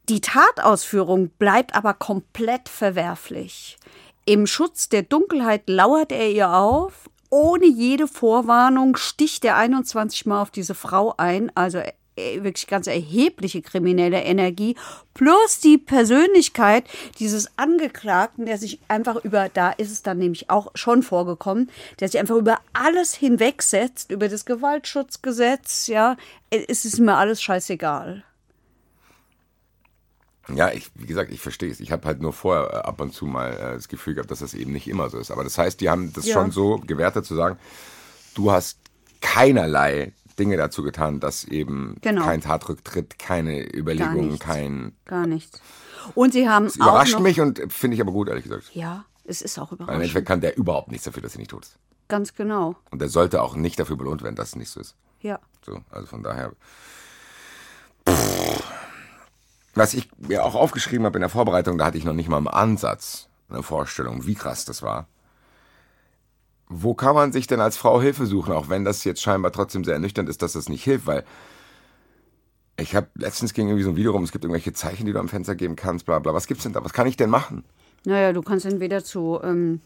die 0.07 0.21
Tatausführung 0.21 1.29
bleibt 1.39 1.75
aber 1.75 1.93
komplett 1.93 2.69
verwerflich. 2.69 3.77
Im 4.25 4.45
Schutz 4.45 4.89
der 4.89 5.01
Dunkelheit 5.01 5.67
lauert 5.67 6.11
er 6.11 6.29
ihr 6.29 6.53
auf. 6.53 7.09
Ohne 7.29 7.65
jede 7.65 8.07
Vorwarnung 8.07 8.95
sticht 8.97 9.43
er 9.45 9.55
21 9.55 10.25
Mal 10.25 10.41
auf 10.41 10.51
diese 10.51 10.75
Frau 10.75 11.15
ein. 11.17 11.51
Also 11.55 11.81
wirklich 12.15 12.67
ganz 12.67 12.87
erhebliche 12.87 13.61
kriminelle 13.61 14.21
Energie. 14.23 14.75
Plus 15.13 15.59
die 15.59 15.77
Persönlichkeit 15.77 16.83
dieses 17.19 17.57
Angeklagten, 17.57 18.45
der 18.45 18.57
sich 18.57 18.79
einfach 18.87 19.23
über, 19.23 19.49
da 19.49 19.71
ist 19.71 19.91
es 19.91 20.03
dann 20.03 20.17
nämlich 20.17 20.49
auch 20.49 20.71
schon 20.75 21.03
vorgekommen, 21.03 21.69
der 21.99 22.09
sich 22.09 22.19
einfach 22.19 22.35
über 22.35 22.59
alles 22.73 23.13
hinwegsetzt, 23.15 24.11
über 24.11 24.27
das 24.29 24.45
Gewaltschutzgesetz, 24.45 25.87
ja. 25.87 26.17
Es 26.49 26.85
ist 26.85 26.99
mir 26.99 27.15
alles 27.15 27.41
scheißegal. 27.41 28.23
Ja, 30.53 30.71
ich, 30.71 30.89
wie 30.95 31.05
gesagt, 31.05 31.31
ich 31.31 31.39
verstehe 31.39 31.71
es. 31.71 31.79
Ich 31.79 31.91
habe 31.91 32.05
halt 32.07 32.21
nur 32.21 32.33
vorher 32.33 32.73
äh, 32.73 32.77
ab 32.87 32.99
und 32.99 33.13
zu 33.13 33.25
mal 33.25 33.53
äh, 33.53 33.75
das 33.75 33.87
Gefühl 33.87 34.15
gehabt, 34.15 34.31
dass 34.31 34.39
das 34.39 34.53
eben 34.53 34.71
nicht 34.73 34.87
immer 34.87 35.09
so 35.09 35.17
ist. 35.17 35.31
Aber 35.31 35.43
das 35.43 35.57
heißt, 35.57 35.79
die 35.79 35.89
haben 35.89 36.11
das 36.13 36.25
Ja. 36.25 36.33
schon 36.33 36.51
so 36.51 36.77
gewertet 36.77 37.25
zu 37.25 37.35
sagen, 37.35 37.57
du 38.33 38.51
hast 38.51 38.79
keinerlei 39.21 40.13
Dinge 40.41 40.57
dazu 40.57 40.81
getan, 40.83 41.19
dass 41.19 41.43
eben 41.43 41.95
Genau. 42.01 42.23
kein 42.23 42.41
Tatrücktritt, 42.41 43.19
keine 43.19 43.63
Überlegungen, 43.73 44.39
kein. 44.39 44.95
Gar 45.05 45.27
nichts. 45.27 45.61
Und 46.15 46.33
sie 46.33 46.49
haben 46.49 46.67
auch 46.67 46.75
überrascht 46.75 47.19
mich 47.19 47.39
und 47.39 47.61
finde 47.71 47.93
ich 47.95 48.01
aber 48.01 48.11
gut, 48.11 48.27
ehrlich 48.27 48.43
gesagt. 48.45 48.71
Ja, 48.73 49.05
es 49.23 49.41
ist 49.43 49.59
auch 49.59 49.71
Weil 49.71 49.77
im 49.77 49.83
überraschend. 49.83 50.01
Endeffekt 50.03 50.27
kann 50.27 50.41
der 50.41 50.57
überhaupt 50.57 50.89
nichts 50.89 51.05
dafür, 51.05 51.21
dass 51.21 51.33
sie 51.33 51.39
nicht 51.39 51.51
tot 51.51 51.63
ist. 51.65 51.77
Ganz 52.07 52.33
genau. 52.33 52.75
Und 52.89 52.99
der 52.99 53.07
sollte 53.09 53.41
auch 53.41 53.55
nicht 53.55 53.79
dafür 53.79 53.95
belohnt 53.95 54.23
werden, 54.23 54.35
dass 54.35 54.49
es 54.49 54.55
nicht 54.55 54.69
so 54.69 54.79
ist. 54.79 54.95
Ja. 55.21 55.39
So, 55.65 55.79
also 55.91 56.07
von 56.07 56.23
daher. 56.23 56.51
Was 59.73 59.93
ich 59.93 60.09
mir 60.17 60.43
auch 60.43 60.55
aufgeschrieben 60.55 61.05
habe 61.05 61.17
in 61.17 61.21
der 61.21 61.29
Vorbereitung, 61.29 61.77
da 61.77 61.85
hatte 61.85 61.97
ich 61.97 62.03
noch 62.03 62.13
nicht 62.13 62.27
mal 62.29 62.37
im 62.39 62.47
Ansatz 62.47 63.29
eine 63.49 63.63
Vorstellung, 63.63 64.25
wie 64.25 64.35
krass 64.35 64.65
das 64.65 64.81
war. 64.81 65.07
Wo 66.71 66.93
kann 66.93 67.15
man 67.15 67.33
sich 67.33 67.47
denn 67.47 67.59
als 67.59 67.75
Frau 67.75 68.01
Hilfe 68.01 68.25
suchen, 68.25 68.53
auch 68.53 68.69
wenn 68.69 68.85
das 68.85 69.03
jetzt 69.03 69.21
scheinbar 69.21 69.51
trotzdem 69.51 69.83
sehr 69.83 69.95
ernüchternd 69.95 70.29
ist, 70.29 70.41
dass 70.41 70.53
das 70.53 70.69
nicht 70.69 70.83
hilft, 70.83 71.05
weil 71.05 71.25
ich 72.79 72.95
habe 72.95 73.07
letztens 73.15 73.53
ging 73.53 73.67
irgendwie 73.67 73.83
so 73.83 73.89
ein 73.89 73.97
Video 73.97 74.13
rum, 74.13 74.23
es 74.23 74.31
gibt 74.31 74.45
irgendwelche 74.45 74.71
Zeichen, 74.71 75.05
die 75.05 75.11
du 75.11 75.19
am 75.19 75.27
Fenster 75.27 75.53
geben 75.55 75.75
kannst, 75.75 76.05
bla 76.05 76.19
bla. 76.19 76.33
Was 76.33 76.47
gibt's 76.47 76.63
denn 76.63 76.71
da? 76.71 76.83
Was 76.83 76.93
kann 76.93 77.07
ich 77.07 77.17
denn 77.17 77.29
machen? 77.29 77.65
Naja, 78.05 78.31
du 78.31 78.41
kannst 78.41 78.65
entweder 78.65 79.03
zu, 79.03 79.39
ähm, 79.43 79.81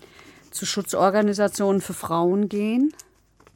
zu 0.52 0.66
Schutzorganisationen 0.66 1.82
für 1.82 1.94
Frauen 1.94 2.48
gehen, 2.50 2.94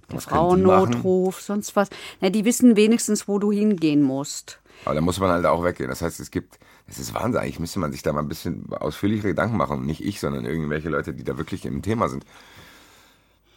der 0.09 0.17
Was 0.17 0.25
Frauennotruf, 0.25 1.39
sonst 1.39 1.75
was. 1.75 1.89
Na, 2.19 2.31
die 2.31 2.45
wissen 2.45 2.75
wenigstens, 2.75 3.27
wo 3.27 3.37
du 3.37 3.51
hingehen 3.51 4.01
musst. 4.01 4.59
Aber 4.85 4.95
da 4.95 5.01
muss 5.01 5.19
man 5.19 5.29
halt 5.29 5.45
auch 5.45 5.63
weggehen. 5.63 5.89
Das 5.89 6.01
heißt, 6.01 6.19
es 6.19 6.31
gibt, 6.31 6.57
es 6.87 6.97
ist 6.97 7.13
Wahnsinn. 7.13 7.41
Eigentlich 7.41 7.59
müsste 7.59 7.79
man 7.79 7.91
sich 7.91 8.01
da 8.01 8.11
mal 8.11 8.21
ein 8.21 8.27
bisschen 8.27 8.65
ausführlichere 8.73 9.29
Gedanken 9.29 9.55
machen. 9.55 9.85
Nicht 9.85 10.03
ich, 10.03 10.19
sondern 10.19 10.45
irgendwelche 10.45 10.89
Leute, 10.89 11.13
die 11.13 11.23
da 11.23 11.37
wirklich 11.37 11.65
im 11.65 11.81
Thema 11.83 12.09
sind. 12.09 12.25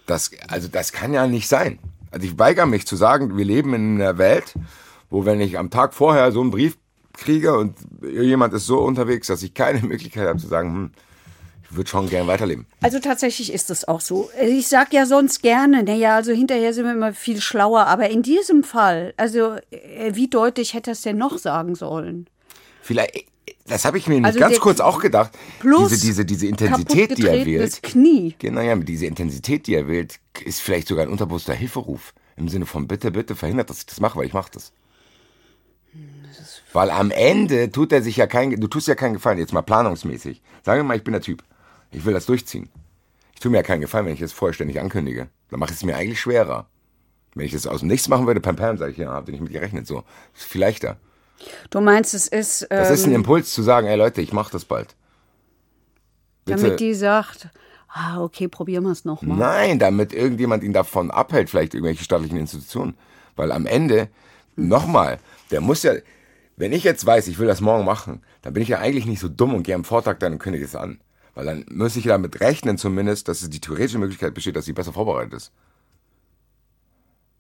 Das, 0.07 0.31
also 0.49 0.69
das 0.69 0.93
kann 0.93 1.15
ja 1.15 1.27
nicht 1.27 1.49
sein. 1.49 1.79
Also 2.11 2.27
ich 2.27 2.39
weigere 2.39 2.67
mich 2.67 2.87
zu 2.87 2.97
sagen, 2.97 3.37
wir 3.37 3.45
leben 3.45 3.75
in 3.75 4.01
einer 4.01 4.19
Welt, 4.19 4.55
wo 5.11 5.25
wenn 5.25 5.41
ich 5.41 5.59
am 5.59 5.71
Tag 5.71 5.95
vorher 5.95 6.33
so 6.33 6.41
einen 6.41 6.51
Brief 6.51 6.77
kriege 7.13 7.57
und 7.57 7.77
jemand 8.03 8.55
ist 8.55 8.67
so 8.67 8.81
unterwegs, 8.81 9.27
dass 9.27 9.43
ich 9.43 9.55
keine 9.55 9.81
Möglichkeit 9.87 10.29
habe 10.29 10.39
zu 10.39 10.49
sagen, 10.49 10.69
hm, 10.73 10.91
ich 11.65 11.77
würde 11.77 11.89
schon 11.89 12.09
gern 12.09 12.27
weiterleben. 12.27 12.67
Also 12.83 12.99
tatsächlich 12.99 13.53
ist 13.53 13.71
es 13.71 13.89
auch 13.89 14.03
so. 14.03 14.31
Ich 14.43 14.69
sag 14.69 14.93
ja 14.93 15.07
sonst 15.07 15.43
gerne, 15.43 15.83
naja, 15.83 16.17
also 16.17 16.33
hinterher 16.33 16.75
sind 16.75 16.85
wir 16.85 16.93
immer 16.93 17.15
viel 17.15 17.41
schlauer, 17.41 17.87
aber 17.87 18.11
in 18.11 18.23
diesem 18.23 18.63
Fall, 18.63 19.15
also 19.17 19.57
äh, 19.71 20.15
wie 20.15 20.29
deutlich 20.29 20.75
hätte 20.75 20.91
er 20.91 20.93
es 20.93 21.03
denn 21.03 21.17
noch 21.17 21.39
sagen 21.39 21.75
sollen? 21.75 22.27
Vielleicht, 22.83 23.27
das 23.67 23.85
habe 23.85 23.99
ich 23.99 24.07
mir 24.09 24.25
Also 24.25 24.39
ganz 24.39 24.59
kurz 24.59 24.81
auch 24.81 24.99
gedacht. 24.99 25.33
Plus 25.61 25.91
diese, 25.91 26.07
diese, 26.07 26.25
diese 26.25 26.47
Intensität, 26.47 27.17
die 27.17 27.27
er 27.27 27.47
wählt. 27.47 27.83
Knie. 27.83 28.35
Genau, 28.39 28.61
ja, 28.61 28.75
mit 28.75 28.89
dieser 28.89 29.07
Intensität, 29.07 29.67
die 29.67 29.75
er 29.75 29.89
wählt, 29.89 30.19
ist 30.45 30.61
vielleicht 30.61 30.89
sogar 30.89 31.05
ein 31.05 31.11
unterbewusster 31.11 31.55
Hilferuf. 31.55 32.13
Im 32.37 32.49
Sinne 32.49 32.67
von 32.67 32.89
bitte, 32.89 33.11
bitte 33.11 33.37
verhindert, 33.37 33.71
dass 33.71 33.79
ich 33.79 33.87
das 33.87 34.01
mache, 34.01 34.19
weil 34.19 34.27
ich 34.27 34.33
mache 34.33 34.51
das. 34.53 34.73
Weil 36.73 36.91
am 36.91 37.11
Ende 37.11 37.71
tut 37.71 37.93
er 37.93 38.03
sich 38.03 38.17
ja 38.17 38.27
kein, 38.27 38.59
du 38.59 38.67
tust 38.67 38.89
ja 38.89 38.95
keinen 38.95 39.15
Gefallen, 39.15 39.39
jetzt 39.39 39.53
mal 39.53 39.63
planungsmäßig. 39.63 40.43
Sagen 40.65 40.81
wir 40.81 40.85
mal, 40.85 40.97
ich 40.97 41.05
bin 41.05 41.13
der 41.13 41.21
Typ. 41.21 41.45
Ich 41.91 42.05
will 42.05 42.15
das 42.15 42.27
durchziehen. 42.27 42.71
Ich 43.35 43.41
tue 43.41 43.51
mir 43.51 43.59
ja 43.59 43.63
keinen 43.63 43.83
Gefallen, 43.83 44.07
wenn 44.07 44.15
ich 44.15 44.21
das 44.21 44.33
vorher 44.33 44.55
ständig 44.55 44.81
ankündige. 44.81 45.29
Dann 45.51 45.61
mache 45.61 45.73
ich 45.73 45.77
es 45.77 45.85
mir 45.85 45.97
eigentlich 45.97 46.21
schwerer. 46.21 46.67
Wenn 47.35 47.47
ich 47.47 47.53
das 47.53 47.67
aus 47.67 47.81
dem 47.81 47.89
Nichts 47.89 48.09
machen 48.09 48.27
würde, 48.27 48.41
pam 48.41 48.57
pam, 48.57 48.79
sage 48.79 48.93
ich, 48.93 48.99
ja, 48.99 49.13
habt 49.13 49.29
ihr 49.29 49.33
nicht 49.33 49.43
mit 49.43 49.53
gerechnet, 49.53 49.87
so. 49.87 50.05
ist 50.35 50.45
viel 50.45 50.61
leichter. 50.61 50.99
Du 51.71 51.81
meinst, 51.81 52.15
es 52.15 52.29
ist, 52.29 52.67
Das 52.71 52.91
ist 52.91 53.05
ein 53.05 53.11
ähm, 53.11 53.17
Impuls 53.17 53.53
zu 53.53 53.63
sagen, 53.63 53.87
ey 53.87 53.97
Leute, 53.97 54.21
ich 54.21 54.33
mache 54.33 54.53
das 54.53 54.65
bald. 54.65 54.95
Bitte. 56.45 56.61
damit 56.61 56.81
die 56.81 56.95
sagt, 56.95 57.49
ah, 57.89 58.21
okay, 58.21 58.49
probieren 58.49 58.85
wir 58.85 58.91
es 58.91 59.05
nochmal. 59.05 59.37
Nein, 59.37 59.79
damit 59.79 60.13
irgendjemand 60.13 60.65
ihn 60.65 60.73
davon 60.73 61.11
abhält, 61.11 61.51
vielleicht 61.51 61.75
irgendwelche 61.75 62.05
staatlichen 62.05 62.39
Institutionen. 62.39 62.95
Weil 63.37 63.53
am 63.53 63.67
Ende, 63.67 64.09
nochmal, 64.57 65.19
der 65.51 65.61
muss 65.61 65.83
ja, 65.83 65.93
wenn 66.57 66.73
ich 66.73 66.85
jetzt 66.85 67.07
weiß, 67.07 67.29
ich 67.29 67.39
will 67.39 67.47
das 67.47 67.61
morgen 67.61 67.85
machen, 67.85 68.23
dann 68.43 68.53
bin 68.55 68.63
ich 68.63 68.69
ja 68.69 68.79
eigentlich 68.79 69.07
nicht 69.07 69.21
so 69.21 69.29
dumm 69.29 69.55
und 69.55 69.63
gehe 69.63 69.75
am 69.75 69.85
Vortag 69.85 70.19
dann 70.19 70.33
und 70.33 70.39
kündige 70.39 70.65
es 70.65 70.75
an. 70.75 71.01
Weil 71.35 71.47
dann 71.47 71.65
muss 71.71 71.97
ich 71.97 72.05
damit 72.05 72.41
rechnen 72.41 72.77
zumindest, 72.77 73.29
dass 73.29 73.43
es 73.43 73.51
die 73.51 73.61
theoretische 73.61 73.99
Möglichkeit 73.99 74.35
besteht, 74.35 74.57
dass 74.57 74.67
sie 74.67 74.75
besser 74.75 74.93
vorbereitet 74.93 75.35
ist. 75.35 75.53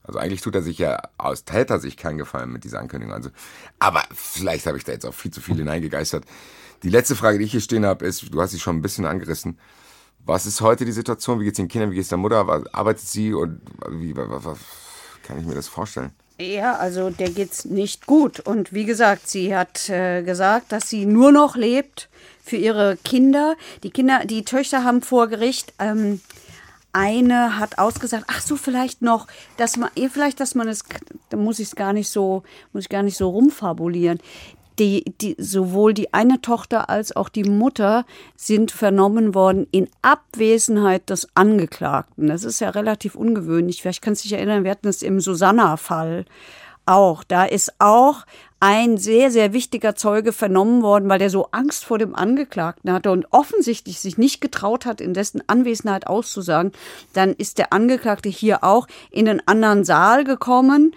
Also 0.04 0.18
eigentlich 0.18 0.40
tut 0.40 0.54
er 0.54 0.62
sich 0.62 0.78
ja 0.78 1.00
aus 1.16 1.44
Tätersicht 1.44 1.98
keinen 1.98 2.18
Gefallen 2.18 2.52
mit 2.52 2.64
dieser 2.64 2.80
Ankündigung. 2.80 3.14
Also, 3.14 3.30
aber 3.78 4.02
vielleicht 4.12 4.66
habe 4.66 4.76
ich 4.76 4.84
da 4.84 4.92
jetzt 4.92 5.06
auch 5.06 5.14
viel 5.14 5.30
zu 5.30 5.40
viel 5.40 5.56
hineingegeistert. 5.56 6.24
Die 6.82 6.88
letzte 6.88 7.14
Frage, 7.14 7.38
die 7.38 7.44
ich 7.44 7.52
hier 7.52 7.60
stehen 7.60 7.86
habe, 7.86 8.04
ist, 8.04 8.34
du 8.34 8.40
hast 8.40 8.50
sie 8.50 8.58
schon 8.58 8.76
ein 8.76 8.82
bisschen 8.82 9.06
angerissen. 9.06 9.58
Was 10.24 10.46
ist 10.46 10.60
heute 10.60 10.84
die 10.84 10.92
Situation? 10.92 11.40
Wie 11.40 11.44
geht's 11.44 11.56
den 11.56 11.68
Kindern? 11.68 11.92
Wie 11.92 11.96
geht's 11.96 12.08
der 12.08 12.18
Mutter? 12.18 12.46
Was, 12.46 12.66
arbeitet 12.74 13.06
sie? 13.06 13.32
Und 13.32 13.60
wie 13.90 14.16
was, 14.16 14.44
was, 14.44 14.58
kann 15.22 15.38
ich 15.38 15.46
mir 15.46 15.54
das 15.54 15.68
vorstellen? 15.68 16.10
Ja, 16.38 16.74
also 16.76 17.10
der 17.10 17.30
geht's 17.30 17.64
nicht 17.64 18.06
gut. 18.06 18.40
Und 18.40 18.72
wie 18.72 18.84
gesagt, 18.84 19.28
sie 19.28 19.54
hat 19.54 19.88
äh, 19.88 20.22
gesagt, 20.22 20.72
dass 20.72 20.88
sie 20.88 21.06
nur 21.06 21.30
noch 21.30 21.56
lebt 21.56 22.08
für 22.44 22.56
ihre 22.56 22.96
Kinder. 23.04 23.56
Die 23.84 23.90
Kinder, 23.90 24.24
die 24.24 24.44
Töchter 24.44 24.82
haben 24.82 25.02
vor 25.02 25.28
Gericht. 25.28 25.72
Ähm, 25.78 26.20
eine 26.92 27.58
hat 27.58 27.78
ausgesagt, 27.78 28.24
ach 28.28 28.40
so, 28.40 28.56
vielleicht 28.56 29.02
noch, 29.02 29.26
dass 29.56 29.76
man, 29.76 29.90
eh, 29.94 30.08
vielleicht, 30.08 30.40
dass 30.40 30.54
man 30.54 30.68
es, 30.68 30.84
da 31.30 31.36
muss 31.36 31.58
ich 31.58 31.68
es 31.68 31.74
gar 31.74 31.92
nicht 31.92 32.08
so, 32.08 32.42
muss 32.72 32.84
ich 32.84 32.88
gar 32.88 33.02
nicht 33.02 33.16
so 33.16 33.30
rumfabulieren. 33.30 34.18
Die, 34.78 35.04
die, 35.20 35.36
sowohl 35.38 35.92
die 35.92 36.14
eine 36.14 36.40
Tochter 36.40 36.88
als 36.88 37.14
auch 37.14 37.28
die 37.28 37.44
Mutter 37.44 38.06
sind 38.36 38.70
vernommen 38.70 39.34
worden 39.34 39.66
in 39.70 39.88
Abwesenheit 40.00 41.10
des 41.10 41.28
Angeklagten. 41.34 42.28
Das 42.28 42.42
ist 42.42 42.60
ja 42.60 42.70
relativ 42.70 43.14
ungewöhnlich. 43.14 43.82
Vielleicht 43.82 44.00
kannst 44.00 44.24
du 44.24 44.28
dich 44.28 44.38
erinnern, 44.38 44.64
wir 44.64 44.70
hatten 44.70 44.88
es 44.88 45.02
im 45.02 45.20
Susanna-Fall 45.20 46.24
auch. 46.86 47.22
Da 47.22 47.44
ist 47.44 47.74
auch 47.78 48.24
ein 48.62 48.96
sehr, 48.96 49.32
sehr 49.32 49.52
wichtiger 49.52 49.96
Zeuge 49.96 50.32
vernommen 50.32 50.84
worden, 50.84 51.08
weil 51.08 51.18
der 51.18 51.30
so 51.30 51.48
Angst 51.50 51.84
vor 51.84 51.98
dem 51.98 52.14
Angeklagten 52.14 52.92
hatte 52.92 53.10
und 53.10 53.26
offensichtlich 53.32 53.98
sich 53.98 54.18
nicht 54.18 54.40
getraut 54.40 54.86
hat, 54.86 55.00
in 55.00 55.14
dessen 55.14 55.42
Anwesenheit 55.48 56.06
auszusagen. 56.06 56.70
Dann 57.12 57.32
ist 57.32 57.58
der 57.58 57.72
Angeklagte 57.72 58.28
hier 58.28 58.62
auch 58.62 58.86
in 59.10 59.28
einen 59.28 59.42
anderen 59.46 59.82
Saal 59.84 60.22
gekommen. 60.22 60.94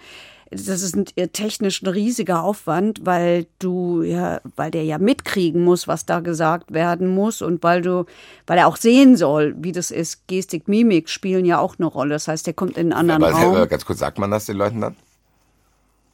Das 0.48 0.80
ist 0.80 0.94
ein, 0.94 1.06
äh, 1.16 1.26
technisch 1.26 1.82
ein 1.82 1.88
riesiger 1.88 2.44
Aufwand, 2.44 3.00
weil 3.02 3.46
du 3.58 4.02
ja, 4.02 4.40
weil 4.54 4.70
der 4.70 4.84
ja 4.84 4.98
mitkriegen 4.98 5.64
muss, 5.64 5.88
was 5.88 6.06
da 6.06 6.20
gesagt 6.20 6.72
werden 6.72 7.08
muss 7.08 7.42
und 7.42 7.64
weil 7.64 7.82
du, 7.82 8.06
weil 8.46 8.58
er 8.58 8.68
auch 8.68 8.76
sehen 8.76 9.16
soll, 9.16 9.56
wie 9.58 9.72
das 9.72 9.90
ist. 9.90 10.28
Gestik, 10.28 10.68
Mimik 10.68 11.08
spielen 11.08 11.44
ja 11.44 11.58
auch 11.58 11.80
eine 11.80 11.86
Rolle. 11.86 12.10
Das 12.10 12.28
heißt, 12.28 12.46
der 12.46 12.54
kommt 12.54 12.78
in 12.78 12.92
einen 12.92 13.10
anderen 13.10 13.24
Aber 13.24 13.44
Raum. 13.44 13.56
äh, 13.56 13.66
ganz 13.66 13.84
kurz, 13.84 13.98
sagt 13.98 14.20
man 14.20 14.30
das 14.30 14.46
den 14.46 14.56
Leuten 14.56 14.80
dann? 14.80 14.94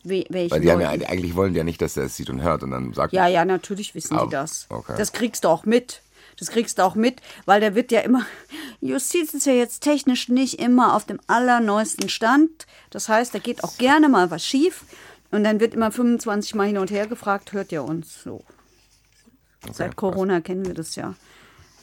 We 0.05 0.25
Weil 0.29 0.61
die 0.61 0.67
ja, 0.67 0.77
eigentlich 0.79 1.37
wollen 1.37 1.53
die 1.53 1.59
ja 1.59 1.65
nicht, 1.65 1.81
dass 1.81 1.97
er 1.97 2.05
es 2.05 2.17
sieht 2.17 2.29
und 2.29 2.43
hört 2.43 2.63
und 2.63 2.73
dann 2.73 2.93
sagt 2.93 3.13
Ja, 3.13 3.29
ja, 3.29 3.45
natürlich 3.45 3.95
wissen 3.95 4.17
Ah, 4.17 4.25
die 4.25 4.31
das. 4.31 4.67
okay. 4.69 4.95
Das 4.97 5.13
kriegst 5.13 5.45
du 5.45 5.49
auch 5.49 5.65
mit. 5.65 6.03
Das 6.39 6.51
kriegst 6.51 6.79
du 6.79 6.83
auch 6.85 6.95
mit, 6.95 7.21
weil 7.45 7.61
der 7.61 7.75
wird 7.75 7.93
ja 7.93 8.01
immer. 8.01 8.27
Justiz 8.81 9.33
ist 9.35 9.47
ja 9.47 9.53
jetzt 9.53 9.83
technisch 9.83 10.29
nicht 10.29 10.59
immer 10.59 10.97
auf 10.97 11.05
dem 11.05 11.21
allerneuesten 11.29 12.09
Stand. 12.09 12.67
Das 12.91 13.09
heißt, 13.09 13.35
da 13.35 13.39
geht 13.39 13.63
auch 13.63 13.77
gerne 13.79 14.09
mal 14.09 14.31
was 14.31 14.45
schief. 14.45 14.85
Und 15.31 15.45
dann 15.45 15.61
wird 15.61 15.75
immer 15.75 15.93
25 15.93 16.55
Mal 16.55 16.67
hin 16.67 16.79
und 16.79 16.91
her 16.91 17.07
gefragt, 17.07 17.53
hört 17.53 17.71
ihr 17.73 17.85
uns? 17.85 18.23
So. 18.23 18.45
Seit 19.73 19.97
Corona 19.97 20.41
kennen 20.41 20.67
wir 20.67 20.75
das 20.75 20.97
ja. 20.97 21.15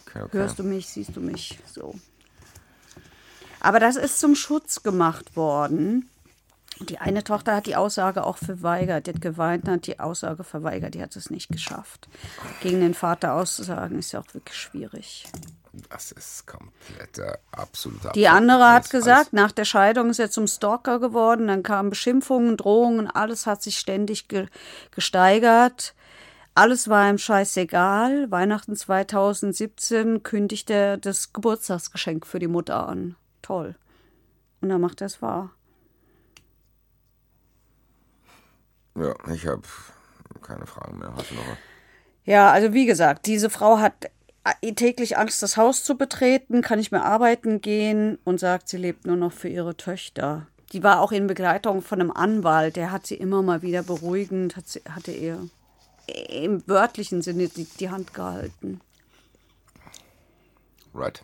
okay, 0.05 0.23
okay. 0.23 0.37
Hörst 0.37 0.59
du 0.59 0.63
mich, 0.63 0.87
siehst 0.87 1.15
du 1.15 1.21
mich? 1.21 1.57
So. 1.65 1.95
Aber 3.61 3.79
das 3.79 3.95
ist 3.95 4.19
zum 4.19 4.35
Schutz 4.35 4.83
gemacht 4.83 5.35
worden. 5.35 6.09
Die 6.81 6.97
eine 6.97 7.23
Tochter 7.23 7.55
hat 7.55 7.65
die 7.65 7.75
Aussage 7.75 8.23
auch 8.23 8.37
verweigert. 8.37 9.07
Die 9.07 9.11
hat 9.11 9.21
geweint, 9.21 9.67
hat 9.67 9.85
die 9.85 9.99
Aussage 9.99 10.43
verweigert. 10.43 10.93
Die 10.93 11.01
hat 11.01 11.15
es 11.15 11.29
nicht 11.29 11.49
geschafft. 11.49 12.07
Gegen 12.61 12.79
den 12.79 12.93
Vater 12.93 13.33
auszusagen, 13.33 13.99
ist 13.99 14.13
ja 14.13 14.21
auch 14.21 14.33
wirklich 14.33 14.57
schwierig. 14.57 15.25
Das 15.89 16.11
ist 16.11 16.47
kompletter, 16.47 17.39
absoluter 17.51 18.11
Die 18.13 18.27
andere 18.27 18.65
Alles, 18.65 18.85
hat 18.85 18.91
gesagt, 18.91 19.33
nach 19.33 19.51
der 19.51 19.65
Scheidung 19.65 20.09
ist 20.09 20.19
er 20.19 20.31
zum 20.31 20.47
Stalker 20.47 20.99
geworden. 20.99 21.47
Dann 21.47 21.63
kamen 21.63 21.89
Beschimpfungen, 21.89 22.55
Drohungen, 22.55 23.07
alles 23.07 23.45
hat 23.45 23.61
sich 23.61 23.77
ständig 23.77 24.29
ge 24.29 24.47
gesteigert. 24.91 25.95
Alles 26.55 26.89
war 26.89 27.09
ihm 27.09 27.17
scheißegal. 27.17 28.31
Weihnachten 28.31 28.75
2017 28.75 30.23
kündigt 30.23 30.69
er 30.69 30.97
das 30.97 31.33
Geburtstagsgeschenk 31.33 32.25
für 32.25 32.39
die 32.39 32.47
Mutter 32.47 32.87
an. 32.87 33.15
Toll. 33.41 33.75
Und 34.61 34.69
dann 34.69 34.81
macht 34.81 35.01
er 35.01 35.07
es 35.07 35.21
wahr. 35.21 35.51
alles. 35.51 35.59
Ja, 38.99 39.15
ich 39.33 39.47
habe 39.47 39.61
keine 40.41 40.65
Fragen 40.65 40.99
mehr. 40.99 41.13
Hast 41.15 41.31
du 41.31 41.35
noch 41.35 41.47
was? 41.47 41.57
Ja, 42.25 42.51
also 42.51 42.73
wie 42.73 42.85
gesagt, 42.85 43.25
diese 43.25 43.49
Frau 43.49 43.79
hat 43.79 44.11
äh, 44.61 44.73
täglich 44.73 45.17
Angst, 45.17 45.41
das 45.41 45.57
Haus 45.57 45.83
zu 45.83 45.97
betreten, 45.97 46.61
kann 46.61 46.79
nicht 46.79 46.91
mehr 46.91 47.05
arbeiten 47.05 47.61
gehen 47.61 48.19
und 48.23 48.39
sagt, 48.39 48.69
sie 48.69 48.77
lebt 48.77 49.05
nur 49.05 49.15
noch 49.15 49.31
für 49.31 49.49
ihre 49.49 49.75
Töchter. 49.75 50.47
Die 50.73 50.83
war 50.83 51.01
auch 51.01 51.11
in 51.11 51.27
Begleitung 51.27 51.81
von 51.81 51.99
einem 51.99 52.11
Anwalt, 52.11 52.75
der 52.75 52.91
hat 52.91 53.07
sie 53.07 53.15
immer 53.15 53.41
mal 53.41 53.61
wieder 53.61 53.81
beruhigend, 53.81 54.55
hat 54.55 54.67
sie, 54.67 54.81
hatte 54.87 55.11
ihr 55.11 55.39
im 56.29 56.67
wörtlichen 56.67 57.21
Sinne 57.21 57.47
die, 57.47 57.65
die 57.65 57.89
Hand 57.89 58.13
gehalten. 58.13 58.81
Right. 60.93 61.23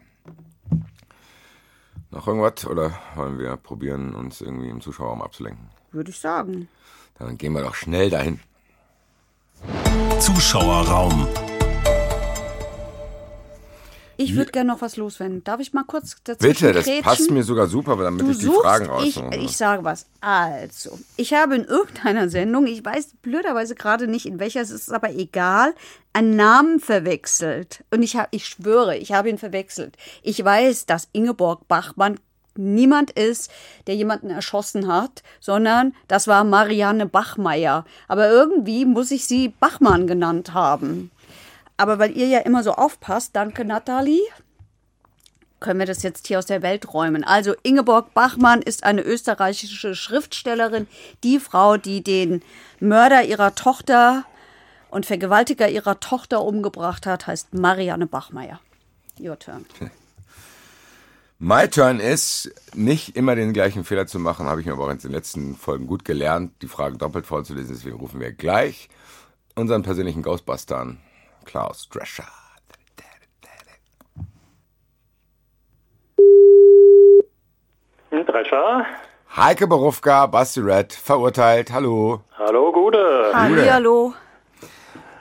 Noch 2.11 2.27
irgendwas 2.27 2.65
oder 2.65 2.97
wollen 3.15 3.37
wir 3.37 3.57
probieren, 3.57 4.15
uns 4.15 4.41
irgendwie 4.41 4.69
im 4.69 4.81
Zuschauerraum 4.81 5.21
abzulenken? 5.21 5.69
Würde 5.91 6.11
ich 6.11 6.19
sagen. 6.19 6.67
Dann 7.19 7.37
gehen 7.37 7.53
wir 7.53 7.61
doch 7.61 7.75
schnell 7.75 8.09
dahin. 8.09 8.39
Ich 14.17 14.35
würde 14.35 14.51
gerne 14.51 14.71
noch 14.71 14.81
was 14.81 14.95
loswerden. 14.95 15.43
Darf 15.43 15.59
ich 15.59 15.73
mal 15.73 15.83
kurz 15.83 16.15
dazu 16.23 16.47
Bitte, 16.47 16.71
das 16.71 16.87
passt 17.01 17.29
mir 17.31 17.43
sogar 17.43 17.67
super, 17.67 17.97
damit 17.97 18.21
du 18.21 18.31
ich 18.31 18.37
die 18.37 18.45
suchst, 18.45 18.61
Fragen 18.61 18.85
ich, 18.85 18.91
raussuche. 19.17 19.35
ich 19.35 19.57
sage 19.57 19.83
was. 19.83 20.05
Also, 20.21 20.97
ich 21.17 21.33
habe 21.33 21.55
in 21.55 21.65
irgendeiner 21.65 22.29
Sendung, 22.29 22.65
ich 22.65 22.83
weiß 22.83 23.15
blöderweise 23.21 23.75
gerade 23.75 24.07
nicht 24.07 24.25
in 24.25 24.39
welcher, 24.39 24.61
es 24.61 24.71
ist 24.71 24.93
aber 24.93 25.11
egal, 25.13 25.73
einen 26.13 26.35
Namen 26.35 26.79
verwechselt. 26.79 27.83
Und 27.91 28.03
ich, 28.03 28.15
hab, 28.15 28.29
ich 28.31 28.45
schwöre, 28.45 28.97
ich 28.97 29.11
habe 29.11 29.29
ihn 29.29 29.37
verwechselt. 29.37 29.97
Ich 30.23 30.43
weiß, 30.43 30.85
dass 30.85 31.09
Ingeborg 31.11 31.67
Bachmann 31.67 32.17
niemand 32.57 33.11
ist, 33.11 33.51
der 33.87 33.95
jemanden 33.95 34.29
erschossen 34.29 34.87
hat, 34.87 35.23
sondern 35.39 35.93
das 36.07 36.27
war 36.27 36.43
Marianne 36.43 37.05
Bachmeier. 37.05 37.85
Aber 38.07 38.29
irgendwie 38.29 38.85
muss 38.85 39.11
ich 39.11 39.25
sie 39.25 39.49
Bachmann 39.49 40.07
genannt 40.07 40.53
haben. 40.53 41.11
Aber 41.77 41.99
weil 41.99 42.15
ihr 42.15 42.27
ja 42.27 42.39
immer 42.39 42.63
so 42.63 42.71
aufpasst, 42.73 43.35
danke 43.35 43.65
Nathalie, 43.65 44.21
können 45.59 45.79
wir 45.79 45.85
das 45.85 46.03
jetzt 46.03 46.27
hier 46.27 46.39
aus 46.39 46.45
der 46.45 46.61
Welt 46.61 46.93
räumen. 46.93 47.23
Also 47.23 47.53
Ingeborg 47.63 48.13
Bachmann 48.13 48.61
ist 48.61 48.83
eine 48.83 49.01
österreichische 49.01 49.95
Schriftstellerin, 49.95 50.87
die 51.23 51.39
Frau, 51.39 51.77
die 51.77 52.03
den 52.03 52.43
Mörder 52.79 53.23
ihrer 53.23 53.55
Tochter 53.55 54.25
und 54.89 55.05
Vergewaltiger 55.05 55.67
ihrer 55.67 55.99
Tochter 55.99 56.43
umgebracht 56.43 57.05
hat, 57.05 57.27
heißt 57.27 57.53
Marianne 57.53 58.07
Bachmeier. 58.07 58.59
Your 59.19 59.39
turn. 59.39 59.65
My 61.37 61.67
turn 61.67 61.99
ist, 61.99 62.49
nicht 62.73 63.17
immer 63.17 63.35
den 63.35 63.51
gleichen 63.51 63.83
Fehler 63.83 64.07
zu 64.07 64.19
machen, 64.19 64.47
habe 64.47 64.61
ich 64.61 64.67
mir 64.67 64.73
aber 64.73 64.85
auch 64.85 64.89
in 64.89 64.99
den 64.99 65.11
letzten 65.11 65.55
Folgen 65.55 65.85
gut 65.85 66.05
gelernt, 66.05 66.53
die 66.61 66.67
Fragen 66.67 66.97
doppelt 66.97 67.25
vorzulesen. 67.25 67.75
Deswegen 67.75 67.97
rufen 67.97 68.21
wir 68.21 68.31
gleich 68.31 68.87
unseren 69.53 69.83
persönlichen 69.83 70.23
Ghostbuster 70.23 70.77
an, 70.77 70.99
Klaus 71.43 71.89
Drescher. 71.89 72.23
Drescher. 78.11 78.85
Heike 79.35 79.67
Berufka, 79.67 80.27
Basti 80.27 80.61
Red, 80.61 80.93
verurteilt. 80.93 81.71
Hallo. 81.71 82.21
Hallo, 82.37 82.71
Gude. 82.71 83.31
Hallo. 83.33 84.13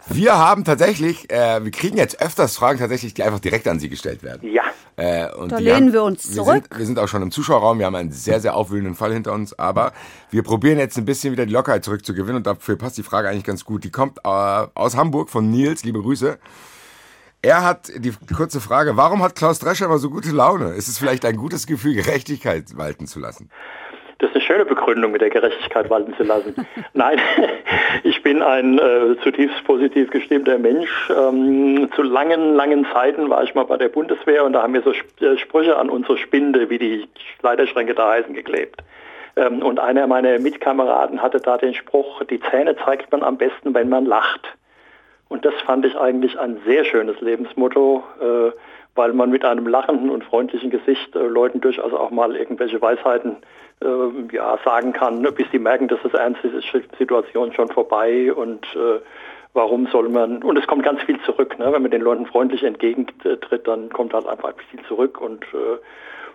Wir 0.08 0.36
haben 0.38 0.64
tatsächlich, 0.64 1.30
äh, 1.32 1.64
wir 1.64 1.70
kriegen 1.70 1.96
jetzt 1.96 2.20
öfters 2.20 2.56
Fragen 2.56 2.78
tatsächlich, 2.78 3.14
die 3.14 3.22
einfach 3.22 3.40
direkt 3.40 3.66
an 3.68 3.78
Sie 3.78 3.88
gestellt 3.88 4.22
werden. 4.22 4.52
Ja. 4.52 4.62
Äh, 4.96 5.32
und 5.34 5.50
Da 5.50 5.58
lehnen 5.58 5.76
haben- 5.86 5.92
wir 5.92 6.02
uns 6.04 6.28
Wir 6.28 6.36
zurück. 6.44 6.64
sind, 6.68 6.78
wir 6.78 6.86
sind 6.86 6.98
auch 6.98 7.08
schon 7.08 7.22
im 7.22 7.30
Zuschauerraum, 7.30 7.78
wir 7.78 7.86
haben 7.86 7.94
einen 7.96 8.12
sehr, 8.12 8.40
sehr 8.40 8.54
aufwühlenden 8.54 8.94
Fall 8.94 9.12
hinter 9.12 9.32
uns, 9.32 9.58
aber 9.58 9.92
wir 10.30 10.42
probieren 10.42 10.78
jetzt 10.78 10.96
ein 10.98 11.04
bisschen 11.04 11.32
wieder 11.32 11.46
die 11.46 11.52
Lockerheit 11.52 11.84
zurückzugewinnen 11.84 12.36
und 12.36 12.46
dafür 12.46 12.76
passt 12.76 12.96
die 12.98 13.02
Frage 13.02 13.28
eigentlich 13.28 13.44
ganz 13.44 13.64
gut. 13.64 13.82
Die 13.82 13.90
kommt 13.90 14.18
äh, 14.18 14.28
aus 14.28 14.94
Hamburg 14.94 15.30
von 15.30 15.50
Nils, 15.50 15.84
liebe 15.84 16.00
Grüße. 16.00 16.38
Er 17.42 17.62
hat 17.62 17.90
die 17.96 18.12
kurze 18.34 18.60
Frage, 18.60 18.96
warum 18.96 19.22
hat 19.22 19.34
Klaus 19.34 19.58
Drescher 19.58 19.86
immer 19.86 19.98
so 19.98 20.08
gute 20.10 20.30
Laune? 20.30 20.70
Ist 20.74 20.88
es 20.88 20.96
vielleicht 20.98 21.24
ein 21.26 21.36
gutes 21.36 21.66
Gefühl, 21.66 21.94
Gerechtigkeit 21.94 22.76
walten 22.76 23.06
zu 23.06 23.20
lassen? 23.20 23.50
Das 24.18 24.30
ist 24.30 24.36
eine 24.36 24.44
schöne 24.44 24.64
Begründung, 24.64 25.12
mit 25.12 25.20
der 25.20 25.30
Gerechtigkeit 25.30 25.90
walten 25.90 26.14
zu 26.14 26.22
lassen. 26.22 26.54
Nein, 26.92 27.18
ich 28.04 28.22
bin 28.22 28.42
ein 28.42 28.78
äh, 28.78 29.16
zutiefst 29.22 29.64
positiv 29.64 30.10
gestimmter 30.10 30.58
Mensch. 30.58 31.10
Ähm, 31.10 31.90
zu 31.94 32.02
langen, 32.02 32.54
langen 32.54 32.86
Zeiten 32.92 33.28
war 33.30 33.42
ich 33.42 33.54
mal 33.54 33.64
bei 33.64 33.76
der 33.76 33.88
Bundeswehr 33.88 34.44
und 34.44 34.52
da 34.52 34.62
haben 34.62 34.74
wir 34.74 34.82
so 34.82 34.92
äh, 35.24 35.36
Sprüche 35.38 35.76
an 35.76 35.90
unsere 35.90 36.18
Spinde, 36.18 36.70
wie 36.70 36.78
die 36.78 37.08
Kleiderschränke 37.40 37.94
da 37.94 38.10
heißen, 38.12 38.34
geklebt. 38.34 38.82
Ähm, 39.36 39.62
und 39.62 39.80
einer 39.80 40.06
meiner 40.06 40.38
Mitkameraden 40.38 41.22
hatte 41.22 41.40
da 41.40 41.58
den 41.58 41.74
Spruch, 41.74 42.22
die 42.24 42.40
Zähne 42.40 42.76
zeigt 42.76 43.10
man 43.12 43.22
am 43.22 43.36
besten, 43.36 43.74
wenn 43.74 43.88
man 43.88 44.06
lacht. 44.06 44.46
Und 45.28 45.44
das 45.44 45.54
fand 45.66 45.84
ich 45.84 45.96
eigentlich 45.96 46.38
ein 46.38 46.58
sehr 46.64 46.84
schönes 46.84 47.20
Lebensmotto, 47.20 48.04
äh, 48.20 48.52
weil 48.94 49.12
man 49.12 49.30
mit 49.30 49.44
einem 49.44 49.66
lachenden 49.66 50.10
und 50.10 50.24
freundlichen 50.24 50.70
Gesicht 50.70 51.16
äh, 51.16 51.18
Leuten 51.18 51.60
durchaus 51.60 51.92
auch 51.92 52.10
mal 52.10 52.36
irgendwelche 52.36 52.80
Weisheiten 52.80 53.36
äh, 53.82 54.34
ja, 54.34 54.58
sagen 54.64 54.92
kann, 54.92 55.20
ne, 55.20 55.32
bis 55.32 55.46
sie 55.50 55.58
merken, 55.58 55.88
dass 55.88 56.00
das 56.02 56.14
ernst 56.14 56.44
ist, 56.44 56.54
ist 56.54 56.92
die 56.92 56.96
Situation 56.98 57.52
schon 57.52 57.68
vorbei 57.68 58.32
und 58.32 58.64
äh, 58.74 59.00
warum 59.54 59.86
soll 59.86 60.08
man, 60.08 60.42
und 60.42 60.58
es 60.58 60.66
kommt 60.66 60.82
ganz 60.82 61.02
viel 61.02 61.20
zurück, 61.22 61.58
ne? 61.58 61.72
wenn 61.72 61.82
man 61.82 61.90
den 61.90 62.02
Leuten 62.02 62.26
freundlich 62.26 62.62
entgegentritt, 62.64 63.66
dann 63.66 63.88
kommt 63.90 64.12
halt 64.12 64.26
einfach 64.26 64.52
viel 64.70 64.82
zurück 64.86 65.20
und 65.20 65.44
äh, 65.54 65.78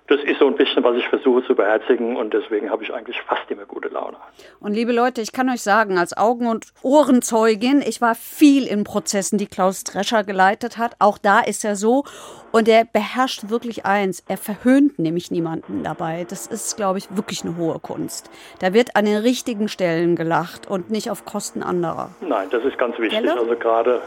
das 0.10 0.20
ist 0.24 0.39
so 0.39 0.47
ein 0.47 0.55
bisschen, 0.55 0.84
was 0.84 0.97
ich 0.97 1.07
versuche 1.07 1.43
zu 1.45 1.55
beherzigen 1.55 2.18
und 2.18 2.34
deswegen 2.34 2.72
habe 2.72 2.84
ich 2.84 2.91
eigentlich 2.91 3.22
fast 3.22 3.49
immer 3.49 3.66
gute 3.66 3.89
Laune. 3.89 4.18
Und 4.60 4.74
liebe 4.74 4.91
Leute, 4.91 5.22
ich 5.22 5.32
kann 5.32 5.49
euch 5.49 5.62
sagen, 5.62 5.99
als 5.99 6.18
Augen- 6.18 6.47
und 6.47 6.66
Ohrenzeugin, 6.82 7.84
ich 7.86 8.01
war 8.01 8.16
viel 8.16 8.66
in 8.66 8.84
Prozessen, 8.84 9.38
die 9.38 9.45
Klaus 9.45 9.84
Drescher 9.84 10.24
geleitet 10.24 10.80
hat. 10.80 10.95
Auch 10.97 11.20
da 11.20 11.41
ist 11.41 11.64
er 11.64 11.76
so. 11.76 12.05
Und 12.51 12.68
er 12.68 12.86
beherrscht 12.86 13.51
wirklich 13.51 13.86
eins. 13.86 14.24
Er 14.28 14.38
verhöhnt 14.38 14.97
nämlich 14.97 15.30
niemanden 15.30 15.84
dabei. 15.84 16.26
Das 16.28 16.47
ist, 16.47 16.76
glaube 16.76 16.97
ich, 16.97 17.16
wirklich 17.16 17.43
eine 17.43 17.57
hohe 17.57 17.78
Kunst. 17.78 18.32
Da 18.60 18.74
wird 18.74 18.95
an 18.95 19.05
den 19.05 19.18
richtigen 19.18 19.68
Stellen 19.68 20.16
gelacht 20.16 20.68
und 20.68 20.89
nicht 20.89 21.12
auf 21.12 21.26
Kosten 21.26 21.62
anderer. 21.62 22.10
Nein, 22.22 22.47
das 22.49 22.66
ist 22.66 22.80
ganz 22.80 22.97
wichtig. 22.97 23.20
Gelle? 23.20 23.38
Also 23.38 23.55
gerade 23.55 24.01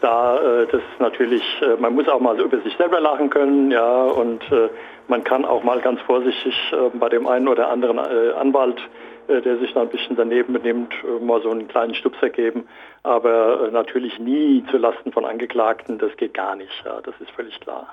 da, 0.00 0.36
äh, 0.38 0.66
das 0.66 0.80
ist 0.80 1.00
natürlich, 1.00 1.42
äh, 1.62 1.80
man 1.80 1.94
muss 1.94 2.08
auch 2.08 2.20
mal 2.20 2.36
so 2.36 2.44
über 2.44 2.60
sich 2.60 2.76
selber 2.76 3.00
lachen 3.00 3.30
können, 3.30 3.70
ja, 3.70 4.02
und 4.04 4.42
äh, 4.52 4.68
man 5.08 5.24
kann 5.24 5.44
auch 5.44 5.62
mal 5.62 5.80
ganz 5.80 6.00
vorsichtig 6.02 6.54
äh, 6.72 6.96
bei 6.98 7.08
dem 7.08 7.26
einen 7.26 7.48
oder 7.48 7.70
anderen 7.70 7.98
äh, 7.98 8.32
Anwalt, 8.32 8.80
äh, 9.28 9.40
der 9.40 9.58
sich 9.58 9.72
da 9.72 9.82
ein 9.82 9.88
bisschen 9.88 10.16
daneben 10.16 10.52
benimmt, 10.52 10.92
äh, 11.04 11.24
mal 11.24 11.42
so 11.42 11.50
einen 11.50 11.68
kleinen 11.68 11.94
Stupser 11.94 12.30
geben. 12.30 12.66
Aber 13.02 13.68
äh, 13.68 13.70
natürlich 13.70 14.18
nie 14.18 14.64
zu 14.70 14.78
Lasten 14.78 15.12
von 15.12 15.24
Angeklagten, 15.24 15.98
das 15.98 16.16
geht 16.16 16.34
gar 16.34 16.56
nicht, 16.56 16.72
ja, 16.84 17.00
das 17.02 17.14
ist 17.20 17.30
völlig 17.30 17.58
klar. 17.60 17.86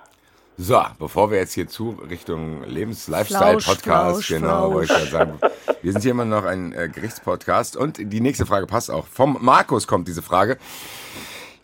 So, 0.57 0.79
bevor 0.99 1.31
wir 1.31 1.39
jetzt 1.39 1.53
hier 1.53 1.67
zu 1.67 1.97
Richtung 2.09 2.63
Lebens-Lifestyle-Podcast, 2.65 4.27
genau, 4.27 4.73
wollte 4.73 4.93
ich 4.93 4.99
gerade 4.99 5.11
sagen. 5.11 5.39
Wir 5.81 5.91
sind 5.91 6.01
hier 6.01 6.11
immer 6.11 6.25
noch 6.25 6.45
ein 6.45 6.73
äh, 6.73 6.89
Gerichtspodcast 6.89 7.75
und 7.75 7.97
die 7.97 8.21
nächste 8.21 8.45
Frage 8.45 8.67
passt 8.67 8.91
auch. 8.91 9.07
Vom 9.07 9.37
Markus 9.41 9.87
kommt 9.87 10.07
diese 10.07 10.21
Frage. 10.21 10.57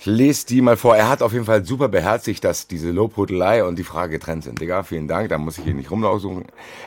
Lese 0.07 0.47
die 0.47 0.61
mal 0.61 0.77
vor. 0.77 0.95
Er 0.95 1.09
hat 1.09 1.21
auf 1.21 1.33
jeden 1.33 1.43
Fall 1.43 1.65
super 1.65 1.89
beherzigt, 1.89 2.43
dass 2.45 2.67
diese 2.67 2.91
Lobhudelei 2.91 3.65
und 3.65 3.77
die 3.77 3.83
Frage 3.83 4.13
getrennt 4.13 4.45
sind. 4.45 4.61
Digga, 4.61 4.83
vielen 4.83 5.07
Dank, 5.07 5.27
da 5.29 5.37
muss 5.37 5.57
ich 5.57 5.65
hier 5.65 5.73
nicht 5.73 5.91
rumlaufen. 5.91 6.45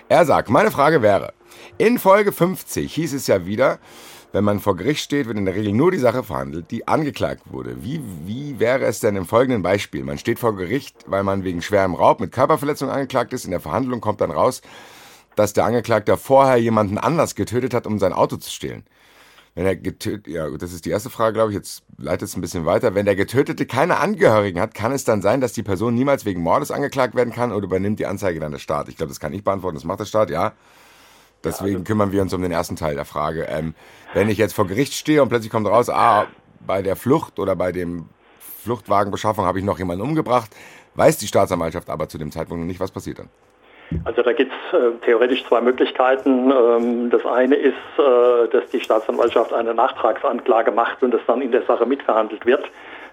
Er 0.08 0.24
sagt, 0.24 0.48
meine 0.48 0.70
Frage 0.70 1.02
wäre, 1.02 1.34
in 1.76 1.98
Folge 1.98 2.32
50 2.32 2.92
hieß 2.92 3.12
es 3.12 3.26
ja 3.26 3.44
wieder, 3.44 3.78
wenn 4.32 4.44
man 4.44 4.58
vor 4.58 4.74
Gericht 4.74 5.02
steht, 5.02 5.26
wird 5.26 5.36
in 5.36 5.44
der 5.44 5.54
Regel 5.54 5.72
nur 5.72 5.90
die 5.90 5.98
Sache 5.98 6.22
verhandelt, 6.22 6.70
die 6.70 6.88
angeklagt 6.88 7.42
wurde. 7.52 7.84
Wie, 7.84 8.00
wie 8.24 8.58
wäre 8.58 8.84
es 8.84 9.00
denn 9.00 9.16
im 9.16 9.26
folgenden 9.26 9.62
Beispiel? 9.62 10.02
Man 10.02 10.18
steht 10.18 10.38
vor 10.38 10.56
Gericht, 10.56 11.04
weil 11.06 11.22
man 11.22 11.44
wegen 11.44 11.60
schwerem 11.60 11.94
Raub 11.94 12.20
mit 12.20 12.32
Körperverletzung 12.32 12.88
angeklagt 12.88 13.34
ist. 13.34 13.44
In 13.44 13.50
der 13.50 13.60
Verhandlung 13.60 14.00
kommt 14.00 14.22
dann 14.22 14.30
raus, 14.30 14.62
dass 15.36 15.52
der 15.52 15.64
Angeklagte 15.64 16.16
vorher 16.16 16.56
jemanden 16.56 16.96
anders 16.96 17.34
getötet 17.34 17.74
hat, 17.74 17.86
um 17.86 17.98
sein 17.98 18.14
Auto 18.14 18.36
zu 18.36 18.50
stehlen. 18.50 18.84
Wenn 19.54 19.66
er 19.66 19.76
getötet, 19.76 20.28
ja, 20.28 20.48
das 20.56 20.72
ist 20.72 20.84
die 20.84 20.90
erste 20.90 21.10
Frage, 21.10 21.34
glaube 21.34 21.50
ich. 21.50 21.56
Jetzt 21.56 21.82
leitet 21.98 22.28
es 22.28 22.36
ein 22.36 22.40
bisschen 22.40 22.66
weiter. 22.66 22.94
Wenn 22.94 23.04
der 23.04 23.16
Getötete 23.16 23.66
keine 23.66 23.98
Angehörigen 23.98 24.60
hat, 24.60 24.74
kann 24.74 24.92
es 24.92 25.04
dann 25.04 25.22
sein, 25.22 25.40
dass 25.40 25.52
die 25.52 25.62
Person 25.62 25.94
niemals 25.94 26.24
wegen 26.24 26.40
Mordes 26.40 26.70
angeklagt 26.70 27.14
werden 27.14 27.32
kann 27.32 27.52
oder 27.52 27.64
übernimmt 27.64 27.98
die 27.98 28.06
Anzeige 28.06 28.38
dann 28.38 28.52
der 28.52 28.58
Staat? 28.58 28.88
Ich 28.88 28.96
glaube, 28.96 29.08
das 29.08 29.18
kann 29.18 29.32
ich 29.32 29.42
beantworten. 29.42 29.76
Das 29.76 29.84
macht 29.84 30.00
der 30.00 30.04
Staat, 30.04 30.30
ja. 30.30 30.52
Deswegen 31.42 31.84
kümmern 31.84 32.12
wir 32.12 32.22
uns 32.22 32.32
um 32.34 32.42
den 32.42 32.52
ersten 32.52 32.76
Teil 32.76 32.94
der 32.94 33.04
Frage. 33.04 33.44
Ähm, 33.44 33.74
wenn 34.12 34.28
ich 34.28 34.38
jetzt 34.38 34.52
vor 34.52 34.66
Gericht 34.66 34.92
stehe 34.92 35.22
und 35.22 35.30
plötzlich 35.30 35.50
kommt 35.50 35.66
raus, 35.66 35.88
ah, 35.88 36.26
bei 36.64 36.82
der 36.82 36.96
Flucht 36.96 37.38
oder 37.38 37.56
bei 37.56 37.72
dem 37.72 38.08
Fluchtwagenbeschaffung 38.62 39.46
habe 39.46 39.58
ich 39.58 39.64
noch 39.64 39.78
jemanden 39.78 40.02
umgebracht, 40.02 40.54
weiß 40.94 41.16
die 41.16 41.26
Staatsanwaltschaft 41.26 41.88
aber 41.88 42.08
zu 42.08 42.18
dem 42.18 42.30
Zeitpunkt 42.30 42.60
noch 42.60 42.66
nicht, 42.66 42.80
was 42.80 42.90
passiert 42.90 43.20
dann. 43.20 43.30
Also 44.04 44.22
da 44.22 44.32
gibt 44.32 44.52
es 44.52 44.78
äh, 44.78 44.92
theoretisch 45.04 45.44
zwei 45.46 45.60
Möglichkeiten. 45.60 46.50
Ähm, 46.50 47.10
das 47.10 47.24
eine 47.26 47.56
ist, 47.56 47.74
äh, 47.98 48.48
dass 48.48 48.68
die 48.70 48.80
Staatsanwaltschaft 48.80 49.52
eine 49.52 49.74
Nachtragsanklage 49.74 50.70
macht 50.70 51.02
und 51.02 51.12
das 51.12 51.20
dann 51.26 51.42
in 51.42 51.50
der 51.50 51.62
Sache 51.62 51.86
mitverhandelt 51.86 52.46
wird. 52.46 52.64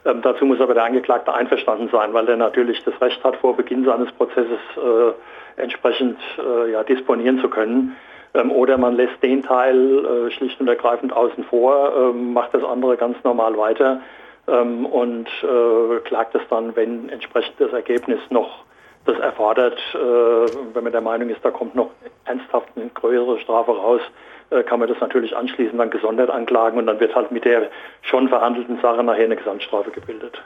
Ähm, 0.05 0.21
dazu 0.21 0.45
muss 0.45 0.61
aber 0.61 0.73
der 0.73 0.85
Angeklagte 0.85 1.33
einverstanden 1.33 1.89
sein, 1.91 2.13
weil 2.13 2.27
er 2.29 2.37
natürlich 2.37 2.83
das 2.83 2.99
Recht 3.01 3.23
hat, 3.23 3.37
vor 3.37 3.57
Beginn 3.57 3.85
seines 3.85 4.11
Prozesses 4.13 4.59
äh, 4.75 5.61
entsprechend 5.61 6.19
äh, 6.37 6.71
ja, 6.71 6.83
disponieren 6.83 7.39
zu 7.41 7.49
können. 7.49 7.95
Ähm, 8.33 8.51
oder 8.51 8.77
man 8.77 8.95
lässt 8.95 9.21
den 9.23 9.43
Teil 9.43 10.05
äh, 10.05 10.31
schlicht 10.31 10.59
und 10.59 10.67
ergreifend 10.67 11.11
außen 11.11 11.43
vor, 11.45 11.91
ähm, 11.97 12.33
macht 12.33 12.53
das 12.53 12.63
andere 12.63 12.97
ganz 12.97 13.17
normal 13.23 13.57
weiter 13.57 14.01
ähm, 14.47 14.85
und 14.85 15.27
äh, 15.43 15.99
klagt 16.05 16.35
es 16.35 16.41
dann, 16.49 16.75
wenn 16.75 17.09
entsprechend 17.09 17.59
das 17.59 17.73
Ergebnis 17.73 18.19
noch 18.29 18.63
das 19.07 19.19
erfordert, 19.19 19.79
äh, 19.93 19.97
wenn 19.97 20.83
man 20.83 20.91
der 20.91 21.01
Meinung 21.01 21.29
ist, 21.29 21.43
da 21.43 21.51
kommt 21.51 21.75
noch 21.75 21.91
ernsthaft 22.25 22.69
eine 22.75 22.89
größere 22.89 23.39
Strafe 23.39 23.71
raus, 23.71 24.01
äh, 24.49 24.63
kann 24.63 24.79
man 24.79 24.89
das 24.89 24.99
natürlich 24.99 25.35
anschließend 25.35 25.79
dann 25.79 25.89
gesondert 25.89 26.29
anklagen 26.29 26.77
und 26.77 26.87
dann 26.87 26.99
wird 26.99 27.15
halt 27.15 27.31
mit 27.31 27.45
der 27.45 27.69
schon 28.01 28.29
verhandelten 28.29 28.79
Sache 28.81 29.03
nachher 29.03 29.25
eine 29.25 29.35
Gesamtstrafe 29.35 29.91
gebildet. 29.91 30.41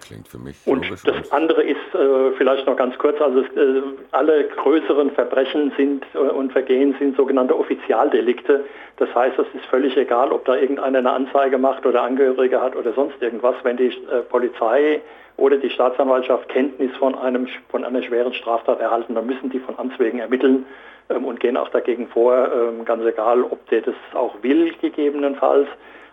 Klingt 0.00 0.28
für 0.28 0.38
mich 0.38 0.56
Und 0.66 0.84
logisch. 0.84 1.02
das 1.04 1.32
andere 1.32 1.62
ist 1.62 1.76
äh, 1.94 2.32
vielleicht 2.36 2.66
noch 2.66 2.76
ganz 2.76 2.96
kurz, 2.98 3.20
also 3.20 3.40
äh, 3.40 3.82
alle 4.12 4.44
größeren 4.44 5.10
Verbrechen 5.12 5.72
sind 5.76 6.04
äh, 6.14 6.18
und 6.18 6.52
Vergehen 6.52 6.94
sind 6.98 7.16
sogenannte 7.16 7.58
Offizialdelikte. 7.58 8.64
Das 8.96 9.14
heißt, 9.14 9.38
es 9.38 9.46
ist 9.54 9.64
völlig 9.66 9.96
egal, 9.96 10.32
ob 10.32 10.44
da 10.44 10.56
irgendeiner 10.56 10.98
eine 10.98 11.12
Anzeige 11.12 11.58
macht 11.58 11.86
oder 11.86 12.02
Angehörige 12.02 12.60
hat 12.60 12.76
oder 12.76 12.92
sonst 12.92 13.20
irgendwas. 13.20 13.54
Wenn 13.62 13.76
die 13.76 13.86
äh, 13.86 14.22
Polizei 14.28 15.00
oder 15.36 15.56
die 15.56 15.70
Staatsanwaltschaft 15.70 16.48
Kenntnis 16.48 16.94
von, 16.96 17.14
einem, 17.16 17.48
von 17.68 17.84
einer 17.84 18.02
schweren 18.02 18.34
Straftat 18.34 18.80
erhalten, 18.80 19.14
dann 19.14 19.26
müssen 19.26 19.50
die 19.50 19.60
von 19.60 19.78
Amts 19.78 19.98
wegen 19.98 20.18
ermitteln 20.18 20.66
ähm, 21.10 21.24
und 21.24 21.40
gehen 21.40 21.56
auch 21.56 21.68
dagegen 21.68 22.08
vor, 22.08 22.50
ähm, 22.52 22.84
ganz 22.84 23.04
egal, 23.04 23.42
ob 23.44 23.66
der 23.68 23.82
das 23.82 23.94
auch 24.14 24.34
will 24.42 24.74
gegebenenfalls. 24.80 25.68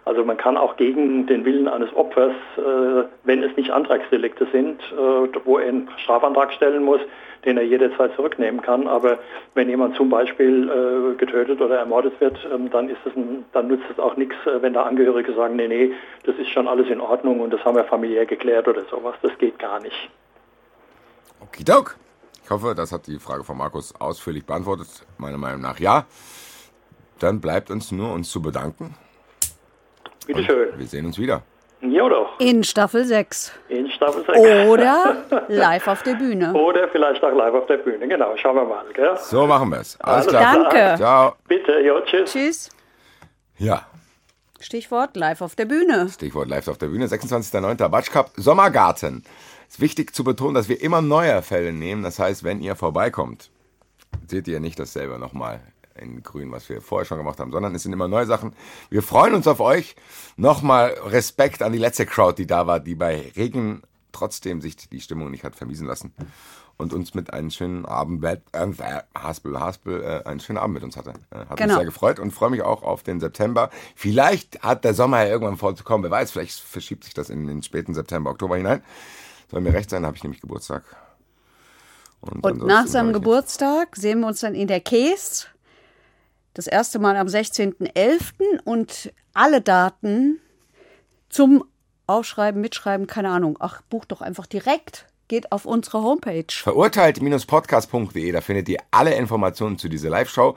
Also 0.05 0.23
man 0.23 0.37
kann 0.37 0.55
auch 0.55 0.77
gegen 0.77 1.25
den 1.25 1.45
Willen 1.45 1.67
eines 1.67 1.93
Opfers, 1.95 2.35
äh, 2.57 3.03
wenn 3.23 3.41
es 3.41 3.57
nicht 3.57 3.71
Antragsdelikte 3.71 4.47
sind, 4.51 4.79
äh, 4.93 5.39
wo 5.43 5.57
er 5.57 5.67
einen 5.67 5.89
Strafantrag 5.97 6.53
stellen 6.53 6.83
muss, 6.83 7.01
den 7.43 7.57
er 7.57 7.63
jederzeit 7.63 8.15
zurücknehmen 8.15 8.61
kann. 8.61 8.87
Aber 8.87 9.17
wenn 9.55 9.67
jemand 9.67 9.95
zum 9.95 10.11
Beispiel 10.11 10.69
äh, 10.69 11.17
getötet 11.17 11.59
oder 11.59 11.79
ermordet 11.79 12.21
wird, 12.21 12.37
ähm, 12.53 12.69
dann, 12.69 12.87
ist 12.87 12.99
es 13.03 13.15
ein, 13.15 13.45
dann 13.51 13.67
nützt 13.67 13.85
es 13.91 13.97
auch 13.97 14.15
nichts, 14.15 14.35
wenn 14.45 14.73
da 14.73 14.83
Angehörige 14.83 15.33
sagen, 15.33 15.55
nee, 15.55 15.67
nee, 15.67 15.93
das 16.23 16.35
ist 16.37 16.49
schon 16.49 16.67
alles 16.67 16.87
in 16.87 17.01
Ordnung 17.01 17.39
und 17.39 17.51
das 17.51 17.65
haben 17.65 17.75
wir 17.75 17.85
familiär 17.85 18.27
geklärt 18.27 18.67
oder 18.67 18.85
sowas. 18.85 19.15
Das 19.23 19.35
geht 19.39 19.57
gar 19.57 19.79
nicht. 19.79 20.09
Okidok. 21.41 21.97
Ich 22.43 22.51
hoffe, 22.51 22.75
das 22.75 22.91
hat 22.91 23.07
die 23.07 23.17
Frage 23.17 23.43
von 23.43 23.57
Markus 23.57 23.99
ausführlich 23.99 24.45
beantwortet. 24.45 24.87
Meiner 25.17 25.39
Meinung 25.39 25.61
nach 25.61 25.79
ja. 25.79 26.05
Dann 27.17 27.41
bleibt 27.41 27.71
uns 27.71 27.91
nur 27.91 28.13
uns 28.13 28.29
zu 28.29 28.39
bedanken. 28.39 28.95
Bitte 30.27 30.43
schön. 30.43 30.69
Wir 30.77 30.87
sehen 30.87 31.05
uns 31.05 31.17
wieder. 31.17 31.41
Ja 31.81 32.07
doch. 32.09 32.39
In 32.39 32.63
Staffel 32.63 33.05
6. 33.05 33.51
In 33.69 33.89
Staffel 33.91 34.23
6. 34.25 34.39
Oder 34.67 35.23
live 35.49 35.87
auf 35.87 36.03
der 36.03 36.15
Bühne. 36.15 36.53
Oder 36.53 36.87
vielleicht 36.89 37.23
auch 37.23 37.33
live 37.33 37.53
auf 37.53 37.67
der 37.67 37.77
Bühne. 37.77 38.07
Genau, 38.07 38.35
schauen 38.37 38.55
wir 38.55 38.65
mal. 38.65 38.85
Gell? 38.93 39.15
So 39.17 39.45
machen 39.45 39.69
wir 39.69 39.81
es. 39.81 39.99
Alles 40.01 40.27
Alles 40.27 40.27
klar. 40.27 40.41
klar. 40.41 40.71
Danke. 40.71 40.97
Ciao. 40.97 41.35
Bitte, 41.47 41.79
ja, 41.81 42.01
tschüss. 42.01 42.31
Tschüss. 42.31 42.69
Ja, 43.57 43.85
Stichwort 44.65 45.15
live 45.15 45.41
auf 45.41 45.55
der 45.55 45.65
Bühne. 45.65 46.09
Stichwort 46.09 46.47
live 46.47 46.67
auf 46.67 46.77
der 46.77 46.87
Bühne. 46.87 47.05
26.09. 47.05 47.87
Batsch 47.87 48.09
Cup 48.09 48.31
Sommergarten. 48.35 49.23
Es 49.67 49.75
ist 49.75 49.79
wichtig 49.81 50.15
zu 50.15 50.23
betonen, 50.23 50.55
dass 50.55 50.69
wir 50.69 50.81
immer 50.81 51.01
neue 51.01 51.41
Fälle 51.43 51.71
nehmen. 51.71 52.03
Das 52.03 52.17
heißt, 52.19 52.43
wenn 52.43 52.61
ihr 52.61 52.75
vorbeikommt, 52.75 53.51
seht 54.27 54.47
ihr 54.47 54.59
nicht 54.59 54.79
dasselbe 54.79 55.19
nochmal 55.19 55.59
in 55.99 56.23
grün, 56.23 56.51
was 56.51 56.69
wir 56.69 56.81
vorher 56.81 57.05
schon 57.05 57.17
gemacht 57.17 57.39
haben, 57.39 57.51
sondern 57.51 57.73
es 57.75 57.83
sind 57.83 57.93
immer 57.93 58.07
neue 58.07 58.25
Sachen. 58.25 58.53
Wir 58.89 59.01
freuen 59.01 59.33
uns 59.33 59.47
auf 59.47 59.59
euch. 59.59 59.95
Nochmal 60.37 60.95
Respekt 61.05 61.61
an 61.61 61.71
die 61.71 61.79
letzte 61.79 62.05
Crowd, 62.05 62.41
die 62.41 62.47
da 62.47 62.67
war, 62.67 62.79
die 62.79 62.95
bei 62.95 63.31
Regen 63.35 63.81
trotzdem 64.11 64.61
sich 64.61 64.75
die 64.75 65.01
Stimmung 65.01 65.31
nicht 65.31 65.43
hat 65.43 65.55
vermiesen 65.55 65.87
lassen 65.87 66.13
und 66.77 66.93
uns 66.93 67.13
mit 67.13 67.31
einem 67.33 67.49
schönen 67.51 67.85
Abend, 67.85 68.23
äh, 68.23 68.37
Haspel, 69.17 69.59
Haspel, 69.59 70.03
äh, 70.03 70.27
einen 70.27 70.39
schönen 70.39 70.57
Abend 70.57 70.73
mit 70.75 70.83
uns 70.83 70.97
hatte. 70.97 71.13
Äh, 71.31 71.37
hat 71.37 71.57
Genau. 71.57 71.67
mich 71.67 71.75
sehr 71.77 71.85
gefreut 71.85 72.19
und 72.19 72.31
freue 72.31 72.49
mich 72.49 72.61
auch 72.61 72.83
auf 72.83 73.03
den 73.03 73.19
September. 73.19 73.69
Vielleicht 73.95 74.61
hat 74.61 74.83
der 74.83 74.93
Sommer 74.93 75.23
ja 75.23 75.29
irgendwann 75.29 75.57
vorzukommen, 75.57 76.03
wer 76.03 76.11
weiß, 76.11 76.31
vielleicht 76.31 76.59
verschiebt 76.59 77.03
sich 77.05 77.13
das 77.13 77.29
in 77.29 77.47
den 77.47 77.63
späten 77.63 77.93
September, 77.93 78.31
Oktober 78.31 78.57
hinein. 78.57 78.83
Soll 79.51 79.61
mir 79.61 79.73
recht 79.73 79.89
sein, 79.89 80.05
habe 80.05 80.17
ich 80.17 80.23
nämlich 80.23 80.41
Geburtstag. 80.41 80.83
Und 82.21 82.43
ansonsten 82.45 82.67
nach 82.67 82.87
seinem. 82.87 83.13
Geburtstag 83.13 83.95
sehen 83.95 84.21
wir 84.21 84.27
uns 84.27 84.39
dann 84.39 84.55
in 84.55 84.67
der 84.67 84.79
Käse. 84.81 85.45
Das 86.55 86.67
erste 86.67 86.99
Mal 86.99 87.17
am 87.17 87.27
16.11. 87.27 88.61
und 88.63 89.11
alle 89.33 89.59
Daten 89.61 90.39
zum 91.29 91.65
Aufschreiben, 92.07 92.61
Mitschreiben, 92.61 93.07
keine 93.07 93.29
Ahnung. 93.29 93.57
Ach, 93.59 93.81
bucht 93.89 94.11
doch 94.13 94.21
einfach 94.21 94.45
direkt. 94.45 95.05
Geht 95.27 95.51
auf 95.51 95.65
unsere 95.65 96.01
Homepage. 96.01 96.45
Verurteilt-podcast.de, 96.49 98.31
da 98.31 98.39
findet 98.41 98.69
ihr 98.69 98.77
alle 98.91 99.13
Informationen 99.15 99.77
zu 99.77 99.89
dieser 99.89 100.09
Live-Show. 100.09 100.55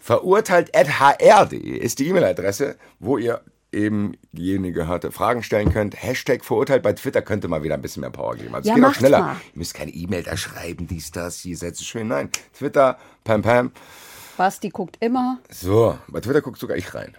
Verurteilt.hr.de 0.00 1.58
ist 1.78 1.98
die 1.98 2.08
E-Mail-Adresse, 2.08 2.76
wo 3.00 3.18
ihr 3.18 3.40
eben 3.72 4.12
jene 4.32 4.70
gehörte 4.70 5.10
Fragen 5.10 5.42
stellen 5.42 5.72
könnt. 5.72 6.00
Hashtag 6.00 6.44
verurteilt 6.44 6.84
bei 6.84 6.92
Twitter 6.92 7.22
könnte 7.22 7.48
mal 7.48 7.64
wieder 7.64 7.74
ein 7.74 7.82
bisschen 7.82 8.02
mehr 8.02 8.10
Power 8.10 8.36
geben. 8.36 8.54
Also 8.54 8.68
Ja, 8.68 8.74
es 8.74 8.80
geht 8.80 8.84
auch 8.90 8.94
schneller. 8.94 9.18
mal. 9.20 9.36
Ihr 9.54 9.58
müsst 9.58 9.74
keine 9.74 9.90
E-Mail 9.90 10.22
da 10.22 10.36
schreiben, 10.36 10.86
dies, 10.86 11.10
das, 11.10 11.40
hier 11.40 11.56
setzt 11.56 11.84
schön. 11.84 12.06
Nein, 12.08 12.30
Twitter, 12.56 12.98
Pam 13.24 13.42
Pam. 13.42 13.72
Basti 14.36 14.70
guckt 14.70 14.96
immer. 15.00 15.38
So, 15.50 15.98
bei 16.08 16.20
Twitter 16.20 16.40
guckt 16.40 16.58
sogar 16.58 16.76
ich 16.76 16.94
rein. 16.94 17.16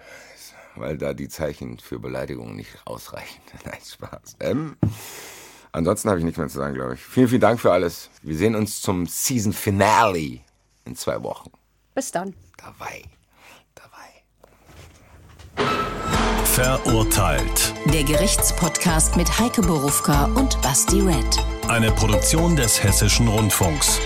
Weil 0.75 0.97
da 0.97 1.13
die 1.13 1.29
Zeichen 1.29 1.77
für 1.79 1.99
Beleidigungen 1.99 2.55
nicht 2.55 2.69
ausreichen. 2.85 3.41
Nein, 3.65 3.79
Spaß. 3.85 4.37
Ähm, 4.39 4.77
ansonsten 5.71 6.09
habe 6.09 6.19
ich 6.19 6.25
nichts 6.25 6.39
mehr 6.39 6.47
zu 6.47 6.57
sagen, 6.57 6.73
glaube 6.73 6.95
ich. 6.95 7.01
Vielen, 7.01 7.27
vielen 7.27 7.41
Dank 7.41 7.59
für 7.59 7.71
alles. 7.71 8.09
Wir 8.23 8.35
sehen 8.35 8.55
uns 8.55 8.81
zum 8.81 9.05
Season 9.05 9.53
Finale 9.53 10.39
in 10.85 10.95
zwei 10.95 11.21
Wochen. 11.21 11.51
Bis 11.93 12.11
dann. 12.11 12.33
Dabei. 12.57 13.03
Dabei. 13.75 14.09
Verurteilt. 16.45 17.73
Der 17.93 18.03
Gerichtspodcast 18.03 19.15
mit 19.15 19.39
Heike 19.39 19.61
Borufka 19.61 20.25
und 20.25 20.59
Basti 20.63 21.01
Red. 21.01 21.39
Eine 21.67 21.91
Produktion 21.91 22.55
des 22.55 22.83
Hessischen 22.83 23.27
Rundfunks. 23.27 23.99